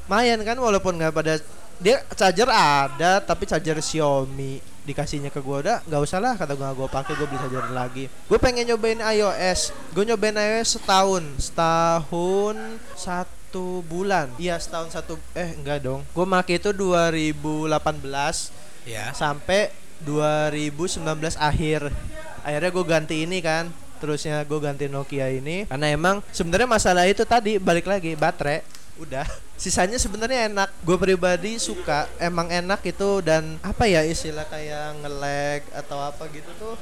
lumayan 0.07 0.39
kan 0.47 0.55
walaupun 0.55 0.95
nggak 0.95 1.11
pada 1.11 1.35
dia 1.77 1.99
charger 2.15 2.47
ada 2.47 3.19
tapi 3.19 3.45
charger 3.45 3.77
Xiaomi. 3.77 4.63
Dikasihnya 4.87 5.35
ke 5.35 5.43
gue 5.43 5.57
udah 5.67 5.83
nggak 5.83 5.99
usah 5.99 6.23
lah 6.23 6.39
kata 6.39 6.55
gue 6.55 6.63
gue 6.63 6.89
pakai 6.89 7.13
gue 7.19 7.27
beli 7.27 7.41
charger 7.43 7.67
lagi. 7.75 8.05
Gue 8.31 8.39
pengen 8.39 8.71
nyobain 8.71 9.03
iOS. 9.03 9.75
Gue 9.91 10.07
nyobain 10.07 10.37
iOS 10.39 10.79
setahun. 10.79 11.25
Setahun 11.43 12.57
satu 12.95 13.83
bulan. 13.83 14.31
Iya 14.39 14.63
setahun 14.63 14.95
satu 14.95 15.19
eh 15.35 15.59
enggak 15.59 15.83
dong. 15.83 16.07
Gue 16.15 16.23
pakai 16.23 16.63
itu 16.63 16.71
2018 16.71 18.53
Ya. 18.87 19.11
sampai 19.11 19.75
2019 20.05 21.01
akhir. 21.39 21.89
Akhirnya 22.45 22.71
gue 22.71 22.85
ganti 22.87 23.17
ini 23.25 23.39
kan 23.41 23.71
terusnya 23.97 24.45
gue 24.45 24.59
ganti 24.61 24.87
Nokia 24.91 25.33
ini. 25.33 25.65
Karena 25.65 25.89
emang 25.89 26.21
sebenarnya 26.31 26.69
masalah 26.69 27.09
itu 27.09 27.25
tadi 27.25 27.57
balik 27.57 27.89
lagi 27.89 28.13
baterai. 28.13 28.61
Udah. 29.01 29.25
Sisanya 29.63 29.97
sebenarnya 29.97 30.53
enak. 30.53 30.69
Gue 30.85 30.97
pribadi 31.01 31.57
suka 31.57 32.05
emang 32.21 32.53
enak 32.53 32.85
itu 32.85 33.25
dan 33.25 33.57
apa 33.65 33.89
ya 33.89 34.05
istilah 34.05 34.45
kayak 34.49 35.01
nge-lag 35.01 35.63
atau 35.73 35.99
apa 36.05 36.29
gitu 36.29 36.51
tuh 36.61 36.77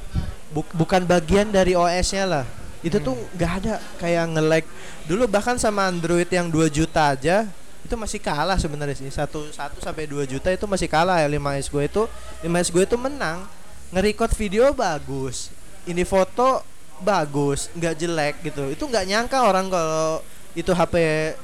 buk- 0.50 0.74
bukan 0.74 1.07
bagian 1.07 1.50
dari 1.55 1.79
OS-nya 1.79 2.27
lah. 2.27 2.44
Itu 2.85 3.00
tuh 3.00 3.16
nggak 3.38 3.53
ada 3.62 3.74
kayak 4.03 4.24
nge-lag. 4.35 4.64
Dulu 5.07 5.24
bahkan 5.31 5.57
sama 5.57 5.87
Android 5.88 6.29
yang 6.29 6.50
2 6.50 6.66
juta 6.68 7.14
aja 7.14 7.48
itu 7.85 7.94
masih 7.94 8.18
kalah 8.18 8.57
sebenarnya 8.57 8.97
sih. 8.97 9.09
Satu 9.12 9.44
satu 9.53 9.79
sampai 9.85 10.09
2 10.09 10.25
juta 10.25 10.49
itu 10.49 10.64
masih 10.64 10.88
kalah 10.88 11.20
ya. 11.20 11.29
5S 11.29 11.68
gue 11.68 11.85
itu 11.85 12.03
5S 12.42 12.68
gue 12.73 12.83
itu 12.88 12.97
menang. 12.97 13.44
Nge-record 13.92 14.33
video 14.35 14.73
bagus. 14.73 15.53
Ini 15.85 16.03
foto 16.09 16.64
bagus. 17.05 17.68
Nggak 17.77 17.94
jelek 18.01 18.35
gitu. 18.40 18.73
Itu 18.73 18.88
nggak 18.88 19.05
nyangka 19.05 19.38
orang 19.44 19.68
kalau 19.68 20.25
itu 20.57 20.70
HP 20.73 20.94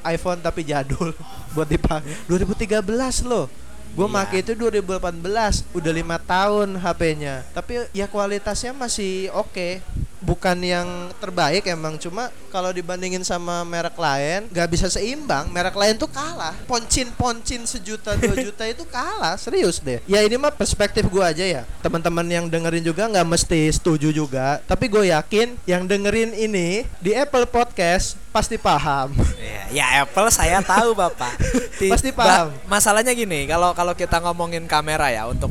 iPhone 0.07 0.41
tapi 0.41 0.65
jadul 0.65 1.13
buat 1.55 1.69
dipakai. 1.69 2.09
2013 2.27 2.81
loh. 3.29 3.47
Gue 3.91 4.07
Iya. 4.07 4.15
make 4.23 4.39
itu 4.47 4.55
2018 4.55 5.67
udah 5.75 5.93
lima 5.93 6.15
tahun 6.23 6.79
HP-nya 6.79 7.43
tapi 7.51 7.91
ya 7.91 8.07
kualitasnya 8.07 8.71
masih 8.71 9.35
oke 9.35 9.83
bukan 10.21 10.57
yang 10.61 10.85
terbaik 11.17 11.65
emang 11.65 11.97
cuma 11.97 12.29
kalau 12.49 12.69
dibandingin 12.71 13.21
sama 13.21 13.61
merek 13.63 13.95
lain 13.95 14.47
nggak 14.49 14.69
bisa 14.69 14.87
seimbang. 14.87 15.49
Merek 15.49 15.73
lain 15.73 15.97
tuh 15.97 16.07
kalah. 16.07 16.53
Poncin 16.65 17.09
poncin 17.11 17.65
sejuta 17.65 18.15
dua 18.15 18.37
juta 18.47 18.65
itu 18.65 18.85
kalah 18.85 19.35
serius 19.35 19.81
deh. 19.81 19.99
Ya 20.05 20.21
ini 20.21 20.37
mah 20.37 20.51
perspektif 20.51 21.05
gue 21.05 21.21
aja 21.21 21.43
ya. 21.43 21.63
Teman-teman 21.81 22.25
yang 22.25 22.45
dengerin 22.47 22.83
juga 22.83 23.07
nggak 23.07 23.27
mesti 23.27 23.71
setuju 23.71 24.09
juga 24.11 24.61
tapi 24.63 24.87
gue 24.87 25.09
yakin 25.09 25.57
yang 25.65 25.85
dengerin 25.85 26.33
ini 26.33 26.85
di 26.99 27.13
Apple 27.13 27.45
Podcast 27.45 28.15
pasti 28.31 28.55
paham. 28.55 29.11
Ya, 29.41 29.63
ya 29.73 30.05
Apple 30.05 30.29
saya 30.29 30.61
tahu 30.61 30.93
Bapak. 30.93 31.35
Ti- 31.81 31.89
Pasti 31.89 32.13
paham. 32.13 32.53
ba- 32.53 32.57
masalahnya 32.69 33.11
gini, 33.11 33.49
kalau 33.49 33.73
kalau 33.73 33.97
kita 33.97 34.21
ngomongin 34.21 34.69
kamera 34.69 35.09
ya 35.09 35.25
untuk 35.25 35.49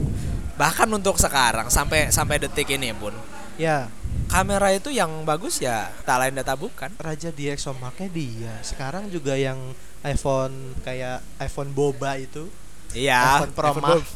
bahkan 0.56 0.86
untuk 0.88 1.16
sekarang 1.16 1.68
sampai 1.68 2.12
sampai 2.12 2.36
detik 2.38 2.68
ini 2.70 2.92
pun 2.92 3.16
ya 3.56 3.88
kamera 4.30 4.70
itu 4.72 4.90
yang 4.90 5.10
bagus 5.24 5.58
ya 5.58 5.90
tak 6.06 6.22
lain 6.22 6.38
data 6.38 6.54
bukan. 6.54 6.90
Raja 6.96 7.30
DxOMark-nya 7.30 8.08
dia 8.08 8.54
sekarang 8.62 9.10
juga 9.10 9.34
yang 9.34 9.58
iPhone 10.00 10.54
kayak 10.82 11.20
iPhone 11.38 11.74
boba 11.74 12.16
itu 12.16 12.48
Iya. 12.90 13.42
iPhone 13.42 13.54
Pro 13.54 13.70
iPhone 13.70 13.86
Max. 13.86 14.08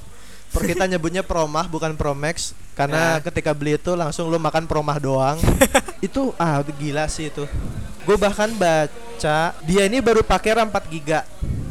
Pro- 0.54 0.70
kita 0.70 0.86
nyebutnya 0.86 1.22
Pro 1.22 1.44
Max 1.46 1.66
bukan 1.68 1.92
Pro 1.94 2.14
Max 2.14 2.54
karena 2.74 3.18
Ya. 3.18 3.26
ketika 3.26 3.52
beli 3.52 3.76
itu 3.76 3.94
langsung 3.94 4.30
lu 4.30 4.38
makan 4.38 4.66
Pro 4.66 4.82
Max 4.82 5.02
doang. 5.02 5.38
itu 6.06 6.34
ah 6.38 6.62
gila 6.64 7.10
sih 7.10 7.30
itu. 7.30 7.46
Gue 8.04 8.16
bahkan 8.16 8.52
baca 8.54 9.38
dia 9.64 9.84
ini 9.88 9.98
baru 9.98 10.22
pakai 10.22 10.58
RAM 10.58 10.70
4 10.70 10.86
GB. 10.90 11.10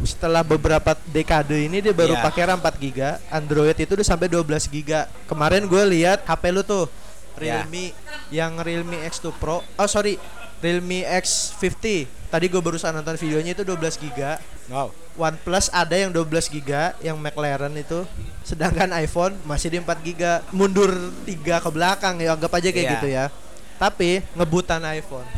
Setelah 0.03 0.43
beberapa 0.43 0.99
dekade 1.07 1.55
ini 1.63 1.79
dia 1.79 1.95
baru 1.95 2.19
Ya. 2.19 2.23
pakai 2.23 2.43
RAM 2.49 2.59
4 2.59 2.75
GB. 2.75 2.99
Android 3.31 3.77
itu 3.77 3.93
udah 3.95 4.07
sampai 4.07 4.27
12 4.27 4.67
GB. 4.67 4.91
Kemarin 5.31 5.63
gue 5.63 5.83
lihat 5.89 6.25
HP 6.25 6.43
lu 6.51 6.63
tuh 6.63 6.91
Ya. 7.35 7.63
Realme 7.63 7.93
yang 8.29 8.57
Realme 8.57 8.97
X2 9.03 9.33
Pro. 9.35 9.61
Oh 9.73 9.87
sorry, 9.87 10.17
Realme 10.59 11.03
X50. 11.03 11.85
Tadi 12.29 12.45
gue 12.47 12.59
barusan 12.59 12.93
nonton 12.93 13.15
videonya 13.15 13.53
itu 13.53 13.63
12 13.63 13.77
GB. 13.99 14.19
Wow. 14.69 14.89
OnePlus 15.13 15.69
ada 15.69 15.93
yang 15.93 16.09
12 16.09 16.25
GB 16.49 16.71
yang 17.03 17.17
McLaren 17.17 17.75
itu 17.75 18.09
sedangkan 18.43 18.89
iPhone 18.97 19.37
masih 19.43 19.69
di 19.69 19.77
4 19.77 20.01
GB 20.01 20.23
mundur 20.51 20.89
3 21.23 21.37
ke 21.37 21.71
belakang 21.71 22.17
ya 22.17 22.33
anggap 22.33 22.49
aja 22.51 22.69
kayak 22.71 22.81
Iya. 22.83 22.93
gitu 22.95 23.09
ya 23.11 23.25
tapi 23.77 24.25
ngebutan 24.33 24.81
iPhone 24.89 25.29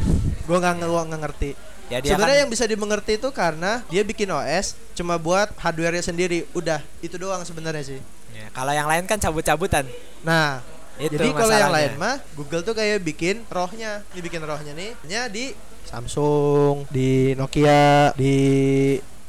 gue 0.41 0.57
nggak 0.57 0.75
nggak 0.79 1.21
ngerti 1.21 1.51
Ya 1.91 1.99
sebenarnya 2.01 2.23
kan- 2.31 2.41
yang 2.41 2.51
bisa 2.51 2.65
dimengerti 2.65 3.19
itu 3.19 3.29
karena 3.29 3.83
dia 3.91 4.01
bikin 4.01 4.31
OS 4.31 4.79
cuma 4.95 5.19
buat 5.19 5.51
hardware 5.59 5.99
sendiri 5.99 6.47
udah 6.55 6.79
itu 7.01 7.19
doang 7.19 7.43
sebenarnya 7.43 7.83
sih 7.83 8.01
Ya, 8.31 8.47
kalau 8.51 8.71
yang 8.71 8.87
lain 8.87 9.03
kan 9.03 9.15
cabut-cabutan. 9.17 9.87
nah 10.21 10.63
Itu 10.99 11.19
jadi 11.19 11.29
kalau 11.35 11.55
yang 11.55 11.75
lain 11.75 11.93
mah 11.99 12.17
Google 12.39 12.63
tuh 12.63 12.75
kayak 12.75 13.03
bikin 13.03 13.43
rohnya 13.51 14.07
ini 14.15 14.21
bikin 14.23 14.43
rohnya 14.47 14.73
nih 14.73 14.91
nya 15.07 15.27
di 15.27 15.51
Samsung 15.85 16.87
di 16.91 17.35
Nokia 17.35 18.15
di 18.15 18.37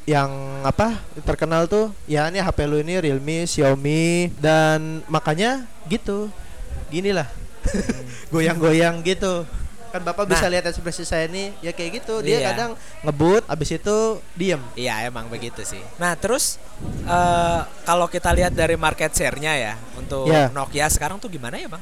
yang 0.05 0.61
apa 0.61 1.01
terkenal 1.25 1.65
tuh 1.65 1.89
ya 2.05 2.29
ini 2.29 2.37
HP 2.37 2.69
lu 2.69 2.77
ini 2.77 3.01
Realme, 3.01 3.49
Xiaomi 3.49 4.29
dan 4.37 5.01
makanya 5.09 5.65
gitu. 5.89 6.29
Gini 6.93 7.09
lah. 7.09 7.25
Goyang-goyang 8.33 9.01
gitu. 9.01 9.49
Kan 9.95 10.03
Bapak 10.03 10.27
bisa 10.27 10.43
Nah. 10.43 10.51
lihat 10.51 10.67
ekspresi 10.67 11.07
saya 11.07 11.23
nih 11.25 11.55
ya 11.61 11.71
kayak 11.71 12.03
gitu. 12.03 12.19
Dia 12.19 12.37
Iya. 12.37 12.47
kadang 12.51 12.71
ngebut 12.99 13.47
abis 13.47 13.69
itu 13.73 13.97
diem. 14.35 14.59
Iya 14.75 15.07
emang 15.07 15.31
begitu 15.31 15.63
sih. 15.63 15.79
Nah 15.95 16.11
terus 16.13 16.59
eh, 17.01 17.59
kalau 17.81 18.03
kita 18.05 18.35
lihat 18.35 18.51
dari 18.51 18.75
market 18.75 19.07
share-nya 19.09 19.55
ya 19.55 19.73
untuk 19.95 20.27
Ya. 20.27 20.51
Nokia 20.51 20.91
sekarang 20.91 21.15
tuh 21.15 21.31
gimana 21.31 21.55
ya 21.55 21.71
bang? 21.71 21.79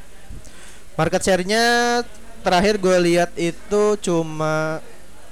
Market 0.94 1.26
share-nya 1.26 1.64
terakhir 2.46 2.78
gue 2.78 2.98
lihat 3.02 3.34
itu 3.34 3.84
cuma 3.98 4.78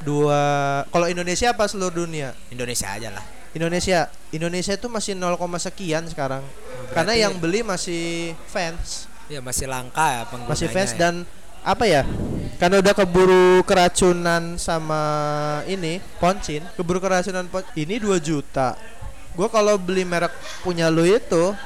dua 0.02 0.42
kalau 0.90 1.06
Indonesia 1.06 1.54
apa 1.54 1.70
seluruh 1.70 2.02
dunia? 2.02 2.34
Indonesia 2.50 2.90
aja 2.90 3.14
lah. 3.14 3.22
Indonesia. 3.54 4.10
Indonesia 4.32 4.74
itu 4.74 4.88
masih 4.88 5.14
0, 5.14 5.38
sekian 5.60 6.08
sekarang. 6.08 6.42
Karena 6.90 7.14
berarti- 7.14 7.22
yang 7.22 7.34
beli 7.38 7.62
masih 7.62 8.34
fans, 8.48 9.06
Ya 9.28 9.38
masih 9.38 9.68
langka 9.68 10.02
ya 10.02 10.22
penggunanya. 10.26 10.50
masih 10.50 10.68
fans 10.68 10.92
ya. 10.92 10.98
dan 10.98 11.14
apa 11.62 11.84
ya? 11.86 12.02
Karena 12.62 12.78
udah 12.78 12.94
keburu 12.94 13.66
keracunan 13.66 14.54
sama 14.62 15.02
ini, 15.66 15.98
Poncin, 16.22 16.62
keburu 16.78 17.02
keracunan 17.02 17.50
pon 17.50 17.66
ini 17.74 17.98
2 17.98 18.22
juta. 18.22 18.78
Gua 19.34 19.50
kalau 19.50 19.82
beli 19.82 20.06
merek 20.06 20.30
punya 20.62 20.86
lu 20.94 21.02
itu 21.02 21.58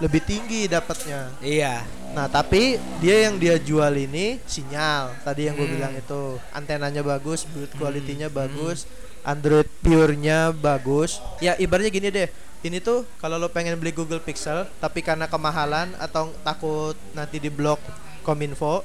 lebih 0.00 0.24
tinggi 0.24 0.64
dapatnya. 0.64 1.28
Iya. 1.44 1.84
Nah, 2.16 2.32
tapi 2.32 2.80
dia 3.04 3.28
yang 3.28 3.36
dia 3.36 3.60
jual 3.60 3.92
ini 3.92 4.40
sinyal. 4.48 5.20
Tadi 5.20 5.52
yang 5.52 5.54
gue 5.58 5.68
Hmm. 5.68 5.76
bilang 5.76 5.92
itu 5.92 6.40
antenanya 6.56 7.04
bagus, 7.04 7.44
build 7.44 7.68
quality-nya 7.76 8.32
bagus, 8.32 8.88
Android 9.28 9.68
pure-nya 9.84 10.56
bagus. 10.56 11.20
Ya 11.44 11.60
ibaratnya 11.60 11.92
gini 11.92 12.08
deh. 12.08 12.32
Ini 12.64 12.80
tuh 12.80 13.04
kalau 13.20 13.36
lo 13.36 13.52
pengen 13.52 13.76
beli 13.76 13.92
Google 13.92 14.24
Pixel 14.24 14.64
tapi 14.80 15.04
karena 15.04 15.28
kemahalan 15.28 15.92
atau 16.00 16.32
takut 16.40 16.96
nanti 17.12 17.36
diblok 17.36 17.78
Kominfo 18.24 18.82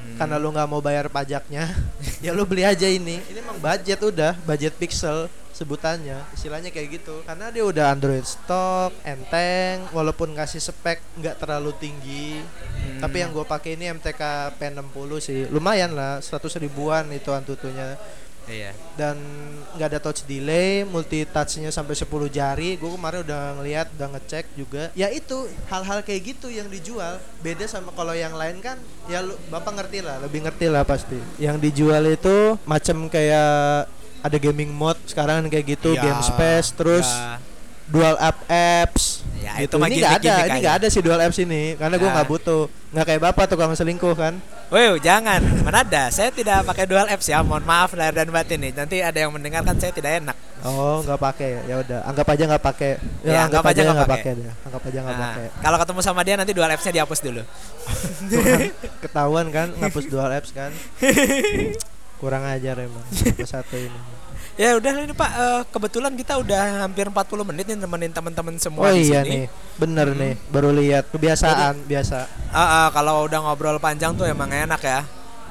Hmm. 0.00 0.16
karena 0.16 0.36
lo 0.40 0.48
nggak 0.48 0.68
mau 0.68 0.80
bayar 0.80 1.12
pajaknya, 1.12 1.68
ya 2.24 2.32
lo 2.32 2.48
beli 2.48 2.64
aja 2.64 2.88
ini. 2.88 3.20
Ini 3.20 3.38
emang 3.44 3.60
budget 3.60 4.00
udah, 4.00 4.32
budget 4.44 4.72
Pixel 4.80 5.28
sebutannya 5.50 6.16
istilahnya 6.32 6.72
kayak 6.72 6.88
gitu 7.04 7.20
karena 7.28 7.52
dia 7.52 7.60
udah 7.60 7.92
Android 7.92 8.24
stock 8.24 8.96
enteng 9.04 9.84
walaupun 9.92 10.32
kasih 10.32 10.56
spek 10.56 11.04
nggak 11.20 11.36
terlalu 11.36 11.76
tinggi 11.76 12.40
Hmm. 12.80 12.96
tapi 12.96 13.20
yang 13.20 13.28
gue 13.28 13.44
pakai 13.44 13.76
ini 13.76 13.92
MTK 13.92 14.56
P60 14.56 15.10
sih 15.20 15.44
lumayan 15.52 15.92
lah 15.92 16.16
100 16.24 16.48
ribuan 16.64 17.04
itu 17.12 17.28
antutunya 17.28 17.92
Iya. 18.44 18.72
dan 18.94 19.16
nggak 19.72 19.88
ada 19.88 20.00
touch 20.00 20.24
delay 20.24 20.82
multi 20.82 21.22
touchnya 21.22 21.68
sampai 21.68 21.94
10 21.94 22.04
jari. 22.28 22.74
Gue 22.74 22.90
kemarin 22.90 23.22
udah 23.22 23.42
ngeliat 23.56 23.86
udah 23.94 24.08
ngecek 24.12 24.44
juga. 24.54 24.90
Ya 24.92 25.08
itu 25.08 25.34
hal-hal 25.66 26.00
kayak 26.00 26.20
gitu 26.30 26.48
yang 26.48 26.66
dijual. 26.66 27.16
Beda 27.38 27.64
sama 27.64 27.90
kalau 27.90 28.12
yang 28.12 28.32
lain 28.32 28.58
kan 28.58 28.74
ya 29.06 29.20
lu 29.20 29.32
bapak 29.48 29.72
ngerti 29.72 30.00
lah 30.00 30.18
lebih 30.18 30.42
ngerti 30.42 30.66
lah 30.66 30.82
pasti. 30.82 31.18
Yang 31.36 31.56
dijual 31.62 32.04
itu 32.06 32.36
macam 32.64 33.06
kayak 33.06 33.86
ada 34.20 34.36
gaming 34.36 34.68
mode 34.68 35.00
sekarang 35.04 35.46
kayak 35.46 35.76
gitu 35.76 35.94
Iya, 35.94 36.02
game 36.02 36.20
space 36.20 36.68
terus 36.74 37.06
ya. 37.06 37.38
dual 37.86 38.16
app 38.16 38.38
apps. 38.46 39.24
Ya, 39.40 39.56
gitu. 39.56 39.80
itu 39.80 39.86
ini 39.88 39.96
nggak 39.98 40.16
ada 40.20 40.34
ini 40.44 40.58
nggak 40.60 40.76
ada 40.76 40.86
sih 40.88 41.00
dual 41.00 41.16
apps 41.16 41.38
ini 41.38 41.72
karena 41.74 41.96
gue 41.96 42.04
Ya. 42.04 42.14
nggak 42.18 42.28
butuh. 42.28 42.62
Nggak 42.92 43.06
kayak 43.06 43.22
bapak 43.24 43.44
tukang 43.48 43.72
selingkuh 43.72 44.12
kan 44.12 44.36
Woi, 44.70 45.02
jangan. 45.02 45.42
Mana 45.66 45.82
ada? 45.82 46.14
Saya 46.14 46.30
tidak 46.30 46.62
pakai 46.62 46.86
dual 46.86 47.02
apps 47.10 47.26
ya. 47.26 47.42
Mohon 47.42 47.66
maaf 47.66 47.90
lahir 47.98 48.14
dan 48.14 48.30
batin 48.30 48.62
nih. 48.62 48.70
Nanti 48.70 49.02
ada 49.02 49.18
yang 49.18 49.34
mendengarkan 49.34 49.74
saya 49.74 49.90
tidak 49.90 50.22
enak. 50.22 50.36
Oh 50.60 51.00
nggak 51.00 51.16
pakai 51.16 51.64
ya 51.64 51.80
udah 51.80 52.04
anggap 52.04 52.36
aja 52.36 52.44
nggak 52.44 52.60
pakai 52.60 52.90
ya, 53.24 53.32
Ya, 53.32 53.40
anggap, 53.48 53.64
anggap 53.64 53.72
aja 53.72 53.80
nggak 53.80 54.10
pakai. 54.12 54.32
pakai 54.36 54.60
anggap 54.68 54.82
aja 54.84 54.98
nggak 55.00 55.16
Nah, 55.16 55.24
pakai 55.24 55.46
kalau 55.64 55.76
ketemu 55.80 56.00
sama 56.04 56.20
dia 56.20 56.34
nanti 56.36 56.52
dual 56.52 56.68
appsnya 56.68 56.92
dihapus 57.00 57.20
dulu. 57.24 57.42
Ketahuan 59.00 59.46
kan 59.48 59.72
ngapus 59.80 60.04
dual 60.12 60.28
apps 60.28 60.52
kan 60.52 60.68
kurang 62.20 62.44
ajar 62.44 62.76
emang 62.76 63.00
satu 63.40 63.80
ini 63.80 64.00
Ya 64.54 64.74
udah 64.74 64.90
ini 64.94 65.10
Pak, 65.10 65.30
Eh, 65.32 65.62
kebetulan 65.68 66.12
kita 66.12 66.36
udah 66.36 66.84
hampir 66.84 67.06
40 67.06 67.16
menit 67.44 67.64
nih 67.64 67.76
nemenin 67.76 68.10
teman-teman 68.10 68.54
semua 68.56 68.86
oh 68.86 68.92
di 68.92 69.04
iya 69.04 69.20
sini. 69.20 69.30
nih 69.30 69.44
bener 69.74 70.12
nih 70.12 70.34
baru 70.48 70.68
lihat 70.70 71.08
kebiasaan 71.08 71.84
biasa 71.84 72.28
Ah, 72.50 72.60
ah, 72.60 72.86
kalau 72.90 73.24
udah 73.24 73.40
ngobrol 73.40 73.78
panjang 73.78 74.12
tuh 74.12 74.24
emang 74.24 74.48
enak 74.48 74.80
ya. 74.80 75.00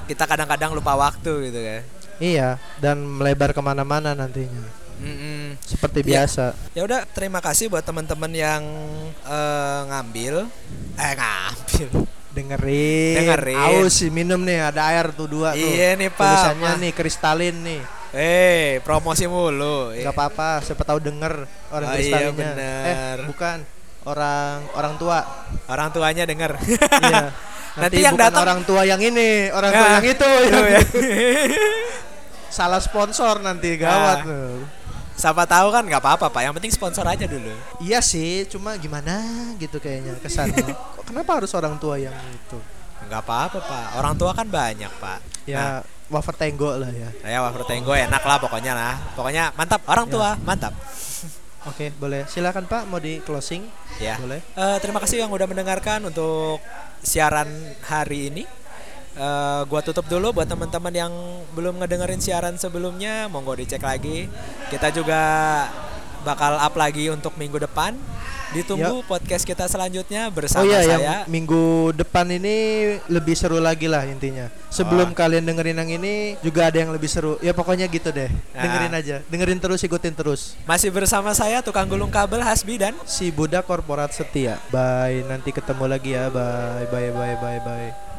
Kita 0.05 0.25
kadang-kadang 0.25 0.73
lupa 0.73 0.93
waktu 0.95 1.31
gitu 1.47 1.59
kan. 1.59 1.81
iya 2.19 2.49
dan 2.77 2.99
melebar 2.99 3.49
ke 3.49 3.59
mana-mana 3.59 4.11
nantinya 4.11 4.67
Mm-mm. 4.99 5.55
seperti 5.63 6.03
Iya. 6.03 6.27
biasa 6.27 6.45
Ya 6.73 6.83
udah, 6.83 7.07
terima 7.07 7.39
kasih 7.39 7.65
buat 7.67 7.81
teman-teman 7.81 8.29
yang 8.29 8.61
eh, 9.21 9.81
ngambil, 9.85 10.45
eh 10.95 11.13
ngambil. 11.15 11.87
dengerin 12.35 13.15
Dengerin. 13.17 13.57
aus 13.57 13.89
sih 13.95 14.11
minum 14.11 14.37
nih 14.39 14.61
ada 14.61 14.85
air 14.85 15.09
tuh 15.09 15.25
dua 15.25 15.49
tuh 15.51 15.65
Iya 15.65 15.95
nih, 15.95 16.11
Pak. 16.11 16.19
tulisannya 16.19 16.71
nih 16.77 16.91
kristalin 16.91 17.57
nih 17.57 17.81
Eh, 18.11 18.81
promosi 18.81 19.25
mulu. 19.25 19.93
nggak 19.93 20.09
apa-apa 20.09 20.59
siapa 20.59 20.81
tahu 20.81 20.97
denger 20.97 21.45
orang 21.69 21.87
Oh, 21.87 21.95
iya, 21.95 22.29
bener. 22.29 22.83
eh 22.83 23.15
bukan 23.23 23.57
orang 24.03 24.65
orang 24.71 24.93
tua 24.95 25.21
Orang 25.65 25.89
tuanya 25.89 26.23
denger. 26.23 26.57
iya 26.57 27.29
Nanti 27.71 27.95
Nanti, 27.95 27.97
yang 28.01 28.17
datang- 28.17 28.43
orang 28.43 28.61
tua 28.63 28.81
yang 28.83 28.97
ini 28.99 29.47
orang 29.49 29.71
tua 29.71 29.85
Ya. 29.85 29.93
yang 29.95 30.07
itu 30.07 30.25
Itu 30.25 30.49
yang 30.49 30.65
ya. 30.67 30.81
salah 32.49 32.79
sponsor 32.79 33.39
nanti 33.39 33.75
Ah. 33.75 33.79
gawat 33.79 34.19
loh. 34.25 34.65
Siapa 35.13 35.43
tahu 35.45 35.67
kan 35.69 35.83
nggak 35.83 35.99
apa-apa 35.99 36.27
Pak. 36.27 36.41
Yang 36.41 36.53
penting 36.57 36.73
sponsor 36.73 37.05
aja 37.05 37.25
dulu. 37.25 37.51
iya 37.77 37.99
sih 37.99 38.47
cuma 38.47 38.73
gimana 38.75 39.19
gitu 39.55 39.77
kayaknya 39.77 40.15
kesannya 40.17 40.63
Kok 40.95 41.05
kenapa 41.05 41.37
harus 41.37 41.51
orang 41.53 41.77
tua 41.77 41.95
yang 41.95 42.15
itu 42.27 42.57
Nggak 43.05 43.21
apa-apa 43.21 43.59
Pak. 43.59 43.87
Orang 43.95 44.15
tua 44.15 44.31
kan 44.31 44.47
banyak 44.47 44.89
Pak. 44.97 45.19
ya 45.45 45.85
wafer 46.09 46.35
tenggo 46.35 46.73
lah 46.75 46.89
ya 46.89 47.09
Saya 47.21 47.37
wafer 47.41 47.63
tenggo 47.65 47.93
enak 47.93 48.21
lah 48.21 48.37
pokoknya 48.37 48.73
lah. 48.73 48.95
Pokoknya 49.13 49.53
mantap. 49.53 49.81
Orang 49.85 50.09
Ya. 50.09 50.13
tua 50.13 50.29
mantap. 50.41 50.73
oke 51.69 51.91
boleh 51.95 52.25
silakan 52.25 52.65
pak 52.65 52.87
mau 52.87 52.97
di 52.97 53.21
closing 53.21 53.67
Ya. 53.99 54.15
boleh 54.15 54.39
Eh, 54.55 54.77
terima 54.79 54.97
kasih 54.97 55.19
yang 55.19 55.29
udah 55.29 55.43
mendengarkan 55.43 56.01
untuk 56.03 56.63
siaran 56.99 57.47
hari 57.83 58.31
ini. 58.31 58.43
Eh, 59.13 59.61
gua 59.67 59.81
tutup 59.83 60.07
dulu 60.07 60.31
buat 60.31 60.47
teman-teman 60.47 60.93
yang 60.93 61.11
belum 61.51 61.77
ngedengerin 61.77 62.17
siaran 62.17 62.55
sebelumnya, 62.55 63.27
monggo 63.27 63.51
dicek 63.53 63.83
lagi. 63.83 64.31
Kita 64.71 64.87
juga 64.89 65.19
bakal 66.21 66.55
up 66.55 66.71
lagi 66.73 67.11
untuk 67.11 67.35
minggu 67.35 67.59
depan. 67.59 67.99
Ditunggu 68.49 69.05
podcast 69.05 69.45
kita 69.45 69.69
selanjutnya 69.69 70.25
bersama 70.33 70.65
oh 70.65 70.69
iya 70.69 70.81
saya. 70.81 70.89
yang 70.89 71.29
minggu 71.29 71.93
depan 71.93 72.25
ini 72.33 72.55
lebih 73.05 73.37
seru 73.37 73.61
lagi 73.61 73.85
lah 73.85 74.01
intinya. 74.09 74.49
Sebelum 74.73 75.13
Oh. 75.13 75.17
kalian 75.17 75.45
dengerin 75.45 75.77
yang 75.77 75.91
ini 76.01 76.33
juga 76.41 76.65
ada 76.65 76.77
yang 76.81 76.89
lebih 76.89 77.05
seru. 77.05 77.37
Ya 77.45 77.53
pokoknya 77.53 77.85
gitu 77.85 78.09
deh. 78.09 78.29
Ah. 78.57 78.65
dengerin 78.65 78.93
aja. 78.97 79.15
Dengerin 79.29 79.59
terus 79.61 79.85
ikutin 79.85 80.17
terus. 80.17 80.57
Masih 80.65 80.89
bersama 80.89 81.29
saya 81.37 81.61
tukang 81.61 81.85
gulung 81.85 82.09
kabel 82.09 82.41
Hasbi 82.41 82.81
dan 82.81 82.97
si 83.05 83.29
Buddha 83.29 83.61
korporat 83.61 84.09
setia. 84.17 84.57
Bye 84.73 85.21
nanti 85.29 85.53
ketemu 85.53 85.85
lagi 85.85 86.17
ya. 86.17 86.33
Bye 86.33 86.89
bye 86.89 87.09
bye 87.13 87.35
bye 87.37 87.61
bye 87.61 88.18